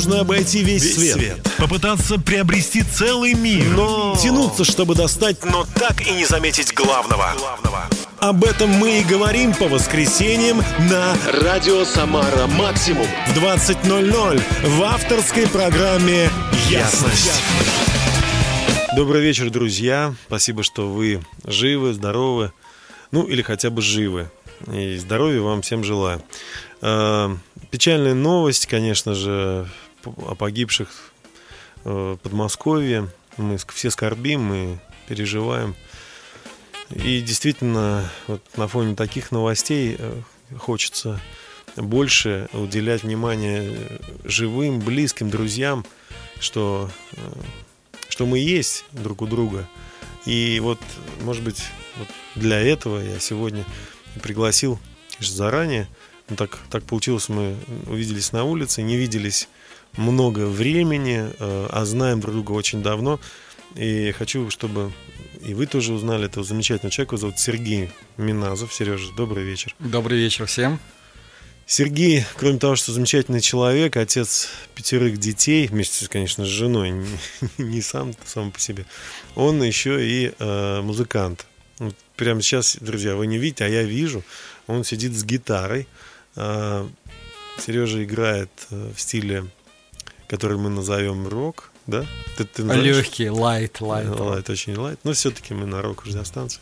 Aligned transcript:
можно 0.00 0.20
обойти 0.20 0.62
весь, 0.62 0.82
Весь 0.82 0.94
свет. 0.94 1.14
свет. 1.14 1.48
Попытаться 1.58 2.18
приобрести 2.18 2.82
целый 2.82 3.34
мир. 3.34 3.66
Но 3.76 4.16
тянуться, 4.16 4.64
чтобы 4.64 4.94
достать... 4.94 5.44
Но 5.44 5.66
так 5.74 6.06
и 6.06 6.10
не 6.12 6.24
заметить 6.24 6.72
главного. 6.72 7.34
Об 8.18 8.42
этом 8.44 8.70
мы 8.70 9.00
и 9.00 9.04
говорим 9.04 9.52
по 9.52 9.68
воскресеньям 9.68 10.62
на 10.90 11.14
Радио 11.42 11.84
Самара 11.84 12.46
Максимум 12.46 13.06
в 13.28 13.36
20.00 13.36 14.42
в 14.70 14.82
авторской 14.84 15.46
программе 15.46 16.30
«Ясность». 16.70 17.42
Добрый 18.96 19.20
вечер, 19.20 19.50
друзья. 19.50 20.14
Спасибо, 20.28 20.62
что 20.62 20.88
вы 20.88 21.20
живы, 21.44 21.92
здоровы. 21.92 22.52
Ну, 23.10 23.24
или 23.24 23.42
хотя 23.42 23.68
бы 23.68 23.82
живы. 23.82 24.30
И 24.72 24.96
здоровья 24.96 25.42
вам 25.42 25.60
всем 25.60 25.84
желаю. 25.84 26.22
Э, 26.80 27.34
Печальная 27.70 28.14
новость, 28.14 28.66
конечно 28.66 29.14
же, 29.14 29.68
о 30.04 30.34
погибших 30.34 31.12
э, 31.84 31.90
в 31.90 32.16
Подмосковье. 32.16 33.08
Мы 33.36 33.58
все 33.74 33.90
скорбим, 33.90 34.42
мы 34.42 34.80
переживаем. 35.08 35.74
И 36.90 37.20
действительно, 37.20 38.10
вот 38.26 38.42
на 38.56 38.66
фоне 38.66 38.96
таких 38.96 39.30
новостей 39.30 39.96
э, 39.98 40.22
хочется 40.58 41.20
больше 41.76 42.48
уделять 42.52 43.02
внимание 43.02 43.62
э, 43.62 43.98
живым, 44.24 44.80
близким, 44.80 45.30
друзьям, 45.30 45.84
что, 46.40 46.90
э, 47.12 47.18
что 48.08 48.26
мы 48.26 48.38
есть 48.38 48.84
друг 48.92 49.22
у 49.22 49.26
друга. 49.26 49.68
И 50.26 50.58
вот, 50.60 50.80
может 51.22 51.42
быть, 51.42 51.62
вот 51.96 52.08
для 52.34 52.60
этого 52.60 53.00
я 53.00 53.20
сегодня 53.20 53.64
пригласил, 54.22 54.78
заранее. 55.18 55.88
Ну, 56.28 56.36
так, 56.36 56.58
так 56.70 56.84
получилось, 56.84 57.28
мы 57.28 57.56
увиделись 57.86 58.32
на 58.32 58.44
улице, 58.44 58.82
не 58.82 58.96
виделись 58.96 59.48
много 59.96 60.46
времени, 60.46 61.30
э, 61.38 61.66
а 61.70 61.84
знаем 61.84 62.20
друг 62.20 62.34
друга 62.34 62.52
очень 62.52 62.82
давно. 62.82 63.20
И 63.76 64.12
хочу, 64.12 64.50
чтобы 64.50 64.92
и 65.40 65.54
вы 65.54 65.66
тоже 65.66 65.92
узнали 65.92 66.26
этого 66.26 66.44
замечательного 66.44 66.90
человека. 66.90 67.14
Его 67.14 67.20
зовут 67.20 67.38
Сергей 67.38 67.90
Миназов. 68.16 68.74
Сережа, 68.74 69.12
добрый 69.16 69.44
вечер. 69.44 69.74
Добрый 69.78 70.18
вечер 70.18 70.46
всем. 70.46 70.78
Сергей, 71.66 72.24
кроме 72.36 72.58
того, 72.58 72.74
что 72.74 72.92
замечательный 72.92 73.40
человек, 73.40 73.96
отец 73.96 74.48
пятерых 74.74 75.18
детей, 75.18 75.68
вместе, 75.68 76.08
конечно, 76.08 76.44
с 76.44 76.48
женой, 76.48 76.90
не, 77.58 77.64
не 77.64 77.80
сам, 77.80 78.12
сам 78.24 78.50
по 78.50 78.58
себе, 78.58 78.86
он 79.36 79.62
еще 79.62 80.04
и 80.04 80.32
э, 80.36 80.80
музыкант. 80.80 81.46
Вот 81.78 81.94
прямо 82.16 82.42
сейчас, 82.42 82.76
друзья, 82.80 83.14
вы 83.14 83.28
не 83.28 83.38
видите, 83.38 83.64
а 83.64 83.68
я 83.68 83.84
вижу, 83.84 84.24
он 84.66 84.82
сидит 84.82 85.12
с 85.14 85.22
гитарой. 85.22 85.86
Э, 86.34 86.88
Сережа 87.58 88.02
играет 88.02 88.50
э, 88.70 88.92
в 88.92 89.00
стиле, 89.00 89.44
который 90.30 90.58
мы 90.58 90.70
назовем 90.70 91.26
рок, 91.26 91.72
да? 91.88 92.06
Ты, 92.36 92.44
ты 92.44 92.62
назовешь? 92.62 92.98
Легкий, 92.98 93.28
light, 93.30 93.80
light. 93.80 94.08
Light, 94.08 94.48
очень 94.48 94.76
light. 94.76 95.00
Но 95.02 95.12
все-таки 95.12 95.54
мы 95.54 95.66
на 95.66 95.82
рок 95.82 96.06
радиостанции. 96.06 96.60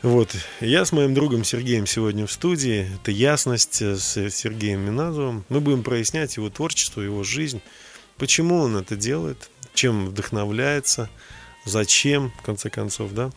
Вот. 0.00 0.34
Я 0.60 0.86
с 0.86 0.92
моим 0.92 1.12
другом 1.12 1.44
Сергеем 1.44 1.86
сегодня 1.86 2.26
в 2.26 2.32
студии. 2.32 2.90
Это 2.94 3.10
«Ясность» 3.10 3.82
с 3.82 4.30
Сергеем 4.30 4.80
Миназовым. 4.80 5.44
Мы 5.50 5.60
будем 5.60 5.82
прояснять 5.82 6.38
его 6.38 6.48
творчество, 6.48 7.02
его 7.02 7.22
жизнь. 7.22 7.60
Почему 8.16 8.56
он 8.60 8.78
это 8.78 8.96
делает, 8.96 9.50
чем 9.74 10.06
вдохновляется, 10.06 11.10
зачем, 11.66 12.32
в 12.38 12.42
конце 12.42 12.70
концов, 12.70 13.12
да. 13.12 13.30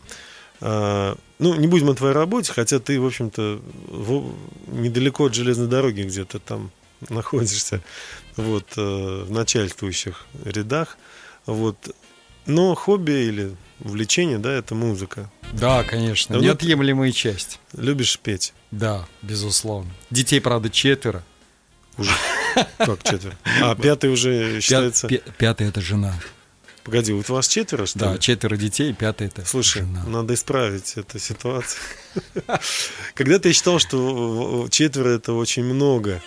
А, 0.62 1.18
ну, 1.38 1.54
не 1.54 1.66
будем 1.66 1.90
о 1.90 1.94
твоей 1.94 2.14
работе, 2.14 2.50
хотя 2.54 2.78
ты, 2.78 2.98
в 2.98 3.04
общем-то, 3.04 3.60
в- 3.88 4.34
недалеко 4.68 5.26
от 5.26 5.34
железной 5.34 5.68
дороги 5.68 6.00
где-то 6.00 6.38
там 6.38 6.70
находишься, 7.10 7.82
вот, 8.38 8.64
э, 8.76 9.24
в 9.26 9.30
начальствующих 9.30 10.26
рядах. 10.44 10.96
Вот. 11.46 11.94
Но 12.46 12.74
хобби 12.74 13.10
или 13.12 13.56
увлечение, 13.80 14.38
да, 14.38 14.52
это 14.52 14.74
музыка. 14.74 15.30
Да, 15.52 15.84
конечно. 15.84 16.32
Давно 16.34 16.54
ты- 16.54 16.64
Неотъемлемая 16.66 17.12
часть. 17.12 17.60
Любишь 17.74 18.18
петь? 18.18 18.54
Да, 18.70 19.06
безусловно. 19.22 19.90
Детей, 20.10 20.40
правда, 20.40 20.70
четверо. 20.70 21.22
Уже. 21.98 22.10
Как 22.78 23.02
четверо? 23.02 23.36
А, 23.62 23.74
пятый 23.74 24.10
уже 24.10 24.60
считается... 24.60 25.06
пя- 25.06 25.22
Пятый 25.36 25.68
это 25.68 25.80
жена. 25.80 26.14
Погоди, 26.84 27.12
вот 27.12 27.28
вас 27.28 27.46
четверо, 27.48 27.84
что 27.84 27.98
Да, 27.98 28.12
ли? 28.14 28.18
четверо 28.20 28.56
детей, 28.56 28.94
пятый 28.94 29.26
это 29.26 29.44
Слушай, 29.44 29.82
жена. 29.82 30.04
надо 30.06 30.32
исправить 30.34 30.94
эту 30.96 31.18
ситуацию. 31.18 31.82
Когда-то 33.14 33.48
я 33.48 33.54
считал, 33.54 33.78
что 33.78 34.66
четверо 34.70 35.10
это 35.10 35.34
очень 35.34 35.64
много. 35.64 36.22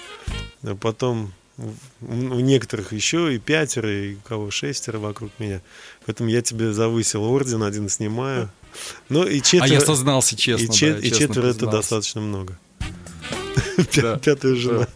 А 0.64 0.76
потом 0.76 1.34
у 1.58 2.40
некоторых 2.40 2.94
еще 2.94 3.36
и 3.36 3.40
пятеро, 3.40 3.92
и 3.92 4.16
у 4.16 4.20
кого 4.22 4.50
шестеро 4.52 5.00
вокруг 5.00 5.32
меня. 5.40 5.62
Поэтому 6.06 6.30
я 6.30 6.42
тебе 6.42 6.74
завысил 6.74 7.24
орден, 7.24 7.62
один 7.64 7.88
снимаю. 7.90 8.50
Но 9.10 9.26
и 9.26 9.40
А 9.40 9.44
четверо, 9.44 9.74
я 9.74 9.82
сознался 9.82 10.36
честно. 10.36 10.64
и, 10.64 10.68
да, 10.68 10.74
чет- 10.74 11.00
и 11.02 11.10
честно 11.10 11.28
четверо 11.28 11.46
это 11.48 11.54
признался. 11.60 11.78
достаточно 11.78 12.22
много. 12.22 12.60
Да. 13.96 14.18
Пятая 14.20 14.56
жена. 14.56 14.88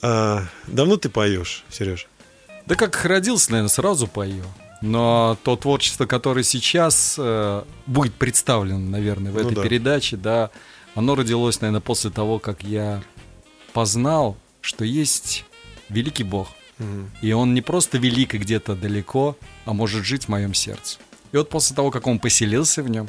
А, 0.00 0.44
Давно 0.66 0.96
ты 0.96 1.08
поешь, 1.08 1.64
Сереж? 1.70 2.06
Да 2.66 2.74
как 2.76 3.04
родился, 3.04 3.50
наверное, 3.52 3.70
сразу 3.70 4.06
пою. 4.06 4.44
Но 4.80 5.36
то 5.42 5.56
творчество, 5.56 6.06
которое 6.06 6.44
сейчас 6.44 7.16
э, 7.18 7.64
будет 7.86 8.14
представлено, 8.14 8.78
наверное, 8.78 9.32
в 9.32 9.34
Ну 9.34 9.40
этой 9.40 9.54
да. 9.56 9.62
передаче, 9.62 10.16
да, 10.16 10.50
оно 10.94 11.16
родилось, 11.16 11.60
наверное, 11.60 11.80
после 11.80 12.10
того, 12.10 12.38
как 12.38 12.62
я 12.62 13.02
познал, 13.72 14.36
что 14.68 14.84
есть 14.84 15.44
великий 15.88 16.24
Бог. 16.24 16.48
И 17.22 17.32
он 17.32 17.54
не 17.54 17.62
просто 17.62 17.98
велик 17.98 18.34
и 18.34 18.38
где-то 18.38 18.76
далеко, 18.76 19.36
а 19.64 19.72
может 19.72 20.04
жить 20.04 20.26
в 20.26 20.28
моем 20.28 20.54
сердце. 20.54 20.98
И 21.32 21.36
вот 21.36 21.48
после 21.48 21.74
того, 21.74 21.90
как 21.90 22.06
он 22.06 22.18
поселился 22.20 22.82
в 22.82 22.88
нем, 22.88 23.08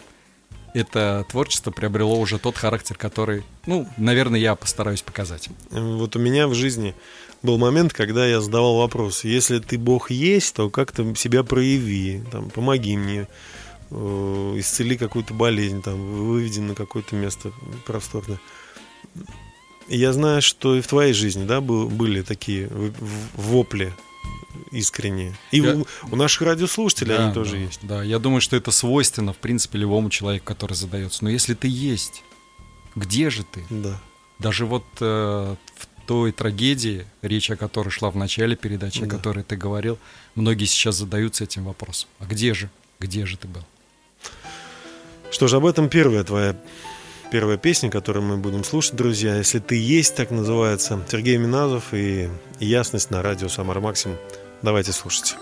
это 0.74 1.26
творчество 1.30 1.72
приобрело 1.72 2.20
уже 2.20 2.40
тот 2.40 2.58
характер, 2.58 2.96
который, 2.98 3.44
ну, 3.66 3.88
наверное, 3.98 4.40
я 4.40 4.56
постараюсь 4.56 5.02
показать. 5.02 5.50
Вот 5.70 6.16
у 6.16 6.20
меня 6.20 6.48
в 6.48 6.54
жизни 6.54 6.96
был 7.44 7.58
момент, 7.58 7.94
когда 7.94 8.26
я 8.26 8.40
задавал 8.42 8.78
вопрос, 8.78 9.24
если 9.24 9.60
ты 9.60 9.78
Бог 9.78 10.12
есть, 10.12 10.56
то 10.56 10.70
как-то 10.70 11.14
себя 11.16 11.44
прояви, 11.44 12.24
там, 12.32 12.50
помоги 12.50 12.98
мне, 12.98 13.28
э, 13.92 13.96
исцели 14.58 14.98
какую-то 14.98 15.34
болезнь, 15.34 15.82
там, 15.82 16.00
выведи 16.28 16.60
на 16.60 16.76
какое-то 16.76 17.16
место 17.16 17.52
просторное. 17.86 18.40
Я 19.90 20.14
знаю, 20.14 20.42
что 20.42 20.76
и 20.76 20.82
в 20.82 20.88
твоей 20.88 21.14
жизни, 21.14 21.46
да, 21.46 21.62
был- 21.62 21.90
были 21.90 22.22
такие 22.22 22.70
вопли 23.34 23.94
искренние. 24.72 25.36
И 25.52 25.58
Я- 25.60 25.76
у, 25.76 25.86
у 26.12 26.16
наших 26.16 26.44
радиослушателей 26.44 27.16
Да, 27.18 27.26
они 27.26 27.34
тоже 27.34 27.52
да, 27.52 27.58
есть. 27.58 27.80
Да, 27.84 28.04
я 28.04 28.20
думаю, 28.20 28.42
что 28.42 28.56
это 28.56 28.72
свойственно, 28.72 29.34
в 29.34 29.38
принципе, 29.38 29.80
любому 29.80 30.10
человеку, 30.10 30.46
который 30.46 30.74
задается. 30.74 31.24
Но 31.24 31.30
если 31.30 31.54
ты 31.56 31.68
есть, 31.68 32.24
где 32.96 33.30
же 33.30 33.44
ты? 33.44 33.64
Да. 33.70 34.00
Даже 34.38 34.66
вот 34.66 34.86
э, 35.02 35.56
в 35.76 36.06
той 36.08 36.32
трагедии, 36.32 37.06
речь 37.22 37.50
о 37.52 37.56
которой 37.56 37.90
шла 37.90 38.10
в 38.12 38.16
начале 38.16 38.56
передачи, 38.56 39.02
Да. 39.02 39.06
о 39.08 39.10
которой 39.10 39.44
ты 39.44 39.56
говорил, 39.56 39.98
многие 40.36 40.66
сейчас 40.66 40.96
задаются 40.98 41.44
этим 41.44 41.66
вопросом. 41.66 42.10
А 42.20 42.26
где 42.26 42.54
же? 42.54 42.70
Где 43.00 43.26
же 43.26 43.38
ты 43.38 43.48
был? 43.48 43.64
Что 45.32 45.48
ж, 45.48 45.54
об 45.56 45.66
этом 45.66 45.90
первая 45.90 46.24
твоя 46.24 46.56
первая 47.32 47.58
песня, 47.58 47.90
которую 47.90 48.24
мы 48.24 48.38
будем 48.38 48.64
слушать, 48.64 48.96
друзья. 48.96 49.36
Если 49.36 49.60
ты 49.60 49.76
есть, 49.76 50.16
так 50.16 50.32
называется. 50.32 51.00
Сергей 51.10 51.38
Миназов 51.38 51.94
и 51.94 52.30
Ясность 52.60 53.12
на 53.12 53.22
радио 53.22 53.48
Самара 53.48 53.80
Максимум. 53.80 54.18
Давайте 54.62 54.92
слушать. 54.92 55.36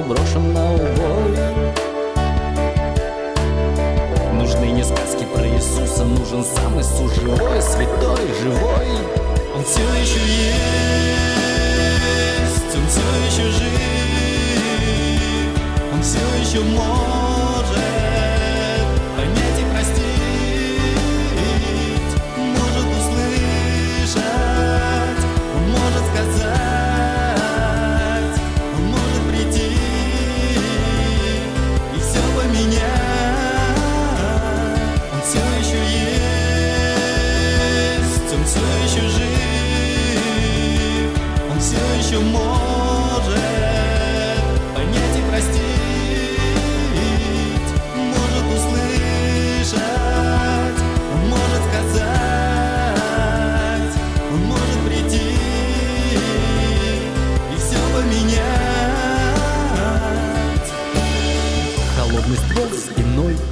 Где 0.00 0.08
брошен 0.08 0.52
на 0.52 0.72
убой. 0.72 1.36
Нужны 4.34 4.66
не 4.66 4.82
сказки 4.82 5.24
про 5.34 5.46
Иисуса, 5.46 6.04
нужен 6.04 6.44
сам 6.44 6.80
Иисус 6.80 7.14
живой, 7.14 7.60
святой, 7.60 8.26
живой. 8.40 8.88
Он 9.54 9.64
все 9.64 9.80
еще 10.00 10.20
есть, 10.20 10.56
он 12.74 12.86
все 12.88 13.02
еще 13.26 13.50
жив 13.50 13.80
Он 15.92 16.02
все 16.02 16.20
еще 16.40 16.60
может 16.64 17.09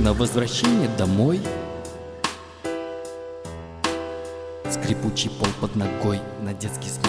на 0.01 0.13
возвращение 0.13 0.89
домой. 0.97 1.41
Скрипучий 4.71 5.31
пол 5.31 5.49
под 5.61 5.75
ногой 5.77 6.21
на 6.43 6.55
детский 6.55 6.89
смех 6.89 7.08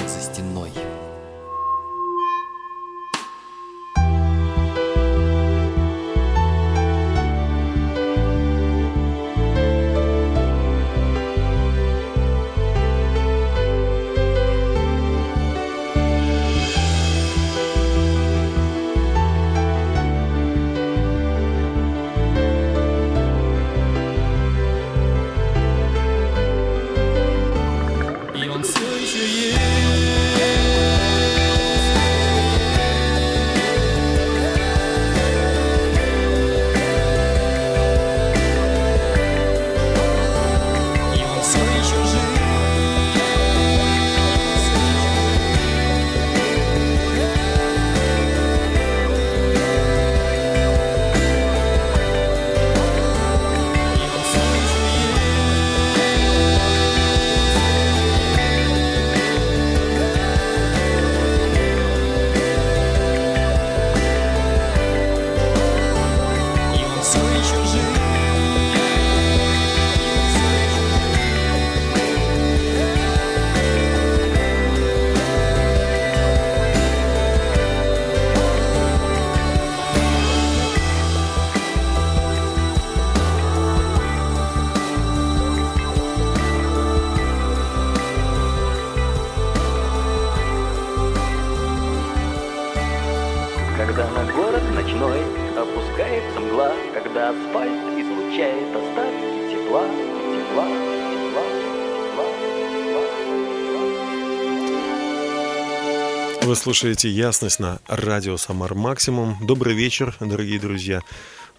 Вы 106.50 106.56
слушаете 106.56 107.12
«Ясность» 107.12 107.60
на 107.60 107.80
радио 107.88 108.36
«Самар 108.36 108.74
Максимум». 108.74 109.38
Добрый 109.40 109.76
вечер, 109.76 110.16
дорогие 110.20 110.60
друзья. 110.60 111.04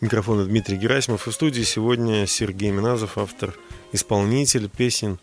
Микрофон 0.00 0.44
Дмитрий 0.44 0.76
Герасимов. 0.76 1.28
И 1.28 1.30
в 1.30 1.32
студии 1.32 1.62
сегодня 1.62 2.26
Сергей 2.26 2.72
Миназов, 2.72 3.16
автор, 3.16 3.54
исполнитель 3.92 4.68
песен 4.68 5.20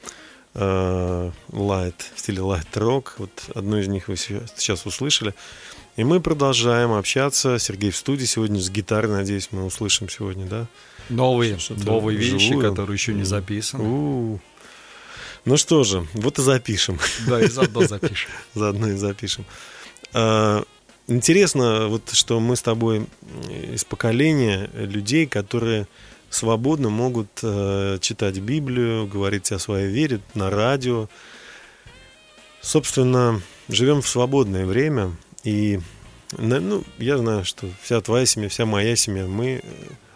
э, 0.53 1.31
light, 1.49 1.95
в 2.15 2.19
стиле 2.21 2.37
light 2.37 2.71
rock. 2.75 3.07
Вот 3.17 3.29
одну 3.55 3.77
из 3.77 3.89
них 3.89 4.07
вы 4.07 4.15
сейчас 4.15 4.85
услышали. 4.85 5.33
И 5.97 6.05
мы 6.05 6.21
продолжаем 6.21 6.93
общаться. 6.93 7.59
Сергей 7.59 7.91
в 7.91 7.97
студии 7.97 8.23
сегодня 8.23 8.61
с 8.61 8.69
гитарой. 8.69 9.11
Надеюсь, 9.11 9.49
мы 9.51 9.65
услышим 9.65 10.07
сегодня, 10.07 10.45
да? 10.45 10.67
Новые, 11.09 11.57
новые 11.83 12.17
вещи, 12.17 12.35
вживую. 12.35 12.69
которые 12.69 12.93
еще 12.93 13.13
не 13.13 13.25
записаны. 13.25 13.83
У-у-у. 13.83 14.39
Ну 15.47 15.55
что 15.55 15.83
же, 15.85 16.05
вот 16.13 16.39
и 16.39 16.41
запишем. 16.41 16.99
Да, 17.25 17.41
и 17.41 17.47
заодно 17.47 17.87
запишем. 17.87 18.29
Заодно 18.53 18.89
и 18.89 18.95
запишем. 18.95 19.45
А, 20.13 20.63
Интересно, 21.09 21.87
вот 21.87 22.09
что 22.11 22.41
мы 22.41 22.57
с 22.57 22.61
тобой 22.61 23.07
из 23.71 23.85
поколения 23.85 24.69
людей, 24.73 25.25
которые 25.25 25.87
свободно 26.29 26.89
могут 26.89 27.29
э, 27.41 27.97
читать 28.01 28.39
Библию, 28.39 29.07
говорить 29.07 29.49
о 29.53 29.59
своей 29.59 29.87
вере 29.87 30.19
на 30.33 30.49
радио. 30.49 31.07
Собственно, 32.59 33.41
живем 33.69 34.01
в 34.01 34.09
свободное 34.09 34.65
время, 34.65 35.15
и 35.45 35.79
ну, 36.37 36.83
я 36.97 37.17
знаю, 37.17 37.45
что 37.45 37.69
вся 37.81 38.01
твоя 38.01 38.25
семья, 38.25 38.49
вся 38.49 38.65
моя 38.65 38.97
семья, 38.97 39.27
мы 39.27 39.61
э, 39.63 39.67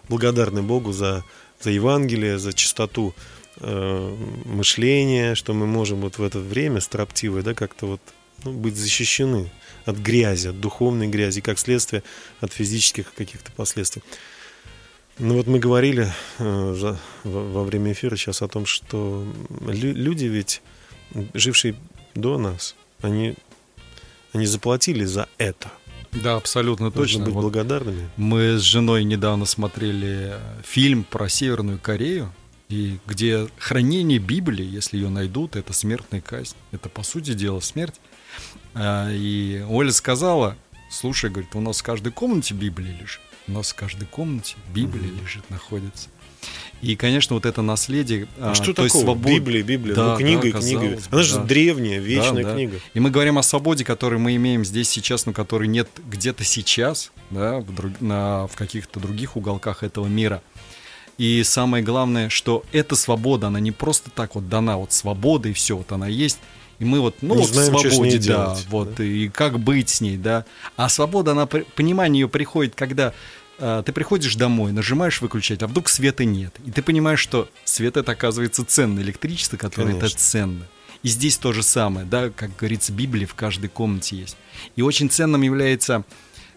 благодарны 0.09 0.61
Богу 0.61 0.91
за, 0.91 1.23
за 1.61 1.69
Евангелие, 1.69 2.37
за 2.37 2.51
чистоту 2.51 3.15
э, 3.57 4.15
мышления, 4.45 5.35
что 5.35 5.53
мы 5.53 5.67
можем 5.67 6.01
вот 6.01 6.17
в 6.17 6.23
это 6.23 6.39
время 6.39 6.81
строптивое, 6.81 7.41
да, 7.43 7.53
как-то 7.53 7.85
вот 7.85 8.01
ну, 8.43 8.53
быть 8.53 8.75
защищены 8.75 9.51
от 9.85 9.97
грязи, 9.97 10.47
от 10.47 10.59
духовной 10.59 11.07
грязи, 11.07 11.41
как 11.41 11.59
следствие 11.59 12.03
от 12.39 12.53
физических 12.53 13.13
каких-то 13.13 13.51
последствий. 13.51 14.01
Ну 15.19 15.35
вот 15.35 15.47
мы 15.47 15.59
говорили 15.59 16.11
э, 16.39 16.95
во, 17.23 17.63
время 17.63 17.91
эфира 17.91 18.15
сейчас 18.15 18.41
о 18.41 18.47
том, 18.47 18.65
что 18.65 19.25
лю- 19.67 19.93
люди 19.93 20.25
ведь, 20.25 20.61
жившие 21.33 21.75
до 22.15 22.37
нас, 22.37 22.75
они, 23.01 23.35
они 24.33 24.45
заплатили 24.45 25.05
за 25.05 25.27
это. 25.37 25.71
Да, 26.11 26.35
абсолютно 26.35 26.87
Нужно 26.87 27.01
точно. 27.01 27.25
быть 27.25 27.33
Вот 27.33 27.41
благодарными. 27.41 28.09
Мы 28.17 28.57
с 28.57 28.61
женой 28.61 29.03
недавно 29.03 29.45
смотрели 29.45 30.35
фильм 30.63 31.03
про 31.03 31.29
Северную 31.29 31.79
Корею, 31.79 32.33
и 32.71 32.97
где 33.05 33.47
хранение 33.57 34.19
Библии, 34.19 34.65
если 34.65 34.97
ее 34.97 35.09
найдут, 35.09 35.55
это 35.55 35.73
смертная 35.73 36.21
казнь. 36.21 36.55
Это, 36.71 36.89
по 36.89 37.03
сути 37.03 37.33
дела, 37.33 37.59
смерть. 37.59 37.95
А, 38.73 39.09
И 39.11 39.63
Оля 39.69 39.91
сказала, 39.91 40.55
слушай, 40.89 41.29
говорит, 41.29 41.55
у 41.55 41.61
нас 41.61 41.79
в 41.79 41.83
каждой 41.83 42.11
комнате 42.11 42.53
Библия 42.53 42.93
лежит. 42.99 43.21
У 43.47 43.51
нас 43.53 43.71
в 43.71 43.75
каждой 43.75 44.05
комнате 44.07 44.55
Библия 44.73 45.09
лежит, 45.11 45.49
находится. 45.49 46.09
И, 46.81 46.95
конечно, 46.95 47.35
вот 47.35 47.45
это 47.45 47.61
наследие... 47.61 48.27
А, 48.39 48.51
а, 48.51 48.55
что 48.55 48.73
такого? 48.73 49.03
свободы- 49.03 49.35
Библия, 49.35 49.61
Библия. 49.61 49.93
Да, 49.93 50.13
ну, 50.13 50.17
книга 50.17 50.41
да, 50.41 50.47
и 50.47 50.51
книга. 50.53 50.79
бы, 50.95 50.99
Она 51.11 51.21
же 51.21 51.35
да. 51.35 51.43
древняя, 51.43 51.99
вечная 51.99 52.43
Да, 52.43 52.49
да. 52.49 52.55
книга. 52.55 52.79
И 52.95 52.99
мы 52.99 53.11
говорим 53.11 53.37
о 53.37 53.43
свободе, 53.43 53.83
которую 53.85 54.19
мы 54.19 54.35
имеем 54.37 54.65
здесь 54.65 54.89
сейчас, 54.89 55.27
но 55.27 55.33
которой 55.33 55.67
нет 55.67 55.87
где-то 56.09 56.43
сейчас, 56.43 57.11
да, 57.29 57.59
в, 57.59 57.71
друг- 57.75 58.01
на- 58.01 58.47
в 58.47 58.55
каких-то 58.55 58.99
других 58.99 59.35
уголках 59.37 59.83
этого 59.83 60.07
мира. 60.07 60.41
И 61.21 61.43
самое 61.43 61.83
главное, 61.83 62.29
что 62.29 62.63
эта 62.71 62.95
свобода, 62.95 63.45
она 63.45 63.59
не 63.59 63.71
просто 63.71 64.09
так 64.09 64.33
вот 64.33 64.49
дана, 64.49 64.77
вот 64.77 64.91
свобода 64.91 65.49
и 65.49 65.53
все, 65.53 65.77
вот 65.77 65.91
она 65.91 66.07
есть. 66.07 66.39
И 66.79 66.83
мы 66.83 66.99
вот, 66.99 67.17
ну, 67.21 67.35
Не 67.35 67.41
вот 67.41 67.51
в 67.51 67.53
знаем, 67.53 67.77
с 67.77 67.93
свободе, 67.93 68.17
да, 68.17 68.23
делать, 68.23 68.65
вот, 68.69 68.95
да. 68.95 69.03
и 69.03 69.29
как 69.29 69.59
быть 69.59 69.89
с 69.89 70.01
ней, 70.01 70.17
да. 70.17 70.45
А 70.77 70.89
свобода, 70.89 71.33
она, 71.33 71.45
понимание 71.45 72.21
ее 72.21 72.27
приходит, 72.27 72.73
когда 72.73 73.13
э, 73.59 73.83
ты 73.85 73.91
приходишь 73.91 74.35
домой, 74.35 74.71
нажимаешь 74.71 75.21
выключать, 75.21 75.61
а 75.61 75.67
вдруг 75.67 75.89
света 75.89 76.25
нет. 76.25 76.55
И 76.65 76.71
ты 76.71 76.81
понимаешь, 76.81 77.19
что 77.19 77.47
свет 77.65 77.97
это 77.97 78.13
оказывается 78.13 78.65
ценно, 78.65 78.99
электричество, 78.99 79.57
которое 79.57 79.91
это 79.91 79.99
Конечно. 79.99 80.19
ценно. 80.19 80.67
И 81.03 81.07
здесь 81.07 81.37
то 81.37 81.53
же 81.53 81.61
самое, 81.61 82.07
да, 82.07 82.31
как 82.31 82.55
говорится, 82.55 82.93
Библия 82.93 83.27
в 83.27 83.35
каждой 83.35 83.69
комнате 83.69 84.17
есть. 84.17 84.37
И 84.75 84.81
очень 84.81 85.07
ценным 85.07 85.43
является 85.43 86.03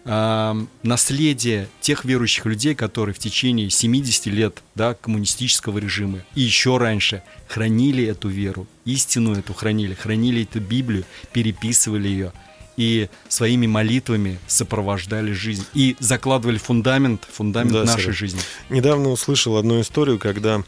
наследие 0.05 1.67
тех 1.81 2.05
верующих 2.05 2.45
людей, 2.45 2.75
которые 2.75 3.15
в 3.15 3.19
течение 3.19 3.71
70 3.71 4.27
лет 4.27 4.61
да, 4.75 4.93
коммунистического 4.93 5.79
режима 5.79 6.19
и 6.35 6.41
еще 6.41 6.77
раньше 6.77 7.23
хранили 7.47 8.05
эту 8.05 8.29
веру, 8.29 8.67
истину 8.85 9.33
эту 9.33 9.53
хранили, 9.55 9.95
хранили 9.95 10.43
эту 10.43 10.59
Библию, 10.59 11.05
переписывали 11.33 12.07
ее 12.07 12.33
и 12.77 13.09
своими 13.29 13.67
молитвами 13.67 14.37
сопровождали 14.47 15.31
жизнь 15.31 15.65
и 15.73 15.95
закладывали 15.99 16.57
фундамент, 16.57 17.25
фундамент 17.31 17.73
Да, 17.73 17.83
нашей 17.85 18.03
Сереж. 18.03 18.17
жизни. 18.17 18.41
Недавно 18.69 19.09
услышал 19.09 19.57
одну 19.57 19.81
историю, 19.81 20.19
когда 20.19 20.61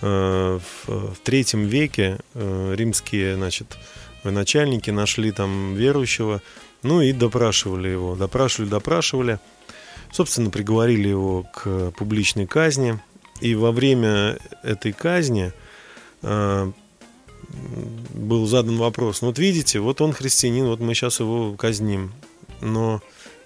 э, 0.00 0.58
в, 0.58 0.88
в 0.88 1.16
третьем 1.22 1.66
веке 1.66 2.18
э, 2.34 2.74
римские, 2.76 3.36
значит, 3.36 3.76
начальники 4.24 4.90
нашли 4.90 5.32
там 5.32 5.74
верующего, 5.74 6.42
ну 6.82 7.00
и 7.00 7.12
допрашивали 7.12 7.88
его, 7.88 8.16
допрашивали, 8.16 8.68
допрашивали, 8.68 9.38
собственно, 10.12 10.50
приговорили 10.50 11.08
его 11.08 11.44
к 11.54 11.92
публичной 11.92 12.46
казни, 12.46 13.00
и 13.40 13.54
во 13.54 13.72
время 13.72 14.38
этой 14.62 14.92
казни 14.92 15.52
э, 16.22 16.72
был 18.14 18.46
задан 18.46 18.76
вопрос, 18.76 19.22
ну 19.22 19.28
вот 19.28 19.38
видите, 19.38 19.80
вот 19.80 20.00
он 20.00 20.12
христианин, 20.12 20.66
вот 20.66 20.80
мы 20.80 20.94
сейчас 20.94 21.20
его 21.20 21.54
казним, 21.54 22.12
но 22.60 23.00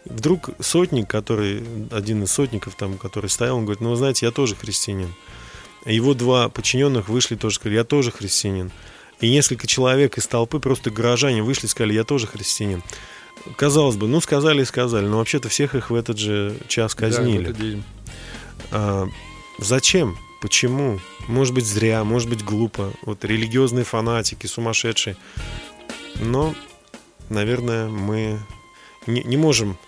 вдруг 0.04 0.50
сотник, 0.60 1.08
который, 1.08 1.64
один 1.90 2.22
из 2.22 2.32
сотников 2.32 2.74
там, 2.76 2.98
который 2.98 3.30
стоял, 3.30 3.56
он 3.56 3.64
говорит, 3.64 3.80
ну 3.80 3.90
вы 3.90 3.96
знаете, 3.96 4.26
я 4.26 4.32
тоже 4.32 4.54
христианин. 4.54 5.12
Его 5.86 6.14
два 6.14 6.48
подчиненных 6.48 7.08
вышли 7.08 7.36
тоже, 7.36 7.56
сказали, 7.56 7.76
я 7.76 7.84
тоже 7.84 8.10
христианин. 8.10 8.70
И 9.24 9.30
несколько 9.30 9.66
человек 9.66 10.18
из 10.18 10.26
толпы, 10.26 10.58
просто 10.58 10.90
горожане 10.90 11.42
вышли 11.42 11.64
и 11.64 11.68
сказали, 11.70 11.94
я 11.94 12.04
тоже 12.04 12.26
христианин. 12.26 12.82
Казалось 13.56 13.96
бы, 13.96 14.06
ну 14.06 14.20
сказали 14.20 14.60
и 14.60 14.64
сказали, 14.66 15.06
но 15.06 15.16
вообще-то 15.16 15.48
всех 15.48 15.74
их 15.74 15.88
в 15.88 15.94
этот 15.94 16.18
же 16.18 16.58
час 16.68 16.94
казнили. 16.94 17.38
Да, 17.38 17.48
в 17.48 17.50
этот 17.52 17.58
день. 17.58 17.84
А, 18.70 19.08
зачем? 19.58 20.18
Почему? 20.42 21.00
Может 21.26 21.54
быть, 21.54 21.64
зря, 21.64 22.04
может 22.04 22.28
быть, 22.28 22.44
глупо. 22.44 22.92
Вот 23.00 23.24
религиозные 23.24 23.86
фанатики, 23.86 24.46
сумасшедшие. 24.46 25.16
Но, 26.16 26.54
наверное, 27.30 27.88
мы 27.88 28.38
не, 29.06 29.22
не 29.22 29.38
можем 29.38 29.78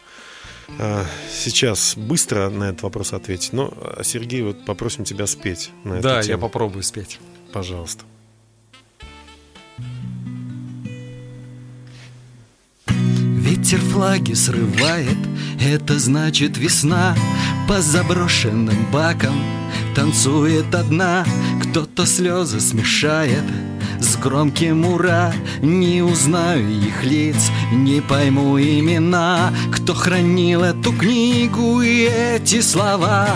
а, 0.79 1.05
сейчас 1.31 1.95
быстро 1.95 2.49
на 2.49 2.71
этот 2.71 2.85
вопрос 2.85 3.13
ответить. 3.13 3.53
Но, 3.53 3.71
а, 3.77 4.03
Сергей, 4.03 4.41
вот 4.41 4.65
попросим 4.65 5.05
тебя 5.05 5.27
спеть 5.27 5.73
на 5.85 5.95
эту 5.95 6.03
Да, 6.05 6.17
я 6.17 6.23
тему. 6.23 6.41
попробую 6.41 6.83
спеть. 6.83 7.21
Пожалуйста. 7.53 8.07
Ветер 13.67 13.81
флаги 13.81 14.33
срывает, 14.33 15.19
это 15.61 15.99
значит 15.99 16.57
весна. 16.57 17.17
По 17.67 17.81
заброшенным 17.81 18.87
бакам 18.93 19.35
танцует 19.97 20.73
одна 20.73 21.27
Кто-то 21.61 22.07
слезы 22.07 22.61
смешает. 22.61 23.43
С 23.99 24.15
громким 24.19 24.87
ура! 24.87 25.35
Не 25.63 26.01
узнаю 26.01 26.71
их 26.81 27.03
лиц, 27.03 27.51
не 27.73 28.01
пойму 28.01 28.57
имена 28.57 29.53
Кто 29.73 29.95
хранил 29.95 30.63
эту 30.63 30.93
книгу 30.93 31.81
и 31.81 32.09
эти 32.09 32.61
слова. 32.61 33.27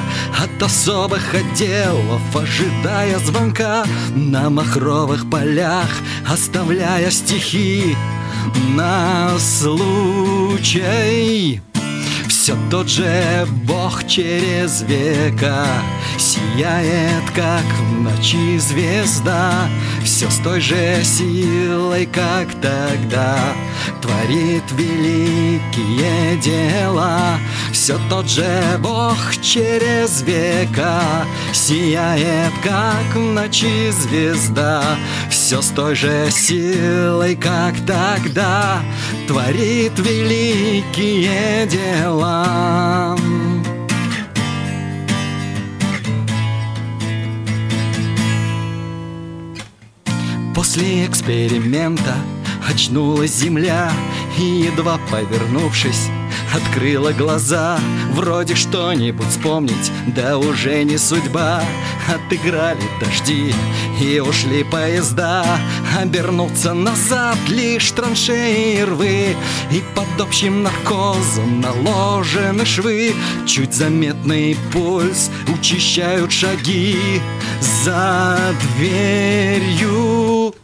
От 0.40 0.62
особых 0.62 1.34
отделов, 1.34 2.22
ожидая 2.36 3.18
звонка 3.18 3.84
На 4.14 4.48
махровых 4.48 5.28
полях, 5.28 5.88
оставляя 6.24 7.10
стихи 7.10 7.96
на 8.74 9.38
случай. 9.38 10.40
Все 12.28 12.56
тот 12.70 12.88
же 12.88 13.46
Бог 13.66 14.06
через 14.06 14.82
века 14.82 15.66
Сияет, 16.16 17.30
как 17.34 17.64
в 17.64 18.00
ночи 18.02 18.58
звезда. 18.58 19.68
Все 20.04 20.28
с 20.30 20.38
той 20.38 20.60
же 20.60 21.02
силой, 21.02 22.06
как 22.06 22.48
тогда 22.60 23.38
Творит 24.00 24.64
великие 24.72 26.36
дела 26.38 27.38
Все 27.82 27.98
тот 28.10 28.28
же 28.28 28.78
Бог 28.80 29.16
через 29.40 30.20
века 30.20 31.00
Сияет, 31.54 32.52
как 32.62 33.14
в 33.14 33.32
ночи 33.32 33.90
звезда. 33.90 34.84
Все 35.30 35.62
с 35.62 35.68
той 35.68 35.94
же 35.94 36.30
силой, 36.30 37.36
как 37.36 37.74
тогда 37.86 38.82
Творит 39.26 39.98
великие 39.98 41.66
дела. 41.66 43.16
После 50.54 51.06
эксперимента 51.06 52.14
очнулась 52.68 53.34
земля 53.36 53.90
И 54.38 54.68
едва 54.68 55.00
повернувшись, 55.10 56.10
открыла 56.54 57.12
глаза 57.12 57.78
Вроде 58.12 58.54
что-нибудь 58.54 59.28
вспомнить, 59.28 59.92
да 60.08 60.38
уже 60.38 60.82
не 60.84 60.98
судьба. 60.98 61.62
Отыграли 62.08 62.82
дожди 63.00 63.54
и 64.00 64.20
ушли 64.20 64.64
поезда. 64.64 65.44
Обернуться 65.98 66.74
назад 66.74 67.38
лишь 67.48 67.90
траншеи 67.92 68.78
и 68.78 68.84
рвы 68.84 69.36
И 69.70 69.82
под 69.94 70.20
общим 70.20 70.62
наркозом 70.62 71.60
наложены 71.60 72.64
швы. 72.66 73.14
Чуть 73.46 73.74
заметный 73.74 74.56
пульс 74.72 75.30
учащают 75.48 76.32
шаги. 76.32 77.20
За 77.84 78.38
дверью 78.76 80.54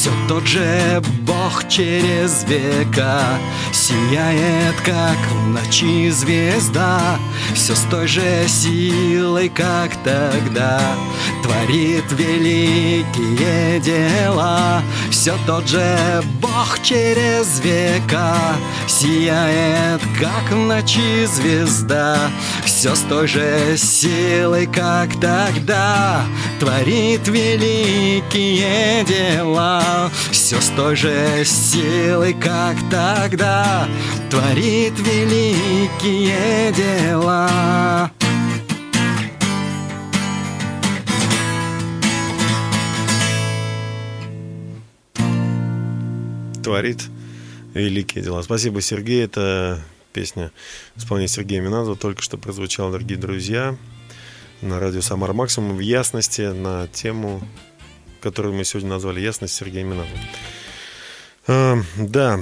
все 0.00 0.10
тот 0.28 0.46
же 0.46 1.02
Бог 1.26 1.68
через 1.68 2.44
века 2.44 3.20
Сияет, 3.70 4.74
как 4.82 5.18
в 5.30 5.48
ночи 5.48 6.08
звезда. 6.08 7.18
Все 7.54 7.74
с 7.74 7.80
той 7.90 8.06
же 8.06 8.48
силой, 8.48 9.50
как 9.50 9.90
тогда 10.02 10.80
Творит 11.42 12.10
великие 12.12 13.78
дела. 13.80 14.82
Все 15.10 15.34
тот 15.46 15.68
же 15.68 16.22
Бог 16.40 16.78
через 16.82 17.60
века 17.60 18.34
Сияет, 18.86 20.00
как 20.18 20.50
в 20.50 20.56
ночи 20.56 21.26
звезда. 21.26 22.16
Все 22.64 22.94
с 22.94 23.00
той 23.00 23.26
же 23.26 23.76
силой, 23.76 24.66
как 24.66 25.12
тогда 25.20 26.22
Творит 26.58 27.28
великие 27.28 29.04
дела 29.04 29.89
Все 30.30 30.60
с 30.60 30.68
той 30.70 30.96
же 30.96 31.44
силой, 31.44 32.34
как 32.34 32.76
тогда 32.90 33.88
Творит 34.30 34.98
великие 34.98 36.72
дела 36.72 38.10
Творит 46.62 47.08
великие 47.74 48.22
дела. 48.22 48.42
Спасибо, 48.42 48.80
Сергей. 48.80 49.24
Это 49.24 49.82
песня 50.12 50.52
исполнения 50.96 51.28
Сергея 51.28 51.60
Миназова 51.60 51.96
только 51.96 52.22
что 52.22 52.36
прозвучала, 52.36 52.92
дорогие 52.92 53.18
друзья, 53.18 53.76
на 54.60 54.78
радио 54.78 55.00
«Самар 55.00 55.32
Максимум» 55.32 55.76
в 55.76 55.80
ясности 55.80 56.42
на 56.42 56.86
тему, 56.88 57.40
которую 58.20 58.54
мы 58.54 58.64
сегодня 58.64 58.90
назвали 58.90 59.20
«Ясность 59.20 59.54
Сергея 59.54 59.84
Миназова». 59.84 60.18
А, 61.46 61.78
да, 61.96 62.40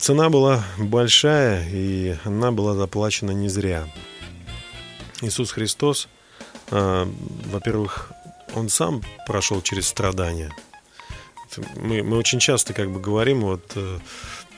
цена 0.00 0.28
была 0.28 0.64
большая, 0.76 1.66
и 1.70 2.16
она 2.24 2.50
была 2.50 2.74
заплачена 2.74 3.30
не 3.30 3.48
зря. 3.48 3.88
Иисус 5.22 5.52
Христос, 5.52 6.08
а, 6.70 7.08
во-первых, 7.46 8.12
Он 8.54 8.68
сам 8.68 9.02
прошел 9.26 9.62
через 9.62 9.88
страдания. 9.88 10.54
Мы, 11.76 12.02
мы 12.02 12.18
очень 12.18 12.38
часто 12.38 12.74
как 12.74 12.90
бы 12.90 13.00
говорим, 13.00 13.42
вот, 13.42 13.72
э, 13.74 13.98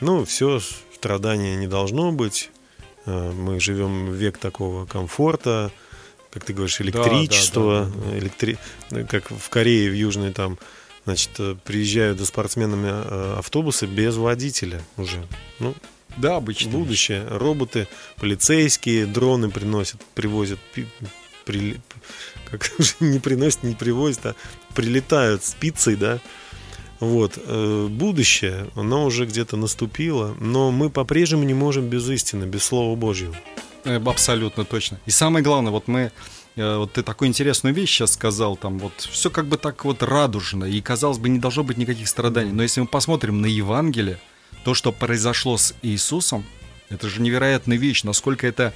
ну, 0.01 0.25
все, 0.25 0.59
страдания 0.93 1.55
не 1.55 1.67
должно 1.67 2.11
быть, 2.11 2.51
э, 3.05 3.31
мы 3.31 3.59
живем 3.59 4.07
в 4.07 4.13
век 4.13 4.37
такого 4.37 4.85
комфорта, 4.85 5.71
как 6.35 6.43
ты 6.43 6.53
говоришь, 6.53 6.79
электричество, 6.81 7.89
да, 7.95 8.09
да, 8.11 8.17
электри- 8.19 8.57
как 9.09 9.31
в 9.31 9.49
Корее, 9.49 9.89
в 9.89 9.93
Южной 9.95 10.31
там, 10.33 10.59
значит, 11.05 11.29
э, 11.39 11.55
приезжают 11.63 12.19
за 12.19 12.25
спортсменами 12.25 12.89
э, 12.91 13.35
автобусы 13.39 13.85
без 13.87 14.17
водителя 14.17 14.81
уже. 14.97 15.25
Ну, 15.59 15.73
Да, 16.17 16.35
обычно. 16.35 16.71
будущее. 16.71 17.25
Роботы, 17.29 17.87
полицейские, 18.17 19.05
дроны 19.05 19.49
приносят, 19.49 20.01
привозят, 20.13 20.59
прили- 21.45 21.79
как 22.51 22.69
не 22.99 23.19
приносят, 23.19 23.63
не 23.63 23.73
привозят, 23.75 24.25
а 24.25 24.35
прилетают 24.75 25.43
с 25.43 25.53
пиццей, 25.53 25.95
да. 25.95 26.19
Вот, 26.99 27.37
э, 27.37 27.87
будущее, 27.89 28.67
оно 28.75 29.05
уже 29.05 29.25
где-то 29.25 29.57
наступило, 29.57 30.35
но 30.39 30.71
мы 30.71 30.89
по-прежнему 30.89 31.43
не 31.43 31.53
можем 31.53 31.87
без 31.87 32.09
истины, 32.09 32.45
без 32.45 32.63
Слова 32.63 32.95
Божьего. 32.95 33.35
Э, 33.85 33.99
Абсолютно 34.05 34.65
точно. 34.65 34.99
И 35.05 35.11
самое 35.11 35.43
главное, 35.43 35.71
вот 35.71 35.87
мы, 35.87 36.11
э, 36.55 36.77
вот 36.77 36.93
ты 36.93 37.03
такую 37.03 37.27
интересную 37.29 37.73
вещь 37.73 37.91
сейчас 37.91 38.13
сказал, 38.13 38.57
там 38.57 38.79
вот 38.79 38.93
все 38.97 39.29
как 39.29 39.45
бы 39.45 39.57
так 39.57 39.85
вот 39.85 40.03
радужно, 40.03 40.65
и 40.65 40.81
казалось 40.81 41.17
бы 41.17 41.29
не 41.29 41.39
должно 41.39 41.63
быть 41.63 41.77
никаких 41.77 42.07
страданий. 42.07 42.51
Но 42.51 42.63
если 42.63 42.81
мы 42.81 42.87
посмотрим 42.87 43.41
на 43.41 43.45
Евангелие, 43.47 44.19
то, 44.63 44.73
что 44.73 44.91
произошло 44.91 45.57
с 45.57 45.73
Иисусом, 45.83 46.43
это 46.89 47.07
же 47.09 47.21
невероятная 47.21 47.77
вещь, 47.77 48.03
насколько 48.03 48.47
это, 48.47 48.73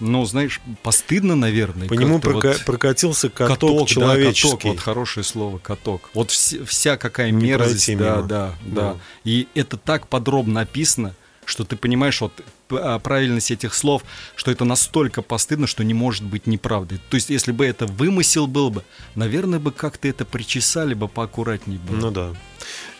ну, 0.00 0.24
знаешь, 0.24 0.60
постыдно, 0.82 1.34
наверное. 1.36 1.88
По 1.88 1.94
нему 1.94 2.18
прока- 2.20 2.48
вот- 2.52 2.64
прокатился 2.64 3.28
каток, 3.30 3.54
Каток, 3.58 3.78
да, 3.80 3.86
человеческий. 3.86 4.50
каток, 4.56 4.64
вот 4.64 4.80
хорошее 4.80 5.24
слово, 5.24 5.58
каток. 5.58 6.10
Вот 6.14 6.30
вс- 6.30 6.64
вся 6.64 6.96
какая 6.96 7.30
мерзость, 7.32 7.96
да, 7.96 8.22
да, 8.22 8.22
да, 8.22 8.54
Да. 8.92 8.96
И 9.24 9.48
это 9.54 9.76
так 9.76 10.06
подробно 10.08 10.60
описано, 10.62 11.14
что 11.44 11.64
ты 11.64 11.76
понимаешь 11.76 12.20
вот 12.20 12.32
правильность 12.68 13.50
этих 13.50 13.74
слов, 13.74 14.02
что 14.36 14.50
это 14.50 14.64
настолько 14.64 15.22
постыдно, 15.22 15.66
что 15.66 15.84
не 15.84 15.94
может 15.94 16.22
быть 16.24 16.46
неправдой. 16.46 17.00
То 17.10 17.16
есть, 17.16 17.30
если 17.30 17.52
бы 17.52 17.66
это 17.66 17.86
вымысел 17.86 18.46
был 18.46 18.70
бы, 18.70 18.84
наверное, 19.14 19.58
бы 19.58 19.72
как-то 19.72 20.08
это 20.08 20.24
причесали 20.24 20.94
бы 20.94 21.08
поаккуратнее 21.08 21.78
было. 21.78 21.96
Ну 21.96 22.10
да. 22.10 22.34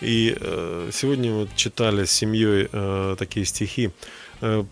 И 0.01 0.37
э, 0.39 0.91
сегодня 0.93 1.33
вот 1.33 1.49
читали 1.57 2.05
с 2.05 2.13
семьей 2.13 2.69
э, 2.73 3.17
такие 3.19 3.45
стихи. 3.47 3.91
Э, 4.41 4.65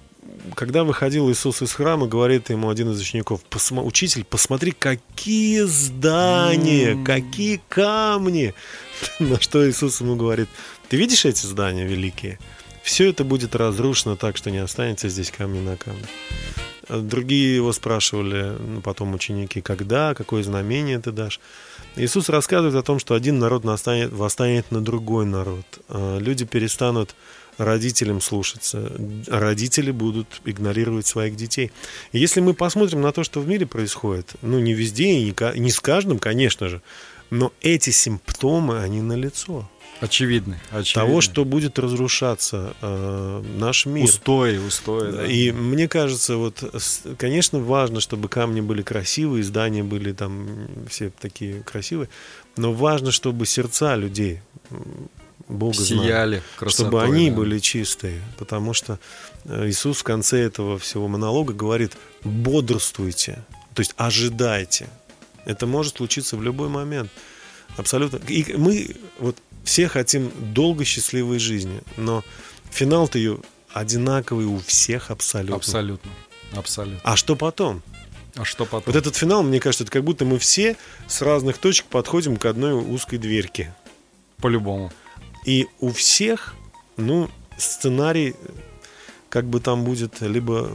когда 0.55 0.83
выходил 0.85 1.31
Иисус 1.31 1.62
из 1.62 1.73
храма, 1.73 2.07
говорит 2.07 2.50
ему 2.50 2.69
один 2.69 2.91
из 2.91 3.00
учеников, 3.00 3.43
«Посма- 3.49 3.85
учитель, 3.85 4.25
посмотри, 4.25 4.73
какие 4.73 5.61
здания, 5.62 6.93
М. 6.93 7.05
какие 7.05 7.61
камни. 7.69 8.55
На 9.21 9.41
что 9.41 9.69
Иисус 9.69 10.00
ему 10.00 10.17
говорит, 10.17 10.49
ты 10.88 10.97
видишь 10.97 11.25
эти 11.25 11.47
здания 11.47 11.85
великие? 11.87 12.38
Все 12.87 13.11
это 13.11 13.25
будет 13.25 13.57
разрушено 13.57 14.14
так, 14.14 14.37
что 14.37 14.52
не 14.52 14.59
останется 14.59 15.09
здесь 15.09 15.33
камня 15.33 15.61
на 15.61 15.76
камне. 15.76 16.07
Другие 16.88 17.57
его 17.57 17.73
спрашивали, 17.73 18.57
ну, 18.61 18.81
потом 18.81 19.12
ученики, 19.12 19.61
когда, 19.61 20.14
какое 20.14 20.45
знамение 20.45 21.00
ты 21.00 21.11
дашь. 21.11 21.40
Иисус 21.97 22.28
рассказывает 22.28 22.76
о 22.76 22.85
том, 22.85 23.00
что 23.00 23.16
один 23.16 23.40
народ 23.40 23.64
настанет, 23.64 24.12
восстанет 24.12 24.71
на 24.71 24.81
другой 24.81 25.26
народ. 25.26 25.66
А, 25.88 26.19
Люди 26.19 26.45
перестанут 26.45 27.16
родителям 27.59 28.21
слушаться, 28.21 28.93
родители 29.26 29.90
будут 29.90 30.40
игнорировать 30.44 31.09
своих 31.09 31.35
детей. 31.35 31.72
И 32.12 32.20
если 32.20 32.40
мы 32.40 32.55
посмотрим 32.55 33.01
на 33.01 33.11
то, 33.11 33.25
что 33.25 33.40
в 33.40 33.49
мире 33.49 33.66
происходит, 33.66 34.35
ну 34.42 34.61
не 34.61 34.75
везде 34.75 35.09
и 35.09 35.25
не, 35.25 35.59
не 35.59 35.70
с 35.72 35.81
каждым, 35.81 36.20
конечно 36.20 36.68
же, 36.68 36.81
но 37.31 37.53
эти 37.62 37.90
симптомы, 37.90 38.79
они 38.79 39.01
налицо. 39.01 39.68
Очевидно, 40.00 40.59
очевидно. 40.70 41.02
Того, 41.06 41.20
что 41.20 41.44
будет 41.44 41.78
разрушаться 41.78 42.74
э, 42.82 43.42
наш 43.59 43.87
мир. 43.87 44.04
Устои, 44.04 44.59
устои. 44.59 45.12
да. 45.12 45.26
И 45.26 45.52
мне 45.52 45.88
кажется, 45.88 46.37
вот, 46.37 46.62
конечно, 47.18 47.59
важно, 47.59 48.00
чтобы 48.00 48.28
камни 48.28 48.61
были 48.61 48.82
красивые, 48.82 49.42
здания 49.42 49.82
были 49.82 50.12
там 50.12 50.68
все 50.88 51.11
такие 51.11 51.62
красивые, 51.62 52.09
но 52.56 52.72
важно, 52.72 53.11
чтобы 53.11 53.46
сердца 53.46 53.96
людей 53.96 54.40
Бога 55.48 55.80
знали, 55.80 56.06
Сияли 56.06 56.42
красотой. 56.56 56.85
чтобы 56.87 57.02
они 57.02 57.30
да. 57.30 57.37
были 57.37 57.59
чистые, 57.59 58.20
потому 58.38 58.72
что 58.74 58.98
э, 59.44 59.68
Иисус 59.68 59.98
в 59.98 60.02
конце 60.02 60.40
этого 60.40 60.78
всего 60.78 61.06
монолога 61.09 61.54
говорит: 61.54 61.92
бодрствуйте, 62.24 63.44
то 63.74 63.80
есть 63.80 63.94
ожидайте. 63.96 64.88
Это 65.44 65.66
может 65.66 65.98
случиться 65.98 66.37
в 66.37 66.42
любой 66.42 66.68
момент. 66.68 67.11
Абсолютно. 67.76 68.16
И 68.28 68.54
мы 68.56 68.96
вот 69.18 69.37
все 69.66 69.88
хотим 69.88 70.31
долгой 70.55 70.87
счастливой 70.87 71.40
жизни, 71.40 71.83
но 71.96 72.22
финал-то 72.70 73.18
ее 73.18 73.40
одинаковый 73.72 74.46
у 74.46 74.59
всех 74.59 75.11
абсолютно. 75.11 75.57
Абсолютно. 75.57 76.12
Абсолютно. 76.52 77.00
А 77.02 77.16
что 77.16 77.35
потом? 77.35 77.83
А 78.37 78.44
что 78.44 78.64
потом? 78.64 78.85
Вот 78.87 78.96
этот 78.96 79.16
финал, 79.16 79.42
мне 79.42 79.59
кажется, 79.59 79.83
это 79.83 79.92
как 79.92 80.05
будто 80.05 80.24
мы 80.24 80.38
все 80.38 80.76
с 81.09 81.20
разных 81.20 81.59
точек 81.59 81.87
подходим 81.87 82.37
к 82.37 82.44
одной 82.46 82.74
узкой 82.74 83.18
дверке. 83.18 83.74
По-любому. 84.38 84.92
И 85.44 85.66
у 85.81 85.90
всех, 85.90 86.55
ну, 86.96 87.29
сценарий, 87.59 88.37
как 89.29 89.46
бы 89.46 89.59
там 89.59 89.85
будет, 89.85 90.20
либо, 90.20 90.70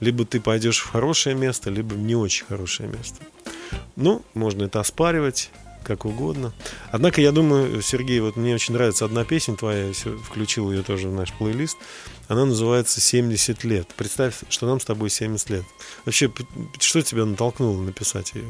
либо 0.00 0.24
ты 0.24 0.40
пойдешь 0.40 0.80
в 0.80 0.90
хорошее 0.90 1.36
место, 1.36 1.70
либо 1.70 1.94
в 1.94 1.98
не 1.98 2.16
очень 2.16 2.44
хорошее 2.44 2.88
место. 2.88 3.18
Ну, 3.94 4.24
можно 4.34 4.64
это 4.64 4.80
оспаривать, 4.80 5.50
как 5.84 6.04
угодно. 6.04 6.52
Однако, 6.90 7.20
я 7.20 7.32
думаю, 7.32 7.80
Сергей, 7.82 8.20
вот 8.20 8.36
мне 8.36 8.54
очень 8.54 8.74
нравится 8.74 9.04
одна 9.04 9.24
песня 9.24 9.56
твоя, 9.56 9.86
я 9.88 9.92
включил 10.22 10.70
ее 10.70 10.82
тоже 10.82 11.08
в 11.08 11.12
наш 11.12 11.32
плейлист. 11.32 11.76
Она 12.28 12.44
называется 12.44 13.00
«70 13.00 13.66
лет». 13.66 13.88
Представь, 13.96 14.34
что 14.48 14.66
нам 14.66 14.80
с 14.80 14.84
тобой 14.84 15.08
70 15.10 15.50
лет. 15.50 15.64
Вообще, 16.04 16.30
что 16.78 17.02
тебя 17.02 17.24
натолкнуло 17.24 17.80
написать 17.82 18.32
ее? 18.34 18.44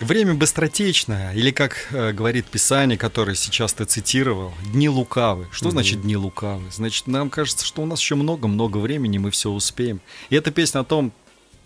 Время 0.00 0.34
быстротечное, 0.34 1.32
или 1.32 1.50
как 1.50 1.88
э, 1.90 2.12
говорит 2.12 2.44
Писание, 2.46 2.98
которое 2.98 3.34
сейчас 3.34 3.72
ты 3.72 3.86
цитировал, 3.86 4.52
дни 4.72 4.90
лукавы. 4.90 5.48
Что 5.50 5.66
Мгм. 5.66 5.72
значит 5.72 6.02
дни 6.02 6.16
лукавы? 6.18 6.70
Значит, 6.70 7.06
нам 7.06 7.30
кажется, 7.30 7.64
что 7.64 7.80
у 7.82 7.86
нас 7.86 7.98
еще 8.00 8.14
много-много 8.14 8.76
времени, 8.76 9.16
мы 9.16 9.30
все 9.30 9.48
успеем. 9.50 10.00
И 10.28 10.36
эта 10.36 10.50
песня 10.50 10.80
о 10.80 10.84
том, 10.84 11.12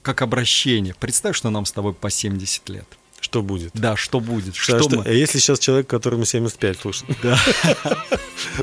как 0.03 0.23
обращение. 0.23 0.95
Представь, 0.99 1.37
что 1.37 1.51
нам 1.51 1.67
с 1.67 1.73
тобой 1.73 1.93
по 1.93 2.09
70 2.09 2.69
лет. 2.69 2.87
Что 3.21 3.43
будет? 3.43 3.71
Да, 3.75 3.97
что 3.97 4.19
будет? 4.21 4.57
Что, 4.57 4.81
Что 4.81 4.97
мы- 4.97 5.05
а 5.05 5.11
если 5.11 5.39
сейчас 5.39 5.59
человек, 5.59 5.87
которому 5.87 6.25
75 6.25 6.79
слушает? 6.81 7.17
Да. 7.23 7.39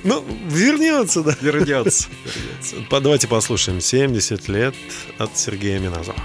Ну, 0.04 0.26
вернется, 0.50 1.22
да. 1.24 1.36
Вернется. 1.42 2.08
Давайте 2.90 3.28
послушаем 3.28 3.80
70 3.82 4.48
лет 4.48 4.76
от 5.20 5.38
Сергея 5.38 5.80
Миназова. 5.80 6.16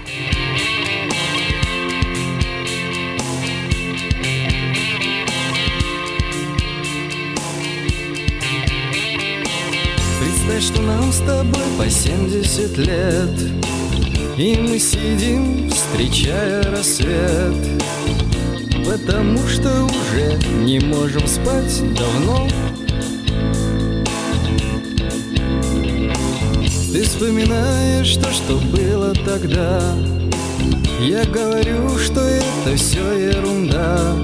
Представь, 10.19 10.63
что 10.63 10.81
нам 10.81 11.11
с 11.11 11.19
тобой 11.19 11.63
по 11.77 11.89
70 11.89 12.77
лет 12.77 13.29
И 14.35 14.55
мы 14.55 14.79
сидим, 14.79 15.69
встречая 15.69 16.63
рассвет. 16.71 17.53
Потому 18.83 19.37
что 19.47 19.69
уже 19.85 20.39
не 20.63 20.79
можем 20.79 21.27
спать 21.27 21.83
давно. 21.93 22.47
Ты 26.91 27.03
вспоминаешь 27.03 28.15
то, 28.15 28.31
что 28.31 28.55
было 28.75 29.13
тогда. 29.13 29.79
Я 30.99 31.25
говорю, 31.25 31.99
что 31.99 32.21
это 32.21 32.75
все 32.75 33.35
ерунда. 33.35 34.15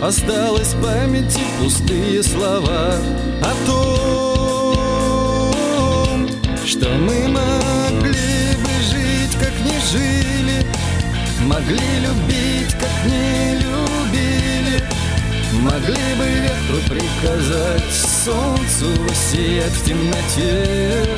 Осталось 0.00 0.74
в 0.74 0.82
памяти 0.82 1.40
пустые 1.60 2.22
слова 2.22 2.94
О 3.42 3.54
том, 3.66 4.76
что 6.64 6.88
мы 6.88 7.28
могли 7.28 7.59
жили 9.90 10.30
Могли 11.42 11.78
любить, 12.00 12.72
как 12.78 12.90
не 13.06 13.54
любили. 13.54 14.84
Могли 15.54 16.14
бы 16.18 16.26
ветру 16.26 16.80
приказать 16.86 17.92
солнцу 17.92 18.86
сиять 19.14 19.72
в 19.72 19.84
темноте. 19.84 21.16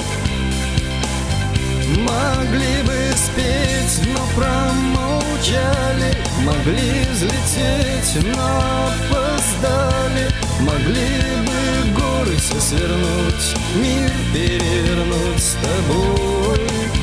Могли 1.98 2.82
бы 2.84 2.94
спеть, 3.16 4.08
но 4.14 4.20
промолчали. 4.36 6.16
Могли 6.44 7.04
взлететь, 7.10 8.24
но 8.36 8.62
опоздали. 8.86 10.30
Могли 10.60 11.18
бы 11.44 12.00
горы 12.00 12.36
все 12.36 12.60
свернуть 12.60 13.56
Мир 13.74 14.10
перевернуть 14.32 15.42
с 15.42 15.56
тобой 15.56 17.01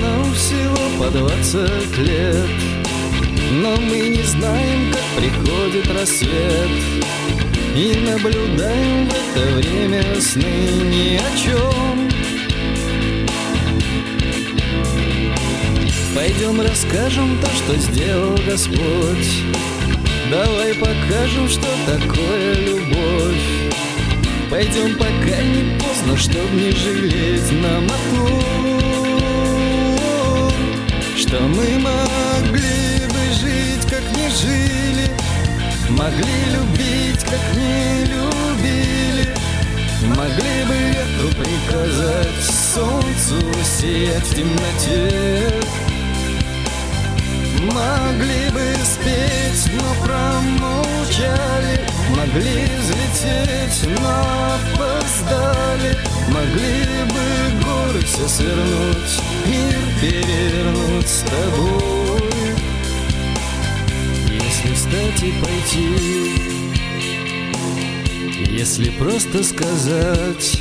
Нам 0.00 0.34
всего 0.34 0.76
по 0.98 1.10
двадцать 1.10 1.98
лет. 1.98 2.48
Но 3.52 3.76
мы 3.76 4.10
не 4.10 4.22
знаем, 4.22 4.92
как 4.92 5.22
приходит 5.22 5.90
рассвет. 5.92 6.70
И 7.74 7.94
наблюдаем 8.08 9.08
в 9.08 9.12
это 9.12 9.54
время 9.56 10.02
сны 10.20 10.42
ни 10.42 11.16
о 11.16 11.36
чем 11.36 12.08
Пойдем 16.14 16.60
расскажем 16.60 17.38
то, 17.40 17.46
что 17.46 17.76
сделал 17.76 18.36
Господь. 18.44 19.44
Давай 20.30 20.74
покажем, 20.74 21.48
что 21.48 21.68
такое 21.86 22.54
любовь. 22.54 23.68
Пойдем, 24.50 24.96
пока 24.98 25.40
не 25.42 25.78
поздно, 25.78 26.16
чтоб 26.16 26.52
не 26.52 26.72
жалеть 26.72 27.52
нам 27.62 27.84
о 27.84 28.16
том 28.16 28.77
Что 31.28 31.42
мы 31.42 31.78
могли 31.78 33.06
бы 33.06 33.32
жить, 33.38 33.82
как 33.82 34.00
не 34.16 34.30
жили 34.30 35.10
Могли 35.90 36.24
любить, 36.54 37.22
как 37.22 37.54
не 37.54 38.06
любили 38.06 39.34
Могли 40.16 40.64
бы 40.64 40.74
ветру 40.74 41.28
приказать 41.36 42.42
солнцу 42.42 43.36
сиять 43.62 44.24
в 44.24 44.34
темноте. 44.34 45.52
Могли 47.60 48.50
бы 48.50 48.64
спеть, 48.82 49.70
но 49.74 50.06
промолчали 50.06 51.97
Могли 52.16 52.66
взлететь, 52.80 54.00
но 54.00 54.54
опоздали. 54.54 55.96
Могли 56.28 56.84
бы 57.10 57.24
горы 57.64 58.00
все 58.04 58.28
свернуть 58.28 59.20
Мир 59.46 59.78
перевернуть 60.00 61.08
с 61.08 61.22
тобой. 61.22 62.18
Если 64.30 64.74
встать 64.74 65.22
и 65.22 65.32
пойти 65.42 65.88
Если 68.50 68.90
просто 68.90 69.42
сказать 69.42 70.60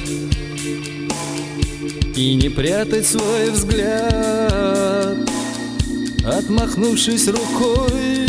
И 2.15 2.35
не 2.35 2.49
прятать 2.49 3.05
свой 3.05 3.51
взгляд 3.51 5.17
Отмахнувшись 6.25 7.27
рукой 7.27 8.26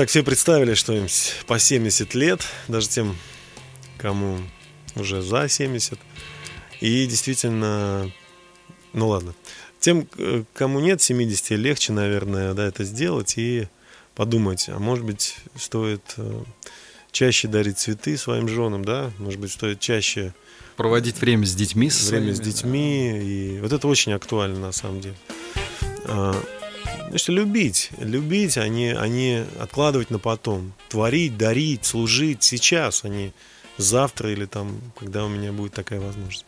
Итак, 0.00 0.08
все 0.08 0.22
представили, 0.22 0.72
что 0.72 0.94
им 0.94 1.10
с- 1.10 1.34
по 1.46 1.58
70 1.58 2.14
лет, 2.14 2.40
даже 2.68 2.88
тем, 2.88 3.18
кому 3.98 4.38
уже 4.96 5.20
за 5.20 5.46
70. 5.46 5.98
И 6.80 7.04
действительно, 7.04 8.10
ну 8.94 9.08
ладно, 9.08 9.34
тем, 9.78 10.08
кому 10.54 10.80
нет 10.80 11.02
70, 11.02 11.50
легче, 11.50 11.92
наверное, 11.92 12.54
да, 12.54 12.64
это 12.66 12.82
сделать 12.84 13.36
и 13.36 13.68
подумать, 14.14 14.70
а 14.70 14.78
может 14.78 15.04
быть, 15.04 15.36
стоит 15.54 16.14
э, 16.16 16.44
чаще 17.12 17.48
дарить 17.48 17.76
цветы 17.78 18.16
своим 18.16 18.48
женам, 18.48 18.82
да, 18.82 19.10
может 19.18 19.38
быть, 19.38 19.52
стоит 19.52 19.80
чаще 19.80 20.32
Проводить 20.78 21.20
время 21.20 21.44
с 21.44 21.54
детьми. 21.54 21.90
со 21.90 22.08
время 22.08 22.32
с 22.32 22.38
своими, 22.38 22.50
детьми. 22.50 23.18
И 23.22 23.60
вот 23.60 23.70
это 23.70 23.86
очень 23.86 24.14
актуально 24.14 24.60
на 24.60 24.72
самом 24.72 25.02
деле. 25.02 25.16
Значит, 27.10 27.28
любить. 27.28 27.90
Любить, 27.98 28.56
а 28.56 28.68
не, 28.68 28.94
а 28.94 29.06
не 29.08 29.44
откладывать 29.58 30.10
на 30.10 30.18
потом. 30.18 30.72
Творить, 30.88 31.36
дарить, 31.36 31.84
служить 31.84 32.42
сейчас, 32.44 33.04
а 33.04 33.08
не 33.08 33.32
завтра 33.76 34.32
или 34.32 34.46
там, 34.46 34.80
когда 34.96 35.24
у 35.24 35.28
меня 35.28 35.52
будет 35.52 35.74
такая 35.74 36.00
возможность. 36.00 36.46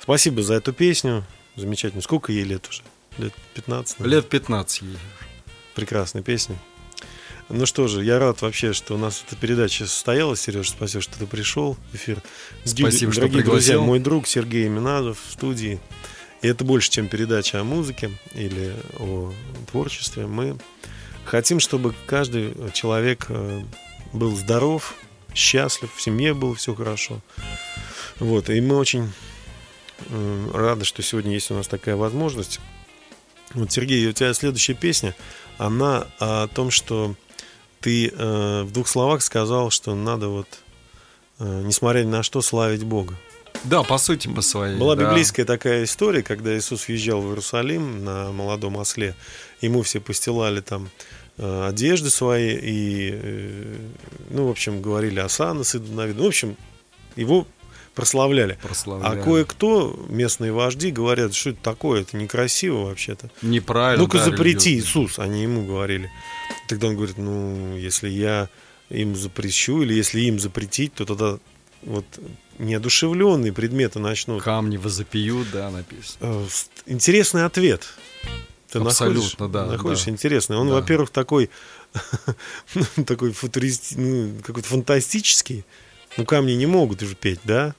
Спасибо 0.00 0.42
за 0.42 0.54
эту 0.54 0.72
песню. 0.72 1.24
Замечательно. 1.56 2.02
Сколько 2.02 2.32
ей 2.32 2.44
лет 2.44 2.68
уже? 2.68 2.82
Лет 3.18 3.34
15? 3.54 3.98
да. 3.98 4.04
наверное? 4.04 4.22
Лет 4.22 4.30
15 4.30 4.82
ей. 4.82 4.98
Прекрасная 5.74 6.22
песня. 6.22 6.56
Ну 7.48 7.64
что 7.66 7.86
же, 7.86 8.04
я 8.04 8.18
рад 8.18 8.42
вообще, 8.42 8.72
что 8.72 8.94
у 8.94 8.98
нас 8.98 9.24
эта 9.26 9.36
передача 9.36 9.86
состоялась. 9.86 10.40
Сереж, 10.40 10.70
спасибо, 10.70 11.02
что 11.02 11.18
ты 11.18 11.26
пришел 11.26 11.76
в 11.90 11.96
эфир. 11.96 12.22
Спасибо, 12.64 13.12
что 13.12 13.22
Дорогие 13.22 13.42
друзья, 13.42 13.74
пригласил. 13.74 13.84
мой 13.84 13.98
друг 13.98 14.26
Сергей 14.26 14.68
Минадов 14.68 15.18
в 15.26 15.32
студии. 15.32 15.80
И 16.46 16.48
это 16.48 16.64
больше, 16.64 16.92
чем 16.92 17.08
передача 17.08 17.60
о 17.60 17.64
музыке 17.64 18.12
или 18.32 18.72
о 19.00 19.32
творчестве. 19.68 20.28
Мы 20.28 20.56
хотим, 21.24 21.58
чтобы 21.58 21.92
каждый 22.06 22.54
человек 22.72 23.26
э, 23.30 23.64
был 24.12 24.36
здоров, 24.36 24.94
счастлив, 25.34 25.92
в 25.92 26.00
семье 26.00 26.34
было 26.34 26.54
все 26.54 26.72
хорошо. 26.72 27.20
Вот, 28.20 28.48
и 28.48 28.60
мы 28.60 28.76
очень 28.76 29.12
э, 30.08 30.50
рады, 30.54 30.84
что 30.84 31.02
сегодня 31.02 31.32
есть 31.32 31.50
у 31.50 31.54
нас 31.54 31.66
такая 31.66 31.96
возможность. 31.96 32.60
Вот, 33.54 33.72
Сергей, 33.72 34.06
у 34.06 34.12
тебя 34.12 34.32
следующая 34.32 34.74
песня, 34.74 35.16
она 35.58 36.06
о 36.20 36.46
том, 36.46 36.70
что 36.70 37.16
ты 37.80 38.06
э, 38.06 38.62
в 38.62 38.70
двух 38.70 38.86
словах 38.86 39.24
сказал, 39.24 39.70
что 39.70 39.96
надо 39.96 40.28
вот, 40.28 40.46
несмотря 41.40 42.04
ни 42.04 42.08
на 42.08 42.22
что, 42.22 42.40
славить 42.40 42.84
Бога. 42.84 43.16
Да, 43.68 43.82
по 43.82 43.98
сути, 43.98 44.28
по 44.28 44.42
своей. 44.42 44.76
Была 44.78 44.94
да. 44.94 45.08
библейская 45.08 45.44
такая 45.44 45.84
история, 45.84 46.22
когда 46.22 46.56
Иисус 46.56 46.86
въезжал 46.86 47.20
в 47.20 47.28
Иерусалим 47.28 48.04
на 48.04 48.32
молодом 48.32 48.76
осле. 48.76 49.14
Ему 49.60 49.82
все 49.82 50.00
постилали 50.00 50.60
там 50.60 50.88
э, 51.38 51.66
одежды 51.68 52.10
свои 52.10 52.54
и, 52.54 53.10
э, 53.12 53.76
ну, 54.30 54.46
в 54.46 54.50
общем, 54.50 54.82
говорили 54.82 55.18
Асана, 55.18 55.64
сын 55.64 55.84
Давида. 55.96 56.18
Ну, 56.18 56.24
в 56.24 56.28
общем, 56.28 56.56
его 57.16 57.46
прославляли. 57.94 58.58
Прославляли. 58.62 59.20
А 59.20 59.22
кое-кто, 59.22 59.98
местные 60.08 60.52
вожди, 60.52 60.90
говорят, 60.90 61.34
что 61.34 61.50
это 61.50 61.62
такое, 61.62 62.02
это 62.02 62.16
некрасиво 62.16 62.84
вообще-то. 62.84 63.30
Неправильно. 63.42 64.04
Ну-ка 64.04 64.18
да, 64.18 64.24
запрети, 64.24 64.70
религиозно. 64.70 65.00
Иисус, 65.00 65.18
они 65.18 65.42
ему 65.42 65.64
говорили. 65.64 66.10
Тогда 66.68 66.88
он 66.88 66.96
говорит, 66.96 67.18
ну, 67.18 67.76
если 67.76 68.08
я 68.08 68.48
им 68.90 69.16
запрещу, 69.16 69.82
или 69.82 69.94
если 69.94 70.20
им 70.20 70.38
запретить, 70.38 70.94
то 70.94 71.04
тогда 71.04 71.38
вот 71.86 72.04
неодушевленные 72.58 73.52
предметы 73.52 73.98
начнут. 73.98 74.42
Камни 74.42 74.76
возопьют, 74.76 75.48
да, 75.52 75.70
написано. 75.70 76.18
Э, 76.20 76.46
Интересный 76.86 77.44
ответ. 77.44 77.86
Ты 78.70 78.80
Абсолютно, 78.80 79.46
находишь, 79.46 79.52
да, 79.52 79.66
Находишь 79.66 80.04
да. 80.04 80.10
интересный. 80.10 80.56
Он, 80.56 80.68
Да. 80.68 80.74
во-первых, 80.74 81.10
такой, 81.10 81.50
такой 83.06 83.32
футурист, 83.32 83.92
ну, 83.96 84.32
какой-то 84.44 84.68
фантастический. 84.68 85.64
Ну, 86.16 86.24
камни 86.24 86.52
не 86.52 86.66
могут 86.66 87.02
уже 87.02 87.14
петь, 87.14 87.40
да? 87.44 87.74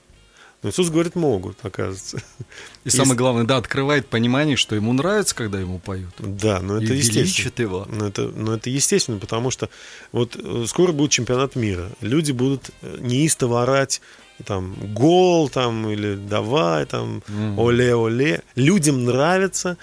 Но 0.63 0.69
Иисус 0.69 0.89
говорит, 0.89 1.15
могут, 1.15 1.57
оказывается. 1.63 2.17
И 2.83 2.89
самое 2.89 3.15
главное, 3.15 3.43
да, 3.43 3.57
открывает 3.57 4.07
понимание, 4.07 4.55
что 4.55 4.75
ему 4.75 4.91
нравится, 4.93 5.35
когда 5.35 5.59
ему 5.59 5.77
поют. 5.79 6.13
Да, 6.17 6.59
но 6.61 6.79
И 6.79 6.85
это 6.85 6.93
естественно. 6.93 7.23
величит 7.23 7.59
его. 7.59 7.87
Но 7.91 8.07
это, 8.07 8.23
но 8.29 8.55
это 8.55 8.69
естественно, 8.69 9.19
потому 9.19 9.51
что 9.51 9.69
вот 10.11 10.35
э, 10.35 10.65
скоро 10.67 10.91
будет 10.93 11.11
чемпионат 11.11 11.55
мира. 11.55 11.89
Люди 12.01 12.31
будут 12.31 12.71
э, 12.81 12.97
неистово 13.01 13.63
орать 13.63 14.01
там 14.45 14.75
гол 14.93 15.49
там 15.49 15.89
или 15.89 16.15
давай 16.15 16.85
там 16.85 17.23
Мгм. 17.27 17.59
оле-оле. 17.59 18.41
Людям 18.55 19.05
нравится 19.05 19.77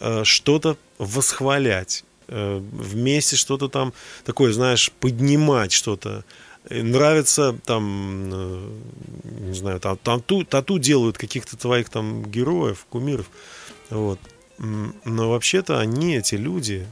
э, 0.00 0.22
что-то 0.24 0.76
восхвалять, 0.98 2.04
э, 2.28 2.58
вместе 2.72 3.36
что-то 3.36 3.68
там 3.68 3.92
такое, 4.24 4.52
знаешь, 4.52 4.90
поднимать 5.00 5.72
что-то. 5.72 6.24
Нравится 6.68 7.56
там, 7.64 8.30
э, 8.32 8.68
не 9.24 9.54
знаю, 9.54 9.78
там, 9.80 9.96
тату, 9.98 10.44
тату 10.44 10.78
делают 10.78 11.16
каких-то 11.16 11.56
твоих 11.56 11.88
там 11.90 12.24
героев, 12.24 12.86
кумиров. 12.88 13.26
Вот. 13.90 14.18
Но 14.58 15.30
вообще-то 15.30 15.78
они, 15.78 16.16
эти 16.16 16.34
люди, 16.34 16.86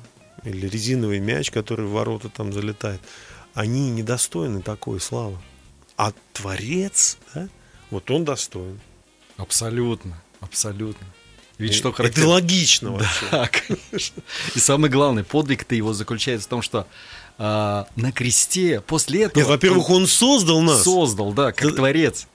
или 0.45 0.69
резиновый 0.69 1.19
мяч, 1.19 1.51
который 1.51 1.87
в 1.87 1.91
ворота 1.91 2.29
там 2.29 2.53
залетает, 2.53 3.01
они 3.55 3.91
недостойны 3.91 4.63
такой 4.63 5.01
славы. 5.01 5.39
А 5.97 6.13
Творец, 6.33 7.19
да, 7.35 7.49
вот 7.91 8.11
он 8.11 8.25
достоин. 8.25 8.81
Абсолютно, 9.37 10.23
абсолютно. 10.41 11.07
Ведь 11.59 11.71
И- 11.73 11.75
что 11.75 11.89
Это 11.91 11.97
характерно... 11.99 12.31
логично 12.31 12.91
вообще. 12.93 13.27
Да, 13.31 13.49
конечно. 13.49 14.23
И 14.55 14.59
самое 14.59 14.93
главное, 14.93 15.25
подвиг-то 15.25 15.75
его 15.75 15.93
заключается 15.93 16.47
в 16.47 16.51
том, 16.51 16.63
что 16.63 16.87
а, 17.39 17.87
на 17.97 18.13
кресте 18.13 18.81
после 18.81 19.25
этого... 19.25 19.41
Нет, 19.41 19.49
во-первых, 19.49 19.91
он 19.91 20.07
создал 20.07 20.61
нас. 20.61 20.83
Создал, 20.83 21.33
да, 21.33 21.53
как 21.53 21.71
Да. 21.71 21.77
творец. 21.77 22.27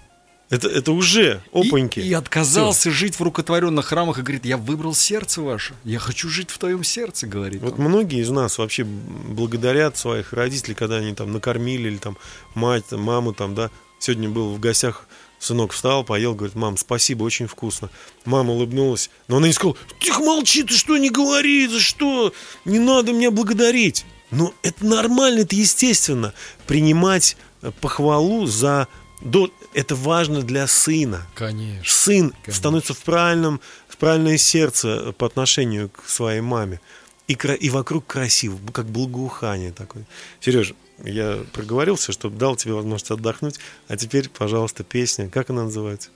Это, 0.49 0.67
это 0.67 0.93
уже 0.93 1.43
опаньки. 1.53 1.99
И, 1.99 2.07
и 2.09 2.13
отказался 2.13 2.89
жить 2.89 3.19
в 3.19 3.21
рукотворенных 3.21 3.85
храмах 3.85 4.17
и 4.17 4.21
говорит, 4.23 4.45
я 4.45 4.57
выбрал 4.57 4.95
сердце 4.95 5.41
ваше, 5.43 5.75
я 5.83 5.99
хочу 5.99 6.27
жить 6.27 6.49
в 6.49 6.57
твоем 6.57 6.83
сердце, 6.83 7.27
говорит 7.27 7.61
Вот 7.61 7.77
он. 7.77 7.85
многие 7.85 8.19
из 8.19 8.29
нас 8.31 8.57
вообще 8.57 8.83
благодарят 8.83 9.95
своих 9.97 10.33
родителей, 10.33 10.73
когда 10.73 10.95
они 10.95 11.13
там 11.13 11.31
накормили 11.31 11.87
или 11.89 11.97
там 11.97 12.17
мать, 12.55 12.83
там, 12.87 13.01
маму 13.01 13.33
там, 13.33 13.53
да. 13.53 13.69
Сегодня 13.99 14.27
был 14.29 14.49
в 14.55 14.59
гостях, 14.59 15.07
сынок 15.37 15.71
встал, 15.71 16.03
поел, 16.03 16.33
говорит, 16.33 16.55
мам, 16.55 16.77
спасибо, 16.77 17.23
очень 17.23 17.45
вкусно. 17.45 17.91
Мама 18.25 18.53
улыбнулась, 18.53 19.11
но 19.27 19.37
она 19.37 19.45
не 19.47 19.53
сказала, 19.53 19.77
тихо 19.99 20.21
молчи, 20.23 20.63
ты 20.63 20.73
что, 20.73 20.97
не 20.97 21.11
говори, 21.11 21.67
за 21.67 21.79
что, 21.79 22.33
не 22.65 22.79
надо 22.79 23.13
меня 23.13 23.29
благодарить. 23.29 24.03
Но 24.31 24.53
это 24.63 24.85
нормально, 24.85 25.39
это 25.41 25.55
естественно, 25.55 26.33
принимать 26.67 27.35
э, 27.61 27.71
похвалу 27.81 28.45
за... 28.45 28.87
до- 29.21 29.51
Это 29.73 29.95
важно 29.95 30.41
для 30.43 30.67
сына. 30.67 31.25
Конечно. 31.35 31.83
сын 31.85 32.29
Конечно. 32.31 32.53
становится 32.53 32.93
в 32.93 32.99
правильном, 32.99 33.59
в 33.87 33.97
правильное 33.97 34.37
сердце 34.37 35.13
по 35.17 35.25
отношению 35.25 35.89
к 35.89 36.07
своей 36.07 36.41
маме. 36.41 36.79
И, 37.27 37.35
кра- 37.35 37.53
и 37.55 37.69
вокруг 37.69 38.05
красиво, 38.07 38.59
как 38.71 38.85
благоухание 38.87 39.71
такое. 39.71 40.05
Сереж, 40.41 40.73
я 41.03 41.43
проговорился, 41.53 42.11
чтобы 42.11 42.37
дал 42.37 42.55
тебе 42.55 42.73
возможность 42.73 43.11
отдохнуть. 43.11 43.59
А 43.87 43.97
теперь, 43.97 44.29
пожалуйста, 44.29 44.83
песня. 44.83 45.29
Как 45.29 45.49
она 45.49 45.63
называется? 45.65 46.09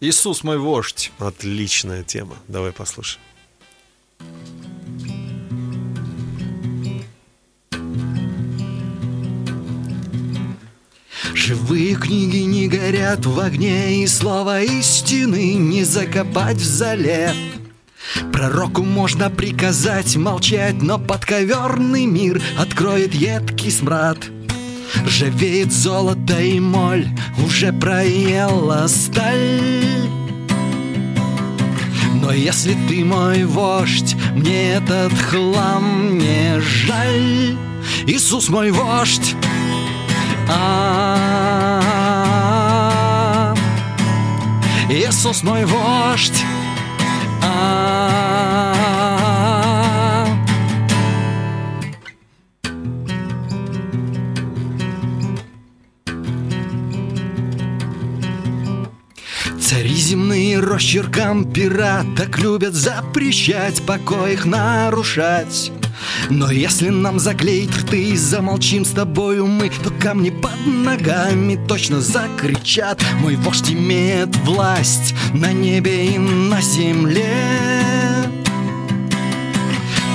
Иисус 0.00 0.42
мой 0.44 0.58
вождь. 0.58 1.10
Отличная 1.18 2.02
тема. 2.04 2.36
Давай 2.48 2.72
послушаем. 2.72 3.20
Живые 11.48 11.94
книги 11.94 12.40
не 12.40 12.68
горят 12.68 13.24
в 13.24 13.40
огне, 13.40 14.02
и 14.02 14.06
слово 14.06 14.64
истины 14.64 15.54
не 15.54 15.82
закопать 15.82 16.58
в 16.58 16.62
зале. 16.62 17.32
Пророку 18.34 18.82
можно 18.82 19.30
приказать 19.30 20.14
молчать, 20.16 20.82
но 20.82 20.98
подковерный 20.98 22.04
мир 22.04 22.42
откроет 22.58 23.14
едкий 23.14 23.70
смрад. 23.70 24.18
Ржавеет 25.06 25.72
золото 25.72 26.38
и 26.38 26.60
моль, 26.60 27.08
уже 27.42 27.72
проела 27.72 28.86
сталь. 28.86 30.10
Но 32.20 32.30
если 32.30 32.76
ты 32.90 33.06
мой 33.06 33.44
вождь, 33.44 34.16
мне 34.34 34.72
этот 34.72 35.14
хлам 35.14 36.18
не 36.18 36.60
жаль. 36.60 37.56
Иисус 38.06 38.50
мой 38.50 38.70
вождь, 38.70 39.34
а 40.50 41.17
Иисус 44.98 45.44
мой 45.44 45.64
вождь. 45.64 46.42
А 47.40 47.94
Цари 59.60 59.94
земные 59.94 60.58
росчеркам 60.58 61.44
пера 61.44 62.04
Так 62.16 62.40
любят 62.40 62.74
запрещать, 62.74 63.80
покой 63.86 64.32
их 64.32 64.46
нарушать 64.46 65.70
но 66.30 66.50
если 66.50 66.88
нам 66.88 67.18
заклеить 67.18 67.76
рты 67.76 68.10
и 68.10 68.16
замолчим 68.16 68.84
с 68.84 68.90
тобою 68.90 69.46
мы, 69.46 69.70
камни 69.98 70.30
под 70.30 70.66
ногами 70.66 71.58
точно 71.66 72.00
закричат. 72.00 73.04
Мой 73.20 73.36
вождь 73.36 73.70
имеет 73.70 74.34
власть 74.38 75.14
на 75.34 75.52
небе 75.52 76.06
и 76.06 76.18
на 76.18 76.60
земле. 76.60 78.24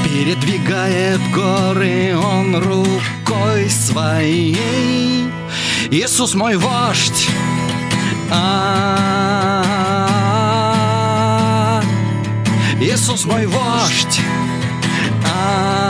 Передвигает 0.05 1.19
горы 1.33 2.15
он 2.17 2.55
рукой 2.55 3.69
своей. 3.69 5.25
Иисус 5.91 6.33
мой 6.33 6.55
вождь. 6.55 7.29
А, 8.31 8.53
Иисус 12.79 13.25
мой 13.25 13.45
вождь. 13.47 14.21
А, 15.25 15.82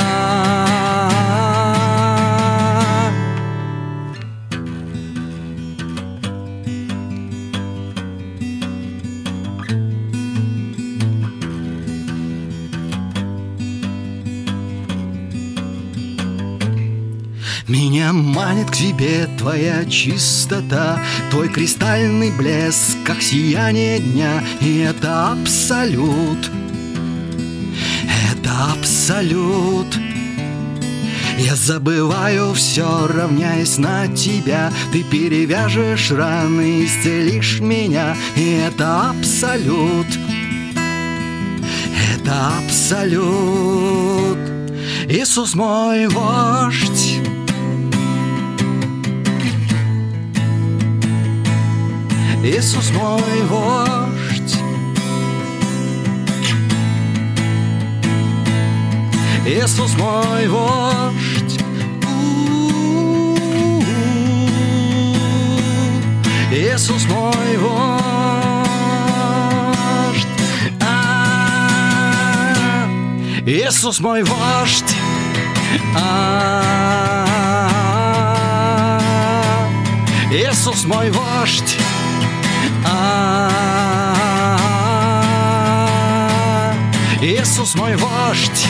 Меня 18.04 18.12
манит 18.12 18.70
к 18.70 18.76
тебе 18.76 19.30
твоя 19.38 19.86
чистота, 19.86 21.02
Твой 21.32 21.48
кристальный 21.48 22.32
блеск, 22.32 22.98
как 23.06 23.22
сияние 23.22 24.00
дня, 24.00 24.44
И 24.60 24.80
это 24.80 25.32
абсолют, 25.32 26.52
это 28.30 28.74
абсолют. 28.74 29.98
Я 31.38 31.56
забываю 31.56 32.54
все, 32.54 33.08
равняясь 33.08 33.78
на 33.78 34.10
тебя. 34.10 34.70
Ты 34.92 35.04
перевяжешь 35.04 36.12
раны, 36.12 36.84
исцелишь 36.84 37.62
меня 37.62 38.18
И 38.36 38.64
это 38.68 39.12
абсолют. 39.12 40.08
Это 42.14 42.52
абсолют. 42.66 44.40
Иисус 45.08 45.56
мой 45.56 46.08
вождь 46.08 47.33
Иисус 52.46 52.92
мой 52.92 53.42
вождь. 53.44 54.58
Иисус 59.46 59.96
мой 59.98 60.48
вождь. 60.50 61.64
Иисус 66.52 67.06
мой 67.06 67.58
вождь. 67.60 67.88
А, 70.82 71.80
Иисус 73.46 74.02
мой 74.02 74.22
вождь. 74.24 74.96
А, 75.96 76.60
Иисус 80.30 80.84
мой 80.84 81.10
вождь 81.10 81.78
Иисус 87.22 87.76
мой 87.76 87.96
вождь 87.96 88.68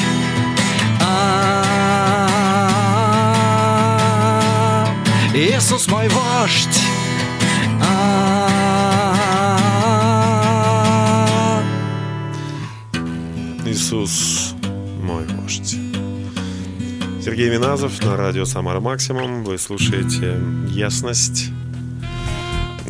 Иисус 5.34 5.88
мой 5.88 6.08
вождь 6.10 6.80
Иисус 13.66 14.54
мой 15.02 15.26
вождь. 15.26 15.76
Сергей 17.24 17.50
Миназов 17.50 18.04
на 18.04 18.16
радио 18.16 18.46
Самара 18.46 18.80
Максимум. 18.80 19.44
Вы 19.44 19.58
слушаете 19.58 20.40
Ясность. 20.68 21.53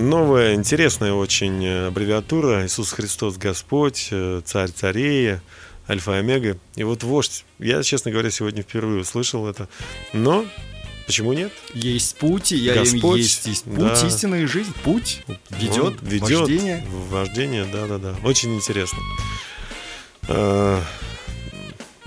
Новая, 0.04 0.56
интересная 0.56 1.14
очень 1.14 1.64
э, 1.64 1.88
аббревиатура 1.88 2.66
Иисус 2.66 2.92
Христос 2.92 3.38
Господь, 3.38 4.10
э, 4.12 4.42
Царь 4.44 4.70
Царей, 4.70 5.38
Альфа 5.88 6.16
и 6.16 6.20
Омега. 6.20 6.58
И 6.76 6.84
вот 6.84 7.04
вождь. 7.04 7.46
Я, 7.58 7.82
честно 7.84 8.12
говоря, 8.12 8.30
сегодня 8.30 8.64
впервые 8.64 9.00
услышал 9.00 9.48
это. 9.48 9.70
Но 10.12 10.46
почему 11.06 11.32
нет? 11.32 11.54
Есть 11.74 12.18
путь, 12.18 12.52
и 12.52 12.58
я 12.58 12.74
Господь, 12.74 13.02
им 13.02 13.24
есть, 13.24 13.48
есть 13.48 13.64
путь, 13.64 13.78
да. 13.78 14.08
истинная 14.08 14.46
жизнь, 14.46 14.74
путь 14.84 15.22
ведет, 15.50 15.78
Он 15.78 15.98
ведет 16.02 16.40
вождение. 16.40 16.86
Вождение, 17.10 17.66
да-да-да. 17.72 18.16
Очень 18.26 18.56
интересно. 18.56 19.00
А, 20.28 20.84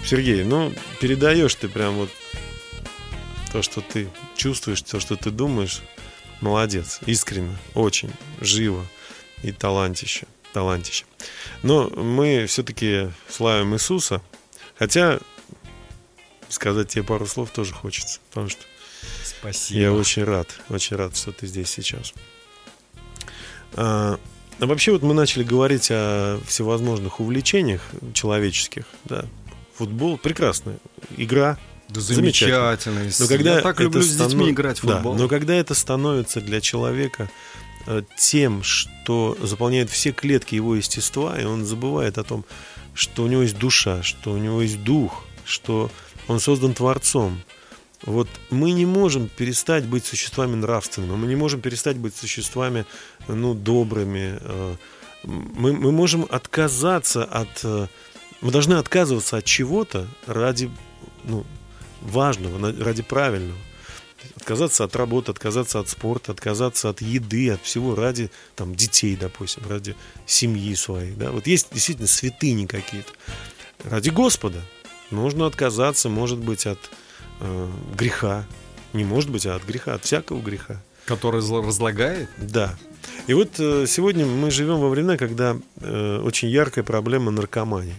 Сергей, 0.04 0.44
ну, 0.44 0.70
передаешь 1.00 1.54
ты 1.54 1.66
прям 1.70 1.94
вот 1.94 2.10
то, 3.52 3.62
что 3.62 3.80
ты 3.80 4.10
чувствуешь, 4.36 4.82
то, 4.82 5.00
что 5.00 5.16
ты 5.16 5.30
думаешь. 5.30 5.80
Молодец, 6.40 7.00
искренне, 7.06 7.56
очень, 7.74 8.10
живо 8.40 8.84
и 9.42 9.52
талантище, 9.52 10.26
талантище. 10.52 11.04
Но 11.62 11.88
мы 11.90 12.46
все-таки 12.46 13.10
славим 13.28 13.74
Иисуса, 13.74 14.20
хотя 14.78 15.18
сказать 16.48 16.88
тебе 16.88 17.04
пару 17.04 17.26
слов 17.26 17.50
тоже 17.50 17.72
хочется, 17.74 18.20
потому 18.28 18.48
что 18.48 18.62
Спасибо. 19.24 19.80
я 19.80 19.92
очень 19.92 20.24
рад, 20.24 20.48
очень 20.68 20.96
рад, 20.96 21.16
что 21.16 21.32
ты 21.32 21.46
здесь 21.46 21.70
сейчас. 21.70 22.12
А, 23.74 24.18
а 24.58 24.66
вообще 24.66 24.92
вот 24.92 25.02
мы 25.02 25.14
начали 25.14 25.42
говорить 25.42 25.88
о 25.90 26.40
всевозможных 26.46 27.20
увлечениях 27.20 27.82
человеческих, 28.14 28.84
да. 29.04 29.26
Футбол 29.76 30.16
прекрасная 30.16 30.78
игра, 31.18 31.58
Да 31.88 32.00
Замечательно. 32.00 33.08
но 33.18 33.26
когда 33.28 33.54
Я 33.56 33.60
так 33.62 33.80
люблю 33.80 34.02
с 34.02 34.06
станов- 34.10 34.30
детьми 34.30 34.50
играть 34.50 34.82
в 34.82 34.86
Да, 34.86 34.94
футбол. 34.96 35.14
но 35.14 35.28
когда 35.28 35.54
это 35.54 35.74
становится 35.74 36.40
для 36.40 36.60
человека 36.60 37.30
э, 37.86 38.02
тем, 38.18 38.62
что 38.64 39.36
заполняет 39.40 39.88
все 39.90 40.10
клетки 40.12 40.56
его 40.56 40.74
естества, 40.74 41.40
и 41.40 41.44
он 41.44 41.64
забывает 41.64 42.18
о 42.18 42.24
том, 42.24 42.44
что 42.94 43.22
у 43.22 43.26
него 43.28 43.42
есть 43.42 43.58
душа, 43.58 44.02
что 44.02 44.32
у 44.32 44.36
него 44.38 44.62
есть 44.62 44.82
дух, 44.82 45.24
что 45.44 45.90
он 46.26 46.40
создан 46.40 46.74
Творцом. 46.74 47.40
Вот 48.02 48.28
мы 48.50 48.72
не 48.72 48.84
можем 48.86 49.28
перестать 49.28 49.84
быть 49.84 50.04
существами 50.04 50.54
нравственными, 50.56 51.14
мы 51.16 51.26
не 51.28 51.36
можем 51.36 51.60
перестать 51.60 51.96
быть 51.96 52.16
существами 52.16 52.84
ну, 53.28 53.54
добрыми. 53.54 54.38
э, 54.40 54.74
Мы, 55.24 55.72
мы 55.72 55.92
можем 55.92 56.26
отказаться 56.28 57.24
от... 57.24 57.48
э, 57.64 57.86
Мы 58.40 58.50
должны 58.50 58.74
отказываться 58.74 59.36
от 59.38 59.44
чего-то 59.44 60.06
ради 60.26 60.70
ну, 61.24 61.44
важного, 62.02 62.72
ради 62.82 63.02
правильного. 63.02 63.58
Отказаться 64.36 64.84
от 64.84 64.96
работы, 64.96 65.30
отказаться 65.30 65.78
от 65.78 65.88
спорта, 65.88 66.32
отказаться 66.32 66.88
от 66.88 67.00
еды, 67.00 67.50
от 67.50 67.62
всего 67.62 67.94
ради 67.94 68.30
там, 68.54 68.74
детей, 68.74 69.16
допустим, 69.16 69.62
ради 69.68 69.94
семьи 70.26 70.74
своей. 70.74 71.12
Да? 71.12 71.30
Вот 71.30 71.46
есть 71.46 71.68
действительно 71.72 72.08
святыни 72.08 72.66
какие-то. 72.66 73.12
Ради 73.84 74.10
Господа 74.10 74.60
нужно 75.10 75.46
отказаться, 75.46 76.08
может 76.08 76.38
быть, 76.38 76.66
от 76.66 76.78
э, 77.40 77.70
греха. 77.96 78.46
Не 78.92 79.04
может 79.04 79.30
быть, 79.30 79.46
а 79.46 79.56
от 79.56 79.64
греха, 79.64 79.94
от 79.94 80.04
всякого 80.04 80.40
греха. 80.40 80.82
Который 81.04 81.40
разлагает. 81.40 82.28
Да. 82.36 82.76
И 83.26 83.34
вот 83.34 83.58
э, 83.58 83.86
сегодня 83.86 84.26
мы 84.26 84.50
живем 84.50 84.80
во 84.80 84.88
времена, 84.88 85.16
когда 85.16 85.56
э, 85.80 86.18
очень 86.18 86.48
яркая 86.48 86.84
проблема 86.84 87.30
наркомании, 87.30 87.96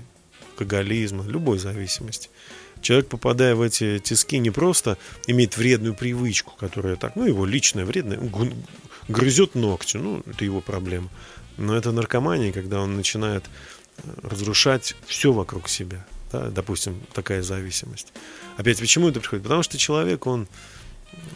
алкоголизма, 0.51 1.23
любой 1.25 1.59
зависимости. 1.59 2.29
Человек, 2.81 3.07
попадая 3.07 3.55
в 3.55 3.61
эти 3.61 3.99
тиски, 3.99 4.37
не 4.37 4.49
просто 4.51 4.97
имеет 5.27 5.57
вредную 5.57 5.93
привычку, 5.95 6.53
которая 6.57 6.95
так, 6.95 7.15
ну, 7.15 7.25
его 7.25 7.45
личная 7.45 7.85
вредная, 7.85 8.19
грызет 9.07 9.55
ногти, 9.55 9.97
ну, 9.97 10.21
это 10.25 10.43
его 10.45 10.61
проблема. 10.61 11.09
Но 11.57 11.75
это 11.75 11.91
наркомания, 11.91 12.51
когда 12.51 12.81
он 12.81 12.95
начинает 12.95 13.43
э, 13.97 14.01
разрушать 14.23 14.95
все 15.07 15.31
вокруг 15.33 15.69
себя. 15.69 16.05
Да, 16.31 16.49
допустим, 16.49 17.01
такая 17.13 17.41
зависимость. 17.41 18.13
Опять, 18.57 18.79
почему 18.79 19.07
это 19.09 19.19
приходит? 19.19 19.43
Потому 19.43 19.63
что 19.63 19.77
человек, 19.77 20.27
он 20.27 20.47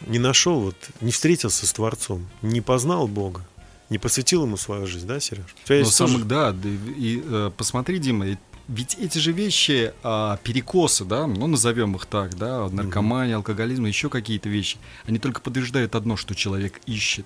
не 0.08 0.20
нашел, 0.20 0.60
вот, 0.60 0.76
не 1.00 1.12
встретился 1.12 1.66
с 1.66 1.74
Творцом, 1.74 2.28
не 2.42 2.62
познал 2.62 3.08
Бога, 3.08 3.46
не 3.90 3.98
посвятил 3.98 4.44
ему 4.44 4.58
свою 4.58 4.86
жизнь, 4.86 5.08
да, 5.08 5.20
Сереж? 5.20 5.46
У 5.64 5.68
тебя 5.68 5.78
Но 5.80 5.84
тоже- 5.86 5.96
самых, 5.96 6.28
да, 6.28 6.52
да, 6.52 6.70
и, 6.70 6.74
и, 6.98 7.24
э, 7.26 7.52
посмотри, 7.56 8.00
Дима, 8.00 8.38
ведь 8.67 8.95
эти 9.00 9.17
же 9.17 9.32
вещи, 9.32 9.93
а, 10.04 10.38
перекосы, 10.43 11.06
да, 11.06 11.28
ну 11.28 11.47
назовем 11.47 11.95
их 11.95 12.06
так, 12.06 12.36
да, 12.38 12.67
наркомания, 12.69 13.36
алкоголизм, 13.36 13.86
еще 13.86 14.10
какие-то 14.10 14.50
вещи, 14.50 14.78
они 15.06 15.19
только 15.19 15.41
подтверждают 15.41 15.95
одно, 15.95 16.15
что 16.17 16.36
человек 16.36 16.80
ищет, 16.86 17.26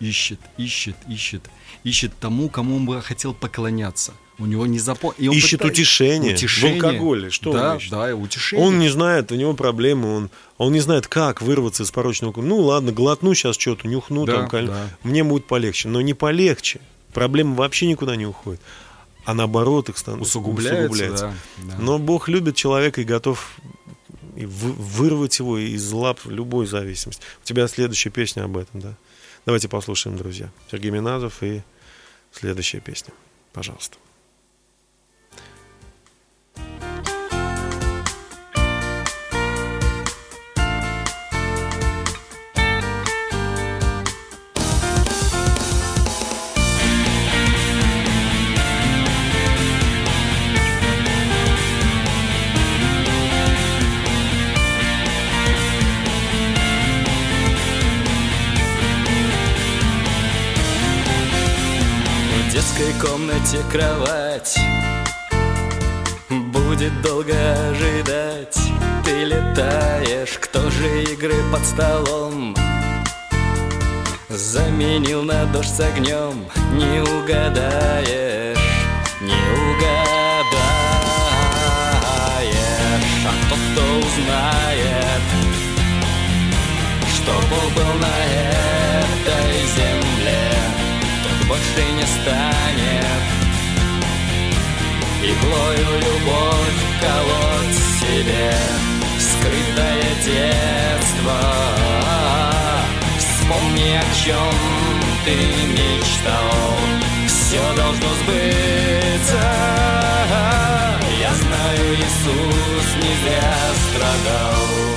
ищет, 0.00 0.40
ищет, 0.56 0.96
ищет, 1.08 1.42
ищет 1.84 2.12
тому, 2.20 2.48
кому 2.48 2.76
он 2.76 2.86
бы 2.86 3.00
хотел 3.02 3.34
поклоняться. 3.34 4.12
У 4.36 4.46
него 4.46 4.66
не 4.66 4.80
запо... 4.80 5.14
и 5.16 5.28
он 5.28 5.36
Ищет 5.36 5.60
пытается- 5.60 5.82
утешение 5.82 6.36
в 6.36 6.64
алкоголе. 6.64 7.30
Что 7.30 7.50
он 7.52 7.56
да, 7.56 7.76
ищет? 7.76 7.90
да, 7.92 8.16
утешение. 8.16 8.66
Он 8.66 8.80
не 8.80 8.88
знает, 8.88 9.30
у 9.30 9.36
него 9.36 9.54
проблемы, 9.54 10.12
он, 10.16 10.30
он 10.58 10.72
не 10.72 10.80
знает, 10.80 11.06
как 11.06 11.40
вырваться 11.40 11.84
из 11.84 11.92
порочного 11.92 12.32
круга. 12.32 12.48
Ну 12.48 12.58
ладно, 12.58 12.90
глотну 12.90 13.32
сейчас 13.34 13.56
что-то, 13.56 13.86
нюхну, 13.86 14.26
Да, 14.26 14.48
там, 14.48 14.66
да. 14.66 14.88
мне 15.04 15.22
будет 15.22 15.46
полегче. 15.46 15.88
Но 15.88 16.00
не 16.00 16.14
полегче. 16.14 16.80
Проблемы 17.12 17.54
вообще 17.54 17.86
никуда 17.86 18.16
не 18.16 18.26
уходят. 18.26 18.60
А 19.24 19.34
наоборот 19.34 19.88
их 19.88 19.96
становится 19.96 20.38
усугубляется, 20.38 21.08
да, 21.08 21.34
да. 21.58 21.78
Но 21.78 21.98
Бог 21.98 22.28
любит 22.28 22.56
человека 22.56 23.00
и 23.00 23.04
готов 23.04 23.56
вырвать 24.36 25.38
его 25.38 25.58
из 25.58 25.90
лап 25.92 26.20
любой 26.24 26.66
зависимости. 26.66 27.22
У 27.42 27.46
тебя 27.46 27.66
следующая 27.68 28.10
песня 28.10 28.44
об 28.44 28.56
этом, 28.56 28.80
да? 28.80 28.94
Давайте 29.46 29.68
послушаем, 29.68 30.16
друзья. 30.16 30.50
Сергей 30.70 30.90
Миназов 30.90 31.42
и 31.42 31.62
следующая 32.32 32.80
песня. 32.80 33.12
Пожалуйста. 33.52 33.96
Детской 62.64 62.92
комнате 62.98 63.58
кровать. 63.70 64.58
Будет 66.30 67.02
долго 67.02 67.34
ожидать. 67.68 68.58
Ты 69.04 69.24
летаешь, 69.24 70.38
кто 70.40 70.70
же 70.70 71.02
игры 71.04 71.34
под 71.52 71.64
столом? 71.64 72.56
Заменил 74.30 75.22
на 75.22 75.44
дождь 75.46 75.74
с 75.74 75.80
огнем. 75.80 76.46
Не 76.72 77.00
угадаешь, 77.00 78.58
не 79.20 79.42
угадаешь. 79.60 80.54
А 83.26 83.32
тот, 83.50 83.58
кто 83.72 83.82
узнает 83.98 85.24
Что 87.14 87.32
Бог 87.50 87.72
был 87.74 87.94
на 88.00 88.14
Тот 88.24 88.73
больше 91.48 91.82
не 91.92 92.02
станет. 92.02 93.22
Иглою 95.22 96.00
любовь 96.00 96.82
колоть 97.00 97.78
себе 98.00 98.52
Скрытое 99.18 100.02
детство. 100.24 101.38
Вспомни, 103.18 103.96
о 103.96 104.04
чем 104.14 104.54
ты 105.24 105.36
мечтал. 105.72 106.76
Все 107.26 107.60
должно 107.76 108.08
сбыться. 108.22 109.42
Я 111.20 111.34
знаю, 111.34 111.94
Иисус 111.94 112.94
не 112.96 113.14
зря 113.22 113.54
страдал 113.88 114.93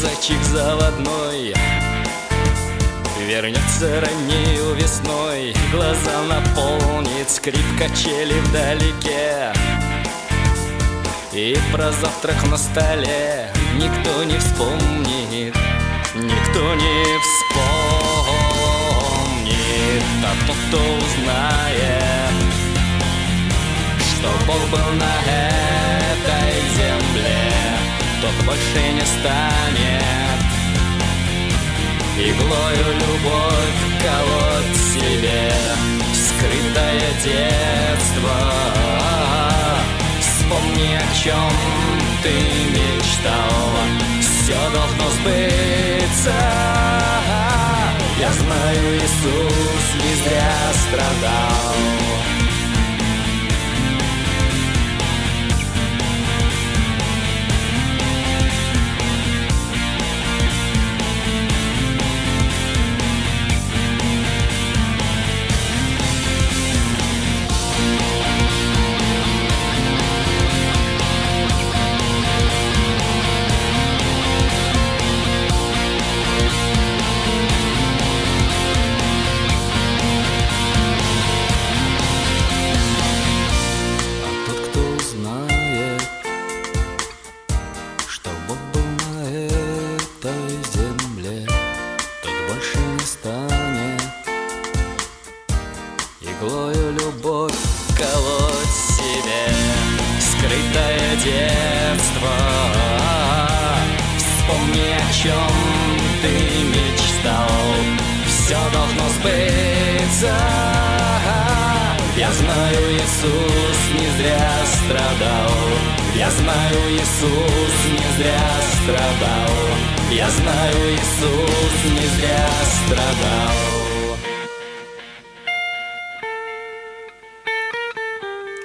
Зайчик 0.00 0.40
заводной. 0.44 1.54
Вернется 3.26 4.00
раннею 4.00 4.74
весной 4.74 5.54
Глаза 5.72 6.22
наполнит 6.22 7.28
скрип 7.28 7.66
качели 7.76 8.38
вдалеке. 8.40 9.52
И 11.32 11.58
про 11.72 11.90
завтрак 11.90 12.36
на 12.48 12.56
столе 12.56 13.50
Никто 13.74 14.22
не 14.22 14.38
вспомнит 14.38 15.56
Никто 16.14 16.74
не 16.74 17.18
вспомнит. 17.18 17.62
А 20.24 20.32
тот, 20.46 20.56
кто 20.68 20.78
узнает 20.78 22.34
Что 23.98 24.28
Бог 24.46 24.62
был 24.70 24.92
на 24.92 25.18
земле 25.28 25.87
Тот 28.20 28.34
больше 28.44 28.92
не 28.92 29.06
станет. 29.06 30.38
Иглою 32.18 32.94
любовь 32.94 33.78
колоть 34.02 34.76
себе 34.92 35.52
Скрытое 36.12 37.12
детство. 37.22 38.34
Вспомни, 40.20 40.94
о 40.96 41.14
чем 41.14 41.52
ты 42.22 42.32
мечтал. 42.70 43.68
Все 44.20 44.58
должно 44.70 45.10
сбыться. 45.10 46.34
Я 48.18 48.32
знаю, 48.32 48.96
Иисус 48.96 49.86
не 50.02 50.14
зря 50.24 50.52
страдал 50.72 52.37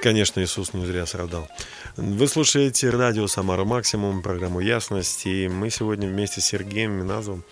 Конечно, 0.04 0.42
Иисус 0.42 0.74
не 0.74 0.84
зря 0.84 1.06
страдал. 1.06 1.48
Вы 1.96 2.28
слушаете 2.28 2.90
радио 2.90 3.26
«Самара 3.26 3.64
Максимум», 3.64 4.20
программу 4.20 4.60
«Ясность», 4.60 5.24
и 5.24 5.48
мы 5.48 5.70
сегодня 5.70 6.06
вместе 6.06 6.42
с 6.42 6.44
Сергеем 6.44 6.92
Миназовым 6.92 7.42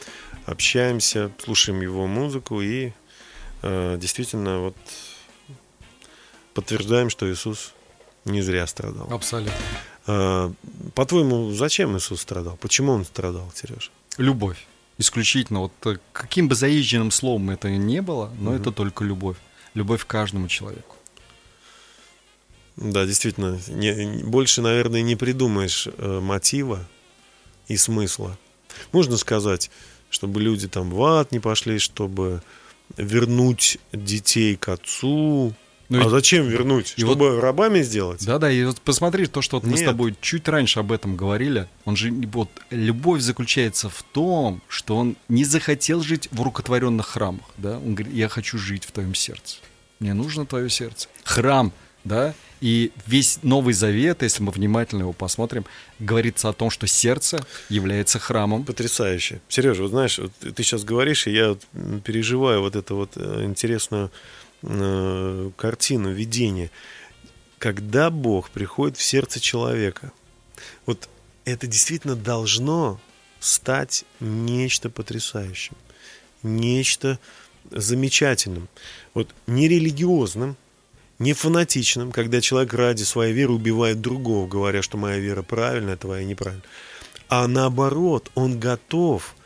общаемся, 0.44 1.32
слушаем 1.42 1.80
его 1.80 2.06
музыку 2.06 2.60
и 2.60 2.92
э, 3.62 3.96
действительно 3.98 4.58
вот 4.58 4.76
подтверждаем, 6.52 7.08
что 7.08 7.32
Иисус 7.32 7.72
не 8.26 8.42
зря 8.42 8.66
страдал. 8.66 9.10
Абсолютно. 9.10 9.54
Э, 10.06 10.52
по-твоему, 10.94 11.52
зачем 11.52 11.96
Иисус 11.96 12.20
страдал? 12.20 12.58
Почему 12.58 12.92
он 12.92 13.06
страдал, 13.06 13.50
Сереж? 13.54 13.90
Любовь. 14.18 14.66
Исключительно. 14.98 15.60
Вот 15.60 15.72
э, 15.86 15.96
каким 16.12 16.48
бы 16.48 16.54
заезженным 16.54 17.12
словом 17.12 17.48
это 17.48 17.70
ни 17.70 18.00
было, 18.00 18.30
но 18.38 18.54
это 18.54 18.72
только 18.72 19.04
любовь. 19.04 19.38
Любовь 19.72 20.04
к 20.04 20.06
каждому 20.06 20.48
человеку. 20.48 20.96
Да, 22.82 23.06
действительно, 23.06 23.60
не, 23.68 24.24
больше, 24.24 24.60
наверное, 24.60 25.02
не 25.02 25.14
придумаешь 25.14 25.86
э, 25.86 26.20
мотива 26.20 26.80
и 27.68 27.76
смысла. 27.76 28.36
Можно 28.90 29.16
сказать, 29.16 29.70
чтобы 30.10 30.40
люди 30.40 30.66
там 30.66 30.90
в 30.90 31.02
ад 31.04 31.30
не 31.30 31.38
пошли, 31.38 31.78
чтобы 31.78 32.42
вернуть 32.96 33.78
детей 33.92 34.56
к 34.56 34.68
отцу. 34.68 35.54
Ну 35.88 36.06
а 36.06 36.08
зачем 36.08 36.48
вернуть? 36.48 36.94
и 36.96 37.02
чтобы 37.02 37.40
рабами 37.40 37.82
сделать? 37.82 38.24
Да-да, 38.24 38.50
и 38.50 38.64
вот 38.64 38.80
посмотри, 38.80 39.26
то, 39.26 39.42
что 39.42 39.60
вот 39.60 39.66
мы 39.66 39.76
с 39.76 39.82
тобой 39.82 40.16
чуть 40.20 40.48
раньше 40.48 40.80
об 40.80 40.90
этом 40.90 41.16
говорили, 41.16 41.68
он 41.84 41.96
же, 41.96 42.10
вот, 42.10 42.48
любовь 42.70 43.20
заключается 43.20 43.90
в 43.90 44.02
том, 44.02 44.62
что 44.68 44.96
он 44.96 45.16
не 45.28 45.44
захотел 45.44 46.02
жить 46.02 46.28
в 46.32 46.40
рукотворенных 46.40 47.06
храмах, 47.06 47.44
да, 47.58 47.76
он 47.76 47.94
говорит, 47.94 48.14
я 48.14 48.28
хочу 48.28 48.56
жить 48.56 48.86
в 48.86 48.92
твоем 48.92 49.14
сердце, 49.14 49.58
мне 50.00 50.14
нужно 50.14 50.46
твое 50.46 50.70
сердце. 50.70 51.08
Храм, 51.24 51.72
да, 52.04 52.34
и 52.62 52.92
весь 53.08 53.40
Новый 53.42 53.74
Завет, 53.74 54.22
если 54.22 54.40
мы 54.40 54.52
внимательно 54.52 55.00
его 55.00 55.12
посмотрим, 55.12 55.66
говорится 55.98 56.48
о 56.48 56.52
том, 56.52 56.70
что 56.70 56.86
сердце 56.86 57.44
является 57.68 58.20
храмом. 58.20 58.64
Потрясающе. 58.64 59.40
Сережа, 59.48 59.82
вот 59.82 59.90
знаешь, 59.90 60.18
вот 60.20 60.30
ты 60.38 60.62
сейчас 60.62 60.84
говоришь, 60.84 61.26
и 61.26 61.32
я 61.32 61.56
переживаю 62.04 62.60
вот 62.60 62.76
эту 62.76 62.94
вот 62.94 63.10
э, 63.16 63.44
интересную 63.44 64.12
э, 64.62 65.50
картину, 65.56 66.12
видение. 66.12 66.70
Когда 67.58 68.10
Бог 68.10 68.48
приходит 68.50 68.96
в 68.96 69.02
сердце 69.02 69.40
человека, 69.40 70.12
вот 70.86 71.08
это 71.44 71.66
действительно 71.66 72.14
должно 72.14 73.00
стать 73.40 74.04
нечто 74.20 74.88
потрясающим, 74.88 75.74
нечто 76.44 77.18
замечательным. 77.72 78.68
Вот 79.14 79.34
не 79.48 79.66
религиозным, 79.66 80.56
не 81.22 81.34
фанатичным, 81.34 82.10
когда 82.10 82.40
человек 82.40 82.74
ради 82.74 83.04
своей 83.04 83.32
веры 83.32 83.52
убивает 83.52 84.00
другого, 84.00 84.48
говоря, 84.48 84.82
что 84.82 84.96
моя 84.96 85.18
вера 85.18 85.42
правильная, 85.42 85.96
твоя 85.96 86.24
неправильная. 86.24 86.66
А 87.28 87.46
наоборот, 87.46 88.30
он 88.34 88.58
готов 88.58 89.36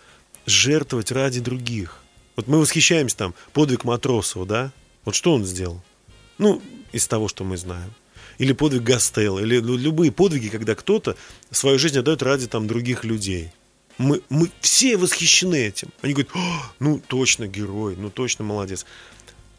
жертвовать 0.46 1.12
ради 1.12 1.40
других. 1.40 2.02
Вот 2.34 2.48
мы 2.48 2.58
восхищаемся 2.58 3.16
там 3.16 3.34
подвиг 3.52 3.84
Матросова, 3.84 4.46
да? 4.46 4.72
Вот 5.04 5.14
что 5.14 5.34
он 5.34 5.44
сделал? 5.44 5.82
Ну, 6.38 6.62
из 6.92 7.06
того, 7.06 7.28
что 7.28 7.44
мы 7.44 7.58
знаем. 7.58 7.92
Или 8.38 8.52
подвиг 8.52 8.82
Гастелла, 8.82 9.40
или 9.40 9.60
лю- 9.60 9.76
любые 9.76 10.12
подвиги, 10.12 10.48
когда 10.48 10.74
кто-то 10.74 11.14
свою 11.50 11.78
жизнь 11.78 11.98
отдает 11.98 12.22
ради 12.22 12.46
там 12.46 12.66
других 12.66 13.04
людей. 13.04 13.50
Мы, 13.98 14.22
мы 14.28 14.50
все 14.60 14.96
восхищены 14.96 15.56
этим. 15.56 15.88
Они 16.02 16.12
говорят, 16.14 16.34
«О, 16.34 16.72
ну 16.78 17.00
точно 17.06 17.46
герой, 17.46 17.96
ну 17.96 18.10
точно 18.10 18.44
молодец. 18.44 18.84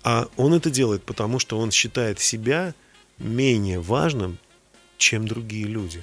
А 0.07 0.29
он 0.37 0.53
это 0.53 0.69
делает, 0.69 1.03
потому 1.03 1.37
что 1.37 1.59
он 1.59 1.69
считает 1.69 2.21
себя 2.21 2.73
менее 3.17 3.81
важным, 3.81 4.37
чем 4.97 5.27
другие 5.27 5.65
люди. 5.65 6.01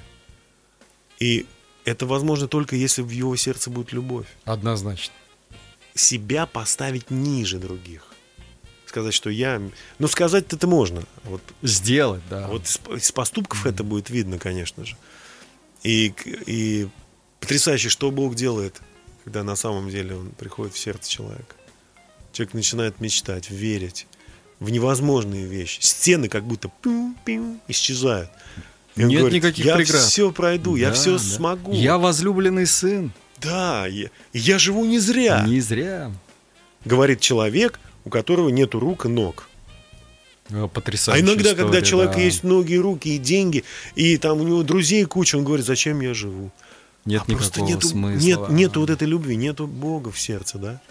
И 1.19 1.47
это 1.85 2.05
возможно 2.05 2.47
только 2.47 2.75
если 2.75 3.01
в 3.01 3.09
его 3.09 3.35
сердце 3.35 3.71
будет 3.71 3.93
любовь. 3.93 4.27
Однозначно. 4.43 5.15
Себя 5.95 6.45
поставить 6.45 7.09
ниже 7.09 7.57
других. 7.57 8.05
Сказать, 8.85 9.15
что 9.15 9.31
я... 9.31 9.59
Ну, 9.97 10.07
сказать 10.07 10.53
это 10.53 10.67
можно. 10.67 11.01
Вот, 11.23 11.41
Сделать, 11.63 12.21
да. 12.29 12.47
вот 12.47 12.61
из, 12.95 13.11
поступков 13.11 13.65
это 13.65 13.83
будет 13.83 14.11
видно, 14.11 14.37
конечно 14.37 14.85
же. 14.85 14.97
И, 15.81 16.13
и 16.45 16.87
потрясающе, 17.39 17.89
что 17.89 18.11
Бог 18.11 18.35
делает, 18.35 18.79
когда 19.23 19.41
на 19.43 19.55
самом 19.55 19.89
деле 19.89 20.15
Он 20.15 20.29
приходит 20.29 20.75
в 20.75 20.77
сердце 20.77 21.09
человека. 21.09 21.55
Человек 22.35 22.53
начинает 22.53 22.99
мечтать, 22.99 23.49
верить 23.49 24.07
в 24.59 24.69
невозможные 24.69 25.45
вещи. 25.45 25.79
Стены 25.79 26.27
как 26.27 26.43
будто 26.43 26.69
пим-пим 26.83 27.61
исчезают. 27.69 28.29
И 28.97 29.03
Нет 29.03 29.19
говорит, 29.19 29.37
никаких 29.41 29.63
я 29.63 29.77
преград. 29.77 30.01
все 30.01 30.33
пройду, 30.33 30.75
я 30.75 30.89
Да, 30.89 30.95
все 30.95 31.13
да. 31.13 31.19
смогу. 31.19 31.71
Я 31.71 31.97
возлюбленный 31.97 32.65
сын. 32.67 33.13
Да, 33.39 33.87
я, 33.87 34.09
я 34.33 34.59
живу 34.59 34.83
не 34.83 34.99
зря, 34.99 35.45
Не 35.47 35.61
зря. 35.61 36.11
говорит 36.83 37.21
человек, 37.21 37.79
у 38.03 38.09
которого 38.09 38.49
нету 38.49 38.81
рук 38.81 39.05
и 39.05 39.07
ног. 39.07 39.47
А 40.49 40.67
Потрясающая 40.67 41.23
иногда, 41.25 41.51
история, 41.51 41.63
когда 41.63 41.81
человека 41.81 42.15
да. 42.15 42.21
есть 42.21 42.43
ноги 42.43 42.73
и 42.73 42.77
руки, 42.77 43.15
и 43.15 43.17
деньги, 43.17 43.63
и 43.95 44.17
там 44.17 44.41
у 44.41 44.43
него 44.43 44.61
друзей 44.63 45.05
куча, 45.05 45.37
он 45.37 45.45
говорит, 45.45 45.65
зачем 45.65 46.01
я 46.01 46.13
живу? 46.13 46.51
Нет 47.05 47.21
а 47.25 47.31
просто 47.31 47.61
никакого 47.61 47.69
нету, 47.69 47.87
смысла. 47.87 48.25
нет, 48.25 48.49
нету 48.49 48.81
вот 48.81 48.89
этой 48.89 49.07
любви, 49.07 49.37
нету 49.37 49.67
Бога 49.67 50.11
в 50.11 50.19
сердце, 50.19 50.57
да? 50.57 50.81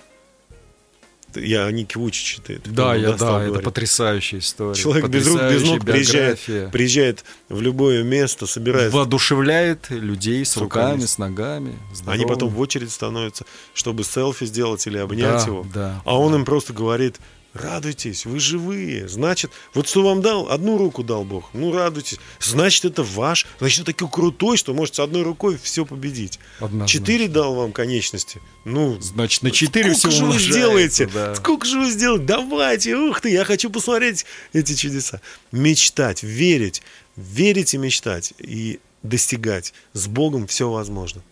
Я 1.36 1.66
о 1.66 1.72
Нике 1.72 1.98
Вучиче, 1.98 2.40
ты, 2.46 2.58
ты 2.58 2.70
Да, 2.70 2.94
я, 2.94 3.08
да, 3.08 3.14
это 3.14 3.24
говорить. 3.46 3.64
потрясающая 3.64 4.38
история. 4.38 4.74
Человек 4.74 5.08
без 5.08 5.26
рук, 5.26 5.40
без 5.42 5.62
ног 5.62 5.84
приезжает, 5.84 6.38
биография. 6.46 6.68
приезжает 6.70 7.24
в 7.48 7.60
любое 7.60 8.02
место, 8.02 8.46
собирает. 8.46 8.92
Воодушевляет 8.92 9.90
людей 9.90 10.44
с, 10.44 10.50
С 10.52 10.56
руками. 10.56 10.92
руками, 10.92 11.06
с 11.06 11.18
ногами. 11.18 11.68
Они 11.70 11.94
здоровыми. 11.94 12.26
потом 12.28 12.48
в 12.50 12.60
очередь 12.60 12.90
становятся, 12.92 13.44
чтобы 13.74 14.04
селфи 14.04 14.46
сделать 14.46 14.86
или 14.86 14.98
обнять 14.98 15.40
Да, 15.44 15.46
его. 15.46 15.66
да, 15.72 16.02
а 16.04 16.18
он 16.18 16.34
им 16.34 16.44
просто 16.44 16.72
говорит, 16.72 17.16
радуйтесь, 17.54 18.26
вы 18.26 18.40
живые. 18.40 19.08
Значит, 19.08 19.52
вот 19.72 19.88
что 19.88 20.02
вам 20.02 20.20
дал, 20.20 20.50
одну 20.50 20.76
руку 20.76 21.02
дал 21.02 21.24
Бог, 21.24 21.50
ну 21.54 21.72
радуйтесь. 21.72 22.18
Значит, 22.40 22.84
это 22.84 23.02
ваш, 23.02 23.46
значит, 23.58 23.78
вы 23.80 23.92
такой 23.92 24.08
крутой, 24.10 24.56
что 24.56 24.74
может 24.74 24.96
с 24.96 25.00
одной 25.00 25.22
рукой 25.22 25.56
все 25.56 25.86
победить. 25.86 26.38
Однозначно. 26.58 26.88
Четыре 26.88 27.28
дал 27.28 27.54
вам 27.54 27.72
конечности. 27.72 28.42
Ну, 28.64 29.00
Значит, 29.00 29.42
на 29.42 29.50
четыре 29.50 29.94
все 29.94 30.10
же 30.10 30.24
вы 30.24 30.38
сделаете? 30.38 31.06
Да. 31.06 31.34
Сколько 31.36 31.66
же 31.66 31.78
вы 31.78 31.90
сделаете? 31.90 32.24
Давайте, 32.26 32.96
ух 32.96 33.20
ты, 33.20 33.30
я 33.30 33.44
хочу 33.44 33.70
посмотреть 33.70 34.26
эти 34.52 34.74
чудеса. 34.74 35.20
Мечтать, 35.52 36.22
верить, 36.22 36.82
верить 37.16 37.74
и 37.74 37.78
мечтать, 37.78 38.34
и 38.38 38.80
достигать. 39.02 39.72
С 39.92 40.08
Богом 40.08 40.46
все 40.46 40.68
возможно. 40.68 41.22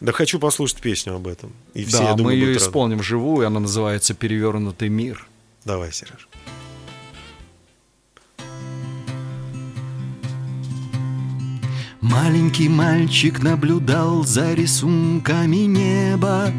Да 0.00 0.12
хочу 0.12 0.38
послушать 0.38 0.80
песню 0.80 1.14
об 1.14 1.28
этом. 1.28 1.52
И 1.72 1.84
все, 1.84 1.98
да, 1.98 2.14
думаю, 2.14 2.24
мы 2.24 2.32
ее 2.32 2.40
будут 2.46 2.56
рады. 2.56 2.68
исполним 2.68 2.98
вживую, 2.98 3.46
она 3.46 3.60
называется 3.60 4.14
«Перевернутый 4.14 4.88
мир». 4.88 5.26
Давай, 5.64 5.92
Сереж. 5.92 6.28
Маленький 12.02 12.68
мальчик 12.68 13.42
наблюдал 13.42 14.24
за 14.24 14.52
рисунками 14.52 15.64
неба 15.66 16.52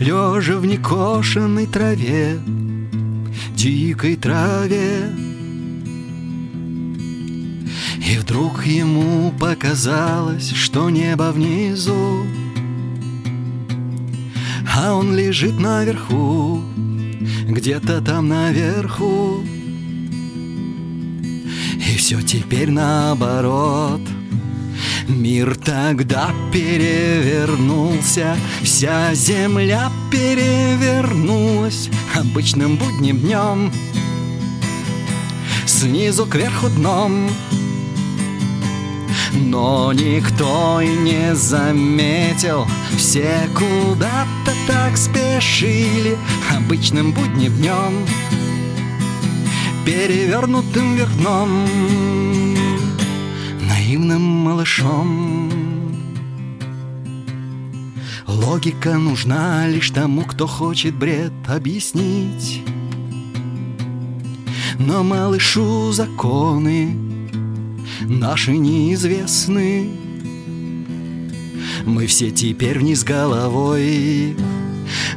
Лежа 0.00 0.58
в 0.58 0.66
некошенной 0.66 1.66
траве, 1.66 2.40
дикой 3.54 4.16
траве 4.16 5.12
И 8.04 8.18
вдруг 8.18 8.66
ему 8.66 9.32
показалось, 9.38 10.50
что 10.50 10.90
небо 10.90 11.30
внизу 11.30 12.26
А 14.76 14.94
он 14.94 15.14
лежит 15.14 15.58
наверху, 15.58 16.62
где-то 17.48 18.00
там 18.00 18.28
наверху. 18.28 19.42
И 21.74 21.96
все 21.96 22.20
теперь 22.22 22.70
наоборот. 22.70 24.00
Мир 25.08 25.56
тогда 25.56 26.30
перевернулся, 26.52 28.36
вся 28.62 29.14
земля 29.14 29.90
перевернулась 30.10 31.88
обычным 32.14 32.76
будним 32.76 33.18
днем. 33.18 33.72
Снизу 35.66 36.26
кверху 36.26 36.68
дном 36.68 37.30
но 39.38 39.92
никто 39.92 40.80
и 40.80 40.88
не 40.88 41.34
заметил. 41.34 42.66
Все 42.96 43.48
куда-то 43.54 44.52
так 44.66 44.96
спешили 44.96 46.16
Обычным 46.54 47.12
будним 47.12 47.52
днем 47.56 48.06
Перевернутым 49.84 50.96
вверх 50.96 51.10
Наивным 53.68 54.20
малышом. 54.20 55.50
Логика 58.26 58.98
нужна 58.98 59.66
лишь 59.66 59.90
тому, 59.90 60.22
кто 60.22 60.46
хочет 60.46 60.94
бред 60.94 61.32
объяснить. 61.46 62.62
Но 64.78 65.02
малышу 65.02 65.92
законы 65.92 67.07
наши 68.00 68.56
неизвестны. 68.56 69.88
Мы 71.84 72.06
все 72.06 72.30
теперь 72.30 72.78
вниз 72.78 73.04
головой. 73.04 74.36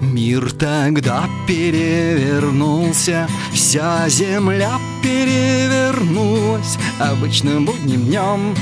Мир 0.01 0.51
тогда 0.51 1.29
перевернулся, 1.47 3.27
вся 3.53 4.09
земля 4.09 4.79
перевернулась 5.01 6.77
обычным 6.99 7.65
будним 7.65 8.05
днем. 8.05 8.55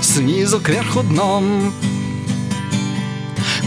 Снизу 0.00 0.60
кверху 0.60 1.02
дном. 1.02 1.72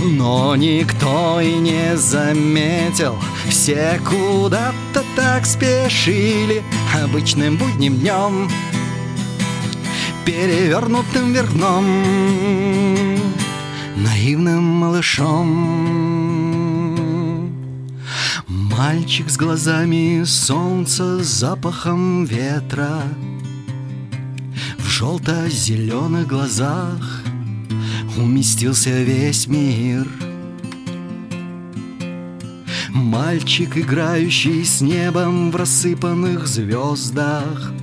Но 0.04 0.56
никто 0.56 1.40
и 1.40 1.56
не 1.56 1.96
заметил, 1.96 3.16
все 3.48 4.00
куда-то 4.06 5.04
так 5.16 5.46
спешили 5.46 6.64
обычным 7.04 7.58
будним 7.58 7.98
днем 7.98 8.50
перевернутым 10.26 11.34
вверх 11.34 11.52
наивным 13.96 14.64
малышом. 14.64 15.46
Мальчик 18.48 19.30
с 19.30 19.38
глазами 19.38 20.24
солнца, 20.26 21.24
с 21.24 21.28
запахом 21.28 22.26
ветра 22.26 23.02
В 24.78 24.88
желто-зеленых 24.88 26.28
глазах 26.28 27.24
уместился 28.18 28.90
весь 29.04 29.48
мир 29.48 30.08
Мальчик, 32.96 33.76
играющий 33.76 34.64
с 34.64 34.80
небом 34.80 35.52
в 35.52 35.58
рассыпанных 35.58 36.48
звездах 36.48 37.74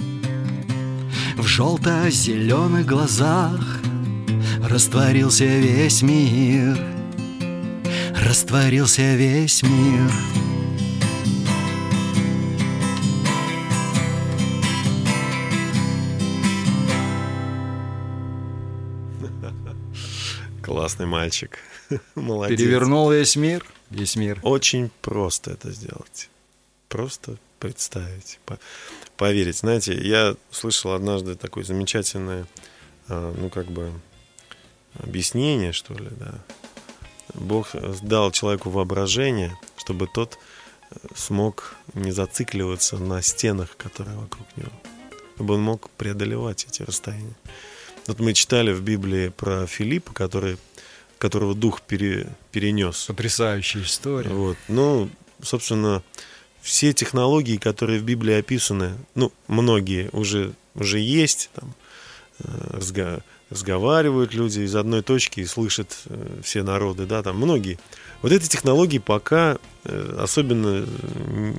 в 1.36 1.46
желто-зеленых 1.46 2.86
глазах 2.86 3.60
Растворился 4.62 5.44
весь 5.44 6.00
мир 6.00 6.78
Растворился 8.24 9.14
весь 9.14 9.62
мир 9.62 10.10
Классный 20.62 21.04
мальчик. 21.04 21.58
Молодец. 22.14 22.58
Перевернул 22.58 23.10
весь 23.10 23.36
мир. 23.36 23.62
Весь 23.92 24.16
мир. 24.16 24.40
Очень 24.42 24.90
просто 25.00 25.52
это 25.52 25.70
сделать. 25.70 26.28
Просто 26.88 27.36
представить, 27.58 28.38
по- 28.44 28.58
поверить. 29.16 29.58
Знаете, 29.58 29.94
я 29.94 30.34
слышал 30.50 30.92
однажды 30.92 31.36
такое 31.36 31.64
замечательное, 31.64 32.46
а, 33.08 33.34
ну, 33.38 33.50
как 33.50 33.66
бы, 33.66 33.92
объяснение, 34.98 35.72
что 35.72 35.94
ли, 35.94 36.08
да. 36.10 36.34
Бог 37.34 37.74
дал 38.02 38.30
человеку 38.30 38.70
воображение, 38.70 39.56
чтобы 39.76 40.06
тот 40.06 40.38
э, 40.90 40.96
смог 41.14 41.76
не 41.94 42.12
зацикливаться 42.12 42.98
на 42.98 43.22
стенах, 43.22 43.76
которые 43.76 44.16
вокруг 44.18 44.46
него. 44.56 44.72
Чтобы 45.36 45.54
он 45.54 45.62
мог 45.62 45.88
преодолевать 45.90 46.66
эти 46.68 46.82
расстояния. 46.82 47.34
Вот 48.06 48.18
мы 48.18 48.34
читали 48.34 48.72
в 48.72 48.82
Библии 48.82 49.28
про 49.28 49.66
Филиппа, 49.66 50.12
который, 50.12 50.58
которого 51.22 51.54
дух 51.54 51.82
пере- 51.82 52.26
перенес. 52.50 53.04
Потрясающая 53.06 53.82
история. 53.82 54.28
Вот. 54.30 54.56
Ну, 54.66 55.08
собственно, 55.40 56.02
все 56.60 56.92
технологии, 56.92 57.58
которые 57.58 58.00
в 58.00 58.02
Библии 58.02 58.34
описаны, 58.34 58.94
ну, 59.14 59.32
многие 59.46 60.10
уже, 60.12 60.52
уже 60.74 60.98
есть, 60.98 61.50
там, 61.54 61.74
э, 62.40 63.20
разговаривают 63.50 64.34
люди 64.34 64.62
из 64.62 64.74
одной 64.74 65.02
точки 65.02 65.38
и 65.40 65.46
слышат 65.46 65.96
э, 66.06 66.40
все 66.42 66.64
народы, 66.64 67.06
да, 67.06 67.22
там 67.22 67.36
многие. 67.36 67.78
Вот 68.20 68.32
эти 68.32 68.48
технологии 68.48 68.98
пока 68.98 69.58
э, 69.84 70.16
особенно 70.18 70.84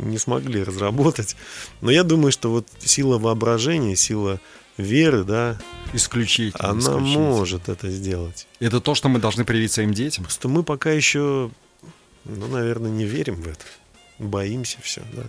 не 0.03 0.17
смогли 0.17 0.61
разработать, 0.61 1.37
но 1.79 1.89
я 1.89 2.03
думаю, 2.03 2.33
что 2.33 2.49
вот 2.49 2.67
сила 2.79 3.17
воображения, 3.17 3.95
сила 3.95 4.41
веры, 4.77 5.23
да, 5.23 5.59
Исключительно. 5.93 6.69
она 6.69 6.79
исключительно. 6.79 7.19
может 7.19 7.69
это 7.69 7.89
сделать. 7.89 8.47
Это 8.59 8.81
то, 8.81 8.95
что 8.95 9.09
мы 9.09 9.19
должны 9.19 9.45
привить 9.45 9.71
своим 9.71 9.93
детям. 9.93 10.23
Просто 10.23 10.47
мы 10.47 10.63
пока 10.63 10.91
еще, 10.91 11.51
ну, 12.25 12.47
наверное, 12.47 12.91
не 12.91 13.05
верим 13.05 13.35
в 13.41 13.47
это. 13.47 13.65
Боимся 14.19 14.77
все, 14.81 15.01
да. 15.13 15.23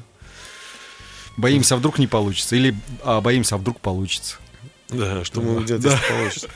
Боимся, 1.37 1.75
а 1.75 1.79
вдруг 1.79 1.99
не 1.99 2.07
получится. 2.07 2.57
Или 2.57 2.75
а, 3.03 3.21
боимся, 3.21 3.57
а 3.57 3.59
вдруг 3.59 3.81
получится. 3.81 4.37
Да, 4.89 5.25
что 5.25 5.41
мы 5.41 5.63
где-то 5.63 5.89
если 5.89 6.09
получится. 6.09 6.49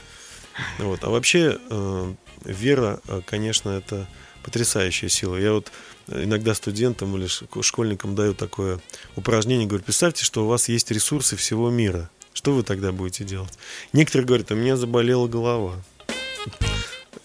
Вот. 0.78 1.04
А 1.04 1.10
вообще, 1.10 1.58
э, 1.70 2.14
вера, 2.44 3.00
э, 3.08 3.20
конечно, 3.26 3.70
это 3.70 4.08
потрясающая 4.42 5.08
сила. 5.08 5.36
Я 5.36 5.52
вот 5.52 5.70
иногда 6.08 6.54
студентам 6.54 7.16
или 7.16 7.28
школьникам 7.62 8.14
даю 8.14 8.34
такое 8.34 8.80
упражнение, 9.16 9.66
говорю, 9.66 9.84
представьте, 9.84 10.24
что 10.24 10.44
у 10.44 10.48
вас 10.48 10.68
есть 10.68 10.90
ресурсы 10.90 11.36
всего 11.36 11.70
мира. 11.70 12.10
Что 12.38 12.52
вы 12.54 12.62
тогда 12.62 12.92
будете 12.92 13.24
делать? 13.24 13.58
Некоторые 13.92 14.24
говорят, 14.24 14.52
у 14.52 14.54
меня 14.54 14.76
заболела 14.76 15.26
голова. 15.26 15.74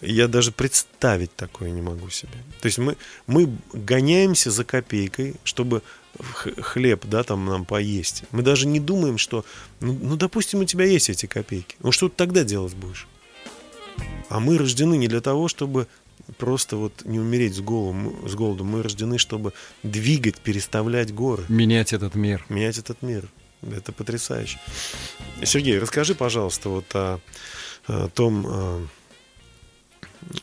Я 0.00 0.26
даже 0.26 0.50
представить 0.50 1.32
такое 1.36 1.70
не 1.70 1.80
могу 1.80 2.10
себе. 2.10 2.32
То 2.60 2.66
есть 2.66 2.78
мы, 2.78 2.96
мы 3.28 3.48
гоняемся 3.72 4.50
за 4.50 4.64
копейкой, 4.64 5.36
чтобы 5.44 5.82
хлеб, 6.60 7.04
да, 7.06 7.22
там 7.22 7.44
нам 7.46 7.64
поесть. 7.64 8.24
Мы 8.32 8.42
даже 8.42 8.66
не 8.66 8.80
думаем, 8.80 9.16
что, 9.16 9.44
ну, 9.78 9.96
ну, 10.02 10.16
допустим, 10.16 10.58
у 10.62 10.64
тебя 10.64 10.84
есть 10.84 11.08
эти 11.08 11.26
копейки. 11.26 11.76
Ну, 11.78 11.92
что 11.92 12.08
ты 12.08 12.16
тогда 12.16 12.42
делать 12.42 12.74
будешь? 12.74 13.06
А 14.30 14.40
мы 14.40 14.58
рождены 14.58 14.96
не 14.96 15.06
для 15.06 15.20
того, 15.20 15.46
чтобы 15.46 15.86
просто 16.38 16.76
вот 16.76 17.04
не 17.04 17.20
умереть 17.20 17.54
с 17.54 17.60
голоду. 17.60 17.92
Мы- 17.96 18.28
С 18.28 18.34
голоду. 18.34 18.64
Мы 18.64 18.82
рождены, 18.82 19.18
чтобы 19.18 19.52
двигать, 19.84 20.38
переставлять 20.40 21.14
горы, 21.14 21.44
Менять 21.48 21.92
этот 21.92 22.16
мир. 22.16 22.44
менять 22.48 22.78
этот 22.78 23.00
мир. 23.00 23.28
Это 23.72 23.92
потрясающе. 23.92 24.58
Сергей, 25.42 25.78
расскажи, 25.78 26.14
пожалуйста, 26.14 26.68
вот 26.68 26.86
о, 26.94 27.20
о 27.86 28.08
том, 28.08 28.88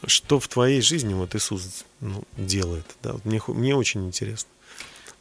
что 0.05 0.39
в 0.39 0.47
твоей 0.47 0.81
жизни 0.81 1.13
вот 1.13 1.35
Иисус 1.35 1.85
ну, 1.99 2.23
делает. 2.37 2.85
Да? 3.03 3.13
Вот 3.13 3.25
мне, 3.25 3.41
мне 3.47 3.75
очень 3.75 4.07
интересно. 4.07 4.49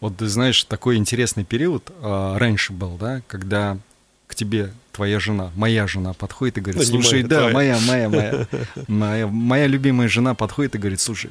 Вот 0.00 0.16
ты 0.16 0.28
знаешь, 0.28 0.64
такой 0.64 0.96
интересный 0.96 1.44
период 1.44 1.90
а, 2.00 2.38
раньше 2.38 2.72
был, 2.72 2.96
да, 2.96 3.22
когда 3.26 3.78
к 4.26 4.34
тебе 4.34 4.72
твоя 4.92 5.20
жена, 5.20 5.50
моя 5.56 5.86
жена 5.86 6.14
подходит 6.14 6.58
и 6.58 6.60
говорит, 6.60 6.80
Да 6.80 6.86
слушай, 6.86 7.22
моя, 7.22 7.26
да, 7.26 7.50
твоя». 7.50 7.78
моя, 7.78 8.08
моя, 8.08 8.08
моя, 8.08 8.46
моя, 8.88 9.26
моя 9.26 9.66
любимая 9.66 10.08
жена 10.08 10.34
подходит 10.34 10.74
и 10.74 10.78
говорит, 10.78 11.00
слушай, 11.00 11.30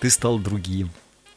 ты 0.00 0.08
стал 0.08 0.38
другим. 0.38 0.90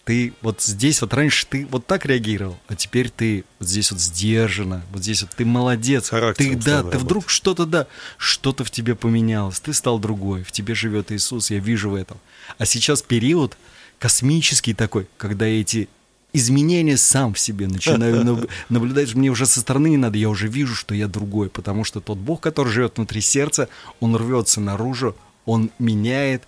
Ты 0.04 0.34
вот 0.42 0.62
здесь 0.62 1.02
вот 1.02 1.14
раньше 1.14 1.46
ты 1.48 1.68
вот 1.70 1.86
так 1.86 2.06
реагировал, 2.06 2.58
а 2.68 2.76
теперь 2.76 3.10
ты 3.10 3.44
вот 3.60 3.70
здесь 3.70 3.92
вот 3.92 4.00
сдержанно, 4.02 4.84
вот 4.92 5.04
здесь 5.04 5.22
вот 5.22 5.32
ты 5.32 5.46
молодец. 5.46 6.10
Характером 6.10 6.60
Ты, 6.60 6.66
да, 6.66 6.84
ты 6.84 6.98
вдруг 6.98 7.30
что-то, 7.30 7.66
да, 7.66 7.88
что-то 8.18 8.64
в 8.64 8.72
тебе 8.72 8.96
поменялось, 8.96 9.60
ты 9.60 9.74
стал 9.74 10.00
другой, 10.00 10.44
в 10.44 10.52
тебе 10.52 10.74
живет 10.74 11.12
Иисус, 11.12 11.52
я 11.52 11.60
вижу 11.60 11.92
в 11.92 11.96
этом. 11.96 12.18
А 12.58 12.66
сейчас 12.66 13.04
период 13.04 13.58
космический 14.00 14.74
такой, 14.74 15.08
когда 15.18 15.46
эти 15.46 15.88
изменения 16.34 16.98
сам 16.98 17.34
в 17.34 17.40
себе 17.40 17.68
начинаю 17.68 18.24
наб- 18.26 18.50
наблюдать. 18.70 19.14
Мне 19.14 19.30
уже 19.30 19.46
со 19.46 19.60
стороны 19.60 19.88
не 19.88 19.98
надо, 19.98 20.18
я 20.18 20.30
уже 20.30 20.48
вижу, 20.48 20.76
что 20.76 20.96
я 20.96 21.08
другой, 21.08 21.50
потому 21.50 21.84
что 21.84 22.00
тот 22.00 22.18
Бог, 22.18 22.42
который 22.42 22.70
живет 22.70 22.98
внутри 22.98 23.22
сердца, 23.22 23.70
он 24.00 24.16
рвется 24.16 24.62
наружу, 24.62 25.16
он 25.46 25.70
меняет, 25.80 26.44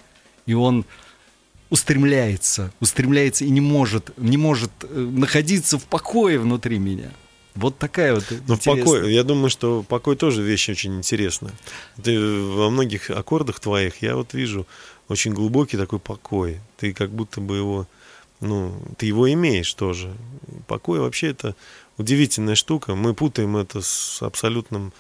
и 0.46 0.54
он 0.54 0.86
устремляется, 1.74 2.72
устремляется 2.80 3.46
и 3.46 3.50
не 3.50 3.60
может, 3.60 4.16
не 4.18 4.38
может 4.38 4.70
э, 4.84 4.96
находиться 4.96 5.80
в 5.80 5.86
покое 5.86 6.38
внутри 6.38 6.78
меня. 6.78 7.10
Вот 7.56 7.80
такая 7.80 8.14
вот 8.14 8.26
Но 8.30 8.54
интересная. 8.54 8.84
покой, 8.84 9.14
я 9.14 9.24
думаю, 9.24 9.50
что 9.50 9.82
покой 9.82 10.16
тоже 10.16 10.44
вещь 10.44 10.70
очень 10.70 10.98
интересная. 10.98 11.52
Ты 12.04 12.20
во 12.20 12.70
многих 12.70 13.10
аккордах 13.10 13.60
твоих 13.60 14.04
я 14.04 14.16
вот 14.16 14.36
вижу 14.36 14.68
очень 15.10 15.34
глубокий 15.34 15.78
такой 15.78 15.98
покой. 15.98 16.60
Ты 16.78 16.94
как 16.94 17.10
будто 17.10 17.42
бы 17.42 17.58
его, 17.58 17.88
ну, 18.40 18.80
ты 19.00 19.08
его 19.08 19.32
имеешь 19.34 19.74
тоже. 19.74 20.14
Покой 20.68 21.00
вообще 21.00 21.30
это 21.30 21.56
удивительная 21.98 22.56
штука. 22.56 22.94
Мы 22.94 23.16
путаем 23.16 23.58
это 23.58 23.82
с 23.82 24.22
абсолютным, 24.22 24.94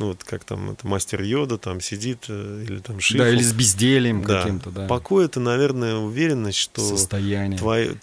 ну 0.00 0.06
вот 0.06 0.24
как 0.24 0.44
там 0.44 0.70
это 0.70 0.86
мастер 0.86 1.20
Йода 1.20 1.58
там 1.58 1.82
сидит 1.82 2.24
э, 2.28 2.64
или 2.66 2.78
там 2.78 3.00
Шифу. 3.00 3.18
Да, 3.18 3.28
или 3.28 3.42
с 3.42 3.52
бездельем 3.52 4.22
Да. 4.22 4.40
каким-то, 4.40 4.70
да. 4.70 4.86
Покой 4.86 5.26
это, 5.26 5.40
наверное, 5.40 5.96
уверенность, 5.96 6.56
что 6.56 6.80
Состояние. 6.80 7.58
твое, 7.58 7.94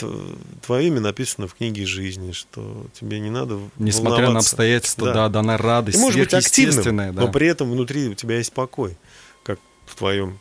твое 0.64 0.88
имя 0.88 1.02
написано 1.02 1.48
в 1.48 1.56
книге 1.56 1.88
жизни, 1.88 2.34
что 2.34 2.86
тебе 2.94 3.20
не 3.20 3.32
надо 3.32 3.60
Несмотря 3.78 4.30
на 4.30 4.40
обстоятельства, 4.40 5.12
да, 5.12 5.28
дана 5.28 5.58
радость, 5.58 5.98
Ты 5.98 6.04
можешь 6.04 6.20
быть 6.20 6.34
активным, 6.36 6.98
да. 6.98 7.12
но 7.14 7.32
при 7.32 7.48
этом 7.48 7.72
внутри 7.72 8.10
у 8.10 8.14
тебя 8.14 8.38
есть 8.38 8.54
покой, 8.54 8.96
как 9.44 9.60
в 9.88 9.96
твоем 9.96 10.40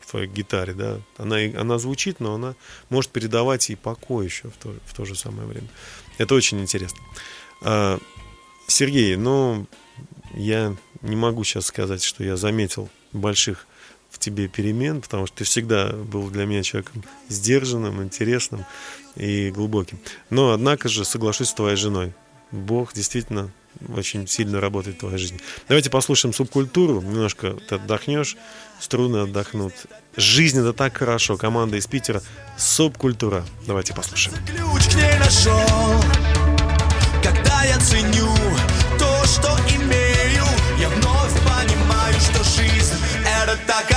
в 0.00 0.10
твоей 0.10 0.26
гитаре, 0.26 0.72
да. 0.72 1.00
Она, 1.16 1.36
она 1.56 1.78
звучит, 1.78 2.18
но 2.18 2.34
она 2.34 2.56
может 2.90 3.12
передавать 3.12 3.70
и 3.70 3.76
покой 3.76 4.26
еще 4.26 4.48
в 4.48 4.56
то, 4.56 4.74
в 4.84 4.94
то 4.96 5.04
же 5.04 5.14
самое 5.14 5.46
время. 5.46 5.68
Это 6.18 6.34
очень 6.34 6.60
интересно. 6.60 6.98
А, 7.62 7.98
Сергей, 8.66 9.14
ну, 9.16 9.66
я 10.36 10.76
не 11.02 11.16
могу 11.16 11.44
сейчас 11.44 11.66
сказать, 11.66 12.02
что 12.02 12.22
я 12.22 12.36
заметил 12.36 12.88
больших 13.12 13.66
в 14.10 14.18
тебе 14.18 14.48
перемен, 14.48 15.02
потому 15.02 15.26
что 15.26 15.38
ты 15.38 15.44
всегда 15.44 15.88
был 15.88 16.30
для 16.30 16.46
меня 16.46 16.62
человеком 16.62 17.04
сдержанным, 17.28 18.02
интересным 18.02 18.64
и 19.14 19.50
глубоким. 19.50 19.98
Но, 20.30 20.52
однако 20.52 20.88
же, 20.88 21.04
соглашусь 21.04 21.48
с 21.48 21.54
твоей 21.54 21.76
женой. 21.76 22.14
Бог 22.52 22.94
действительно 22.94 23.50
очень 23.94 24.26
сильно 24.26 24.60
работает 24.60 24.96
в 24.96 25.00
твоей 25.00 25.18
жизни. 25.18 25.40
Давайте 25.68 25.90
послушаем 25.90 26.32
субкультуру. 26.32 27.00
Немножко 27.00 27.56
ты 27.68 27.74
отдохнешь, 27.74 28.36
струны 28.80 29.18
отдохнут. 29.18 29.74
Жизнь 30.16 30.58
это 30.60 30.72
так 30.72 30.96
хорошо. 30.96 31.36
Команда 31.36 31.76
из 31.76 31.86
Питера. 31.86 32.22
Субкультура. 32.56 33.44
Давайте 33.66 33.94
послушаем. 33.94 34.36
ключ 34.46 34.86
к 34.88 34.94
ней 34.94 35.18
нашел 35.18 36.02
Когда 37.22 37.64
я 37.64 37.78
ценю 37.80 38.28
Я 40.86 40.90
вновь 40.90 41.32
понимаю, 41.42 42.14
что 42.20 42.44
жизнь 42.44 42.94
это 43.24 43.58
так 43.66 43.90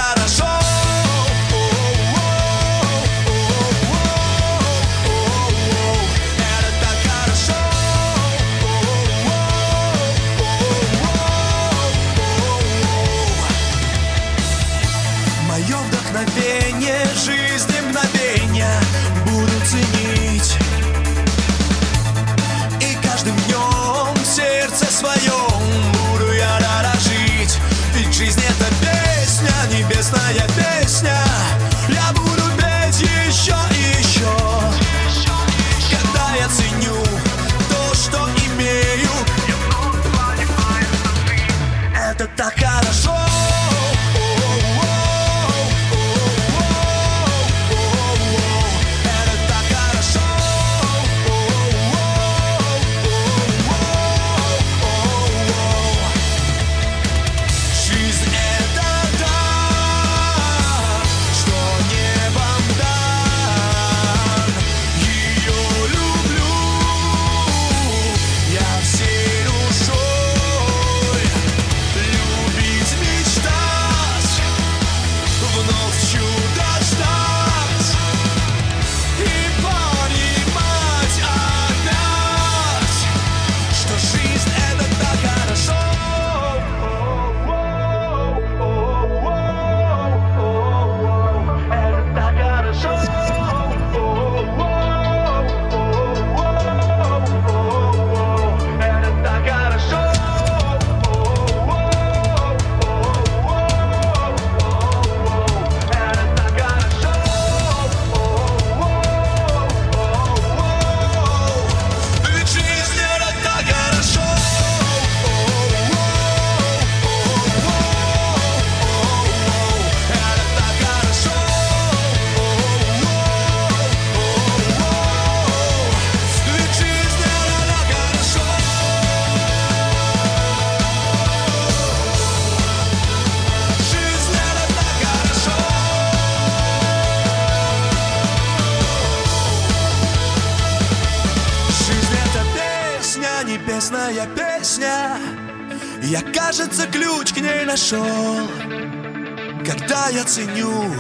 ценю 150.30 150.94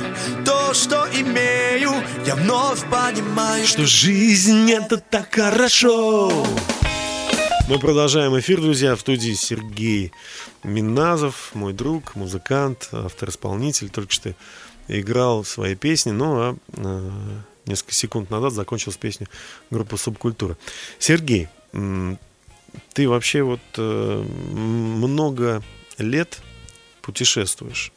то, 0.43 0.73
что 0.73 1.07
имею 1.13 1.91
Я 2.25 2.35
вновь 2.35 2.81
понимаю, 2.89 3.67
что 3.67 3.85
жизнь 3.85 4.71
это 4.71 4.97
так 4.97 5.35
хорошо. 5.35 6.31
Мы 7.67 7.77
продолжаем 7.77 8.39
эфир, 8.39 8.59
друзья, 8.59 8.95
в 8.95 9.01
студии 9.01 9.33
Сергей 9.33 10.11
Миназов, 10.63 11.51
мой 11.53 11.73
друг, 11.73 12.15
музыкант, 12.15 12.89
автор-исполнитель, 12.91 13.89
только 13.89 14.11
что 14.11 14.33
играл 14.87 15.43
свои 15.43 15.75
песни, 15.75 16.09
ну 16.09 16.39
а 16.39 16.57
э, 16.77 17.11
несколько 17.67 17.93
секунд 17.93 18.31
назад 18.31 18.53
закончил 18.53 18.91
с 18.91 18.97
песней 18.97 19.27
группы 19.69 19.95
Субкультура. 19.97 20.57
Сергей, 20.97 21.49
ты 21.71 23.07
вообще 23.07 23.43
вот 23.43 23.61
э, 23.77 24.23
много 24.23 25.61
лет 25.99 26.39
путешествуешь 27.03 27.91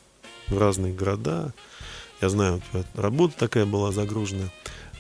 в 0.53 0.59
разные 0.59 0.93
города. 0.93 1.53
Я 2.21 2.29
знаю, 2.29 2.63
работа 2.95 3.35
такая 3.37 3.67
была 3.67 3.91
загруженная. 3.93 4.51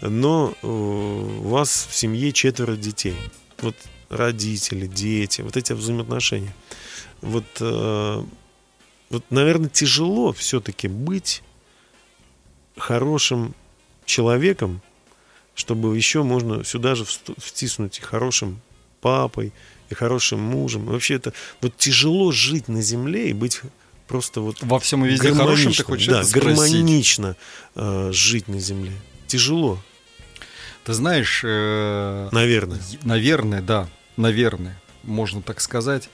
Но 0.00 0.54
э, 0.62 0.66
у 0.66 1.48
вас 1.48 1.86
в 1.88 1.94
семье 1.94 2.32
четверо 2.32 2.76
детей. 2.76 3.16
Вот 3.60 3.76
родители, 4.08 4.86
дети, 4.86 5.42
вот 5.42 5.56
эти 5.56 5.72
взаимоотношения. 5.72 6.54
Вот, 7.20 7.44
э, 7.60 8.24
вот 9.10 9.24
наверное, 9.30 9.68
тяжело 9.68 10.32
все-таки 10.32 10.88
быть 10.88 11.42
хорошим 12.76 13.54
человеком, 14.04 14.82
чтобы 15.54 15.96
еще 15.96 16.22
можно 16.24 16.64
сюда 16.64 16.94
же 16.94 17.04
втиснуть 17.04 17.98
и 17.98 18.02
хорошим 18.02 18.60
папой, 19.00 19.52
и 19.88 19.94
хорошим 19.94 20.40
мужем. 20.40 20.86
Вообще 20.86 21.14
это 21.14 21.32
вот 21.60 21.76
тяжело 21.76 22.32
жить 22.32 22.68
на 22.68 22.82
земле 22.82 23.30
и 23.30 23.34
быть 23.34 23.60
просто 24.12 24.42
вот 24.42 24.58
Во 24.60 24.78
всем 24.78 25.06
и 25.06 25.08
везде 25.08 25.32
хорошим, 25.32 25.72
ты 25.72 25.82
хочешь 25.84 26.06
да, 26.06 26.22
гармонично 26.38 27.34
э, 27.74 28.10
жить 28.12 28.46
на 28.46 28.60
земле. 28.60 28.92
Тяжело, 29.26 29.78
Ты 30.84 30.92
знаешь, 30.92 31.40
э, 31.42 32.28
наверное. 32.30 32.78
Наверное, 33.04 33.62
да. 33.62 33.88
наверное, 34.18 34.78
можно 35.02 35.40
так 35.40 35.62
сказать. 35.62 36.10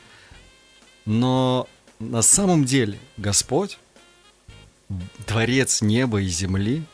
Но 1.07 1.69
на 1.99 2.23
самом 2.23 2.65
деле 2.65 3.01
Господь, 3.17 3.81
Творец 5.27 5.83
неба 5.83 6.23
и 6.23 6.29
земли, 6.29 6.85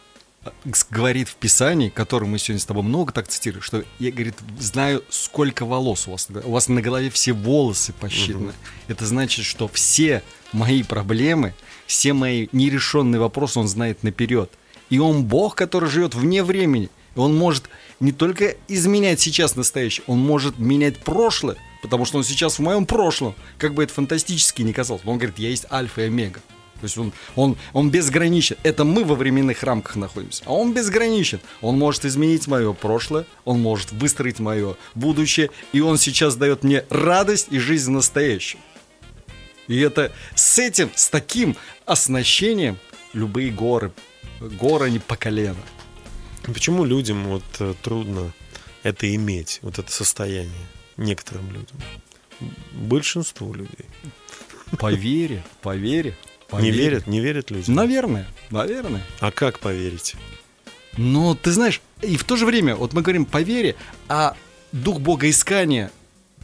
э, 0.42 0.50
говорит 0.88 1.28
в 1.28 1.34
Писании, 1.34 1.90
которое 1.90 2.28
мы 2.28 2.38
сегодня 2.38 2.62
с 2.62 2.64
тобой 2.64 2.82
много 2.82 3.12
так 3.12 3.28
цитируем, 3.28 3.60
что 3.60 3.84
я, 3.98 4.10
говорит, 4.10 4.36
знаю, 4.58 5.04
сколько 5.10 5.66
волос 5.66 6.08
у 6.08 6.12
вас. 6.12 6.28
У 6.30 6.50
вас 6.50 6.68
на 6.68 6.80
голове 6.80 7.10
все 7.10 7.34
волосы 7.34 7.92
посчитаны. 7.92 8.54
Это 8.88 9.04
значит, 9.04 9.44
что 9.44 9.68
все 9.68 10.22
мои 10.54 10.82
проблемы, 10.82 11.54
все 11.86 12.12
мои 12.12 12.48
нерешенные 12.52 13.20
вопросы 13.20 13.58
он 13.58 13.68
знает 13.68 14.02
наперед. 14.02 14.50
И 14.88 14.98
он 14.98 15.24
Бог, 15.24 15.54
который 15.54 15.88
живет 15.90 16.14
вне 16.14 16.42
времени. 16.42 16.88
И 17.16 17.18
он 17.18 17.36
может 17.36 17.64
не 18.00 18.12
только 18.12 18.56
изменять 18.68 19.20
сейчас 19.20 19.56
настоящее, 19.56 20.04
он 20.06 20.18
может 20.18 20.58
менять 20.58 20.98
прошлое, 20.98 21.56
потому 21.82 22.04
что 22.04 22.18
он 22.18 22.24
сейчас 22.24 22.58
в 22.58 22.62
моем 22.62 22.86
прошлом. 22.86 23.34
Как 23.58 23.74
бы 23.74 23.82
это 23.82 23.92
фантастически 23.92 24.62
не 24.62 24.72
казалось. 24.72 25.04
Но 25.04 25.12
он 25.12 25.18
говорит, 25.18 25.38
я 25.38 25.50
есть 25.50 25.66
альфа 25.70 26.02
и 26.02 26.06
омега. 26.06 26.40
То 26.80 26.86
есть 26.86 26.98
он, 26.98 27.12
он, 27.34 27.56
он 27.72 27.90
безграничен. 27.90 28.56
Это 28.62 28.84
мы 28.84 29.04
во 29.04 29.14
временных 29.14 29.62
рамках 29.62 29.96
находимся. 29.96 30.42
А 30.46 30.52
он 30.52 30.74
безграничен. 30.74 31.40
Он 31.62 31.78
может 31.78 32.04
изменить 32.04 32.46
мое 32.46 32.72
прошлое, 32.72 33.26
он 33.44 33.60
может 33.60 33.92
выстроить 33.92 34.38
мое 34.38 34.76
будущее, 34.94 35.50
и 35.72 35.80
он 35.80 35.98
сейчас 35.98 36.36
дает 36.36 36.62
мне 36.62 36.84
радость 36.90 37.48
и 37.50 37.58
жизнь 37.58 37.90
в 37.90 37.94
настоящем. 37.94 38.58
И 39.68 39.78
это 39.80 40.12
с 40.34 40.58
этим, 40.58 40.90
с 40.94 41.08
таким 41.08 41.56
оснащением 41.86 42.78
любые 43.12 43.50
горы, 43.50 43.92
горы 44.40 44.90
не 44.90 44.98
по 44.98 45.16
колено. 45.16 45.60
Почему 46.42 46.84
людям 46.84 47.24
вот 47.24 47.44
э, 47.60 47.74
трудно 47.82 48.32
это 48.82 49.12
иметь, 49.14 49.60
вот 49.62 49.78
это 49.78 49.90
состояние? 49.90 50.52
Некоторым 50.96 51.46
людям. 51.50 51.78
Большинству 52.72 53.54
людей. 53.54 53.86
По 54.78 54.92
вере, 54.92 55.42
по 55.62 55.74
вере. 55.74 56.16
по 56.48 56.56
Не 56.56 56.70
вере. 56.70 56.84
верят, 56.84 57.06
не 57.06 57.20
верят 57.20 57.50
люди. 57.50 57.70
Наверное, 57.70 58.26
наверное. 58.50 59.02
А 59.20 59.30
как 59.30 59.58
поверить? 59.60 60.14
Но 60.96 61.34
ты 61.34 61.50
знаешь, 61.52 61.80
и 62.02 62.16
в 62.16 62.24
то 62.24 62.36
же 62.36 62.44
время, 62.46 62.76
вот 62.76 62.92
мы 62.92 63.02
говорим 63.02 63.24
по 63.24 63.40
вере, 63.42 63.74
а 64.08 64.36
дух 64.72 65.00
богоискания, 65.00 65.90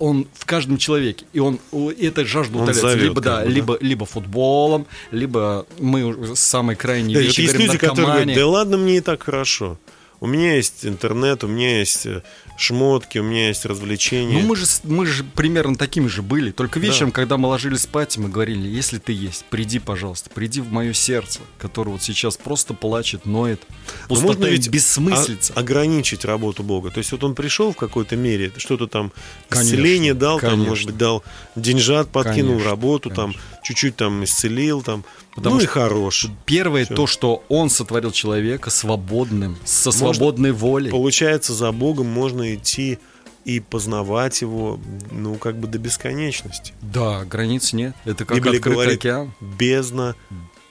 он 0.01 0.27
в 0.35 0.47
каждом 0.47 0.79
человеке, 0.79 1.27
и 1.33 1.39
он 1.39 1.61
и 1.73 2.07
это 2.07 2.25
жажда 2.25 2.73
зовет 2.73 3.03
либо, 3.03 3.21
да, 3.21 3.43
да? 3.43 3.45
либо, 3.45 3.79
либо 3.81 4.07
футболом, 4.07 4.87
либо 5.13 5.67
мы 5.79 6.35
самые 6.35 6.77
крайние 6.77 7.15
Да, 7.15 7.21
вещи 7.21 7.43
есть 7.43 7.55
люди, 7.55 7.79
которые 7.79 8.07
говорят, 8.07 8.35
да 8.35 8.47
ладно, 8.47 8.77
мне 8.79 8.97
и 8.97 9.01
так 9.01 9.23
хорошо. 9.23 9.79
У 10.21 10.27
меня 10.27 10.57
есть 10.57 10.85
интернет, 10.85 11.45
у 11.45 11.49
меня 11.49 11.79
есть 11.79 12.07
э, 12.07 12.23
шмотки, 12.61 13.19
у 13.19 13.23
меня 13.23 13.49
есть 13.49 13.65
развлечения. 13.65 14.41
Ну, 14.41 14.47
мы 14.47 14.57
же, 14.57 14.67
мы 14.85 15.07
же 15.07 15.25
примерно 15.25 15.77
такими 15.77 16.07
же 16.09 16.23
были. 16.23 16.51
Только 16.51 16.79
вечером, 16.79 17.11
когда 17.13 17.37
мы 17.37 17.49
ложились 17.49 17.83
спать, 17.83 18.17
мы 18.19 18.29
говорили, 18.29 18.69
если 18.69 18.99
ты 18.99 19.13
есть, 19.13 19.45
приди, 19.47 19.79
пожалуйста, 19.79 20.31
приди 20.31 20.61
в 20.61 20.71
мое 20.73 20.93
сердце, 20.93 21.41
которое 21.59 21.93
вот 21.93 22.03
сейчас 22.03 22.37
просто 22.37 22.75
плачет, 22.75 23.27
ноет. 23.27 23.63
Но 24.03 24.09
Пустота 24.09 24.27
можно 24.27 24.45
и 24.47 24.51
ведь 24.53 24.69
бессмыслица. 24.69 25.53
ограничить 25.55 26.25
работу 26.25 26.63
Бога. 26.63 26.91
То 26.91 26.99
есть 26.99 27.13
вот 27.13 27.25
он 27.25 27.35
пришел 27.35 27.73
в 27.73 27.77
какой-то 27.77 28.17
мере, 28.17 28.53
что-то 28.57 28.87
там 28.87 29.13
Конечно, 29.49 29.69
исцеление 29.75 30.15
дал, 30.15 30.39
там, 30.41 30.51
конечно. 30.51 30.69
может 30.71 30.87
быть, 30.87 30.97
дал 30.99 31.23
деньжат, 31.57 32.09
подкинул 32.11 32.53
Конечно, 32.53 32.71
работу, 32.71 33.11
конечно. 33.11 33.33
там 33.35 33.43
чуть-чуть 33.63 33.97
там 33.97 34.25
исцелил, 34.25 34.83
там. 34.83 35.05
Потому 35.35 35.57
ну 35.57 35.61
и 35.61 35.65
что 35.65 35.73
хорош. 35.73 36.27
Первое 36.45 36.85
Всё. 36.85 36.95
то, 36.97 37.07
что 37.07 37.45
он 37.49 37.71
сотворил 37.71 38.11
человека 38.11 38.69
свободным, 38.71 39.57
со 39.65 39.91
Можно- 39.91 40.13
свободной 40.15 40.53
волей. 40.53 40.91
Получается, 40.91 41.55
за 41.55 41.71
Богом 41.71 42.07
можно 42.07 42.50
идти 42.55 42.99
и 43.45 43.61
познавать 43.61 44.43
его, 44.43 44.79
ну, 45.11 45.37
как 45.37 45.57
бы 45.57 45.67
до 45.67 45.79
бесконечности. 45.79 46.75
Да, 46.83 47.25
границ 47.25 47.73
нет. 47.73 47.95
Это 48.05 48.25
как 48.25 48.37
Библия 48.37 48.57
открытый 48.59 48.73
говорит, 48.73 48.99
океан. 48.99 49.33
бездна 49.41 50.15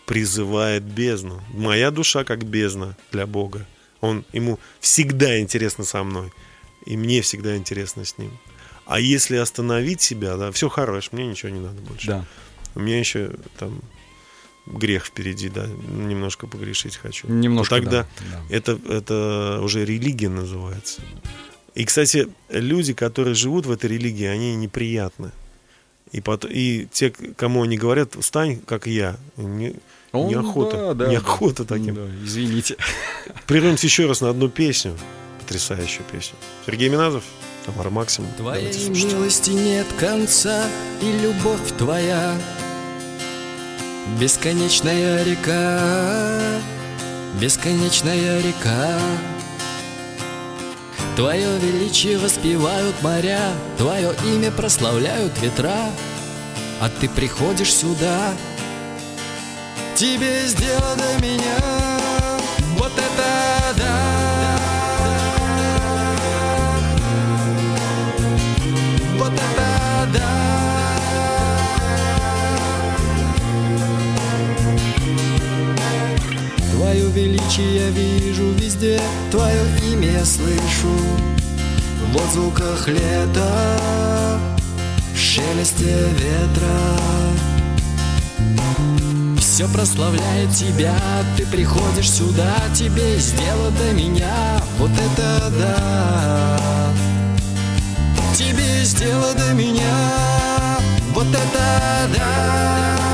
призывает 0.05 0.83
бездну. 0.83 1.41
Моя 1.53 1.91
душа 1.91 2.23
как 2.23 2.43
бездна 2.43 2.95
для 3.11 3.25
Бога. 3.27 3.65
Он, 4.01 4.23
ему 4.33 4.59
всегда 4.79 5.39
интересно 5.39 5.83
со 5.83 6.03
мной. 6.03 6.31
И 6.85 6.95
мне 6.97 7.21
всегда 7.21 7.57
интересно 7.57 8.05
с 8.05 8.17
ним. 8.17 8.31
А 8.85 8.99
если 8.99 9.35
остановить 9.35 10.01
себя, 10.01 10.35
да, 10.37 10.51
все 10.51 10.69
хорошо, 10.69 11.09
мне 11.11 11.27
ничего 11.27 11.49
не 11.49 11.59
надо 11.59 11.79
больше. 11.81 12.07
Да. 12.07 12.25
У 12.75 12.79
меня 12.79 12.97
еще 12.97 13.31
там 13.57 13.81
грех 14.65 15.05
впереди, 15.05 15.49
да, 15.49 15.67
немножко 15.67 16.47
погрешить 16.47 16.95
хочу. 16.95 17.27
Немножко, 17.27 17.75
Вот 17.75 17.83
тогда 17.83 18.03
да, 18.03 18.07
да. 18.31 18.55
это, 18.55 18.79
это 18.87 19.59
уже 19.61 19.85
религия 19.85 20.29
называется. 20.29 21.01
И, 21.79 21.85
кстати, 21.85 22.27
люди, 22.49 22.93
которые 22.93 23.35
живут 23.35 23.65
в 23.65 23.71
этой 23.71 23.89
религии, 23.91 24.25
они 24.25 24.53
неприятны. 24.57 25.31
И, 26.11 26.19
пот- 26.19 26.49
и 26.49 26.89
те, 26.91 27.09
кому 27.09 27.63
они 27.63 27.77
говорят, 27.77 28.15
стань 28.19 28.59
как 28.59 28.85
я, 28.85 29.15
не, 29.37 29.75
О, 30.11 30.27
неохота, 30.27 30.93
да, 30.93 31.05
да, 31.05 31.07
неохота 31.07 31.63
да. 31.63 31.75
таким. 31.77 31.95
Да, 31.95 32.01
извините. 32.21 32.75
Прервемся 33.47 33.87
еще 33.87 34.07
раз 34.07 34.19
на 34.19 34.29
одну 34.29 34.49
песню, 34.49 34.97
потрясающую 35.39 36.03
песню. 36.11 36.35
Сергей 36.65 36.89
Миназов, 36.89 37.23
Тамара 37.65 37.89
Максимум. 37.89 38.29
Твоей 38.35 38.89
милости 38.89 39.51
нет 39.51 39.87
конца, 39.97 40.67
и 41.01 41.11
любовь 41.21 41.77
твоя 41.77 42.37
Бесконечная 44.19 45.23
река, 45.23 46.59
бесконечная 47.39 48.41
река 48.41 48.99
Твое 51.19 51.59
величие 51.59 52.17
воспевают 52.17 52.95
моря, 53.01 53.51
Твое 53.77 54.15
имя 54.23 54.51
прославляют 54.51 55.37
ветра. 55.41 55.91
А 56.79 56.87
ты 56.87 57.09
приходишь 57.09 57.75
сюда, 57.75 58.31
Тебе 59.95 60.47
сделано 60.47 60.95
до 60.95 61.21
меня. 61.21 61.59
Вот 62.77 62.93
это 62.93 63.75
да. 63.75 64.59
Вот 69.17 69.33
это 69.33 69.68
величие 77.09 77.89
вижу 77.91 78.51
везде 78.53 78.99
Твое 79.31 79.61
имя 79.91 80.23
слышу 80.25 80.95
В 82.11 82.15
отзвуках 82.15 82.87
лета 82.87 83.79
В 85.13 85.17
шелесте 85.17 86.07
ветра 86.17 86.99
все 89.59 89.67
прославляет 89.67 90.51
тебя, 90.51 90.95
ты 91.35 91.45
приходишь 91.45 92.09
сюда, 92.09 92.55
тебе 92.73 93.17
сделано 93.17 93.71
до 93.71 93.91
меня, 93.91 94.61
вот 94.77 94.89
это 94.91 95.51
да. 95.59 96.59
Тебе 98.33 98.85
сделано 98.85 99.33
до 99.33 99.53
меня, 99.53 100.77
вот 101.13 101.27
это 101.27 102.09
да. 102.15 103.08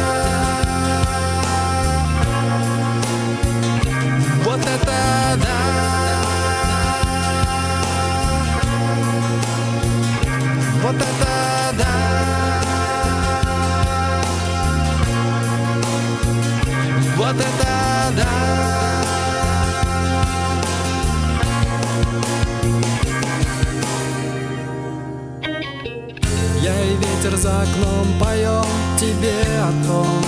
За 27.56 27.62
окном 27.62 28.08
поем 28.20 28.66
тебе 29.00 29.34
о 29.62 29.72
том, 29.86 30.24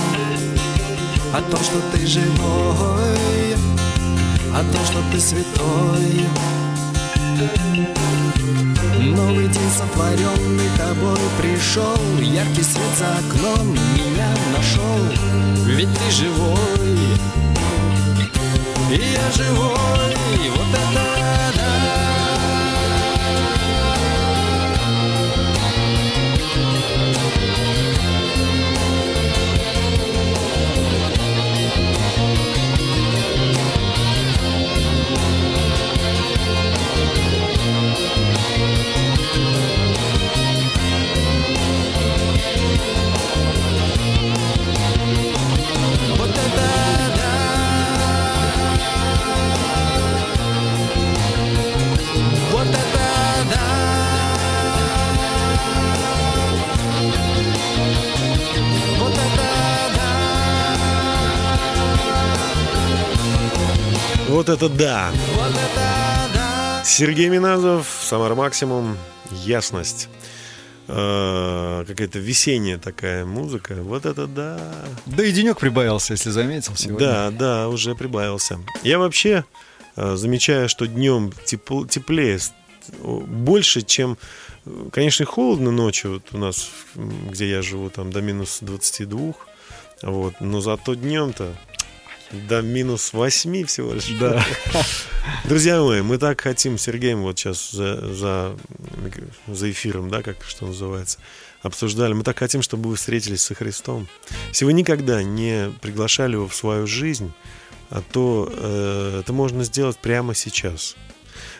о 1.34 1.42
том, 1.50 1.60
что 1.62 1.80
ты 1.92 2.06
живой, 2.06 3.54
о 4.54 4.60
том, 4.72 4.84
что 4.86 5.02
ты 5.12 5.20
святой. 5.20 6.26
Новый 9.00 9.48
день 9.48 9.70
сотворенный 9.76 10.68
тобой 10.76 11.18
пришел 11.40 11.96
Яркий 12.20 12.62
свет 12.62 12.92
за 12.98 13.06
окном 13.18 13.72
меня 13.72 14.28
нашел 14.56 14.98
Ведь 15.66 15.88
ты 15.88 16.10
живой 16.10 16.98
И 18.90 19.12
я 19.12 19.30
живой 19.30 20.16
Вот 20.56 20.68
это 20.74 20.92
да 21.54 22.07
Вот 64.28 64.48
это 64.48 64.68
да! 64.68 65.12
Сергей 66.84 67.28
Миназов, 67.28 67.86
Самар 68.02 68.34
Максимум, 68.34 68.96
Ясность. 69.30 70.08
Э, 70.86 71.84
Какая-то 71.86 72.18
весенняя 72.18 72.78
такая 72.78 73.24
музыка. 73.24 73.74
Вот 73.74 74.06
это 74.06 74.26
да! 74.26 74.58
Да 75.06 75.24
и 75.24 75.32
денек 75.32 75.58
прибавился, 75.58 76.14
если 76.14 76.30
заметил 76.30 76.76
сегодня. 76.76 77.06
Да, 77.06 77.30
да, 77.30 77.68
уже 77.68 77.94
прибавился. 77.94 78.58
Я 78.82 78.98
вообще 78.98 79.44
э, 79.96 80.16
замечаю, 80.16 80.68
что 80.68 80.86
днем 80.86 81.30
тепл- 81.44 81.86
теплее, 81.88 82.38
больше, 83.02 83.82
чем... 83.82 84.16
э, 84.64 84.88
Конечно, 84.92 85.26
холодно 85.26 85.70
ночью, 85.70 86.14
вот 86.14 86.22
у 86.32 86.38
нас, 86.38 86.70
где 86.94 87.50
я 87.50 87.60
живу, 87.62 87.90
там 87.90 88.10
до 88.10 88.22
минус 88.22 88.58
22, 88.62 89.32
вот, 90.02 90.34
но 90.40 90.60
зато 90.60 90.94
днем-то 90.94 91.52
до 92.30 92.62
минус 92.62 93.12
8 93.12 93.66
всего 93.66 93.94
лишь. 93.94 94.08
Да. 94.20 94.44
Друзья 95.44 95.80
мои, 95.82 96.02
мы 96.02 96.18
так 96.18 96.40
хотим 96.40 96.78
с 96.78 96.82
Сергеем 96.82 97.22
вот 97.22 97.38
сейчас 97.38 97.70
за, 97.70 98.14
за, 98.14 98.56
за 99.46 99.70
эфиром, 99.70 100.10
да, 100.10 100.22
как 100.22 100.42
что 100.46 100.66
называется, 100.66 101.18
обсуждали. 101.62 102.12
Мы 102.12 102.24
так 102.24 102.38
хотим, 102.38 102.62
чтобы 102.62 102.90
вы 102.90 102.96
встретились 102.96 103.42
со 103.42 103.54
Христом. 103.54 104.08
Если 104.48 104.64
вы 104.64 104.72
никогда 104.72 105.22
не 105.22 105.72
приглашали 105.80 106.34
его 106.34 106.48
в 106.48 106.54
свою 106.54 106.86
жизнь, 106.86 107.32
а 107.90 108.02
то 108.02 108.50
э, 108.52 109.20
это 109.20 109.32
можно 109.32 109.64
сделать 109.64 109.98
прямо 109.98 110.34
сейчас. 110.34 110.96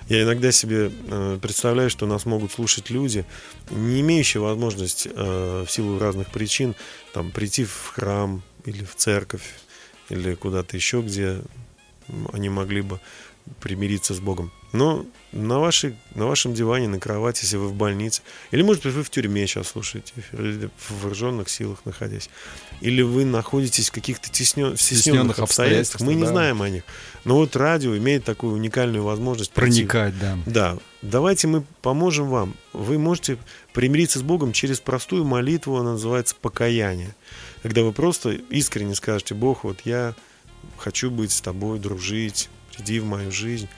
Я 0.08 0.22
иногда 0.22 0.52
себе 0.52 0.90
э, 0.90 1.38
представляю, 1.40 1.88
что 1.90 2.06
нас 2.06 2.26
могут 2.26 2.52
слушать 2.52 2.90
люди, 2.90 3.24
не 3.70 4.00
имеющие 4.00 4.42
возможности 4.42 5.10
э, 5.14 5.64
в 5.66 5.70
силу 5.70 5.98
разных 5.98 6.30
причин 6.30 6.74
там, 7.12 7.30
прийти 7.30 7.64
в 7.64 7.92
храм 7.94 8.42
или 8.64 8.84
в 8.84 8.94
церковь 8.96 9.42
или 10.08 10.34
куда-то 10.34 10.76
еще, 10.76 11.00
где 11.02 11.40
они 12.32 12.48
могли 12.48 12.80
бы 12.82 13.00
примириться 13.60 14.14
с 14.14 14.20
Богом. 14.20 14.52
Но 14.72 15.06
на, 15.32 15.58
вашей, 15.58 15.96
на 16.14 16.26
вашем 16.26 16.52
диване, 16.52 16.88
на 16.88 17.00
кровати, 17.00 17.44
если 17.44 17.56
вы 17.56 17.68
в 17.68 17.74
больнице, 17.74 18.20
или, 18.50 18.60
может 18.60 18.82
быть, 18.82 18.92
вы 18.92 19.02
в 19.02 19.08
тюрьме 19.08 19.46
сейчас 19.46 19.68
слушаете 19.68 20.12
эфир, 20.16 20.44
или 20.44 20.70
в 20.76 21.02
вооруженных 21.02 21.48
силах 21.48 21.78
находясь, 21.86 22.28
или 22.82 23.00
вы 23.00 23.24
находитесь 23.24 23.88
в 23.88 23.92
каких-то 23.92 24.30
теснен, 24.30 24.76
стесненных 24.76 24.80
Стесненных 24.80 25.38
обстоятельствах, 25.38 26.02
мы 26.02 26.14
не 26.14 26.24
да. 26.24 26.28
знаем 26.28 26.60
о 26.60 26.68
них. 26.68 26.82
Но 27.24 27.36
вот 27.36 27.56
радио 27.56 27.96
имеет 27.96 28.24
такую 28.24 28.52
уникальную 28.54 29.02
возможность 29.02 29.52
прийти- 29.52 29.86
Проникать, 29.86 30.18
да. 30.18 30.38
да, 30.44 30.78
давайте 31.00 31.46
мы 31.46 31.64
поможем 31.80 32.28
вам. 32.28 32.54
Вы 32.74 32.98
можете 32.98 33.38
примириться 33.72 34.18
с 34.18 34.22
Богом 34.22 34.52
через 34.52 34.80
простую 34.80 35.24
молитву, 35.24 35.78
она 35.78 35.92
называется 35.92 36.34
покаяние. 36.38 37.14
Когда 37.68 37.82
вы 37.82 37.92
просто 37.92 38.30
искренне 38.30 38.94
скажете, 38.94 39.34
Бог, 39.34 39.64
вот 39.64 39.80
я 39.84 40.14
хочу 40.78 41.10
быть 41.10 41.30
с 41.32 41.42
тобой, 41.42 41.78
дружить, 41.78 42.48
приди 42.74 42.98
в 42.98 43.04
мою 43.04 43.30
жизнь. 43.30 43.68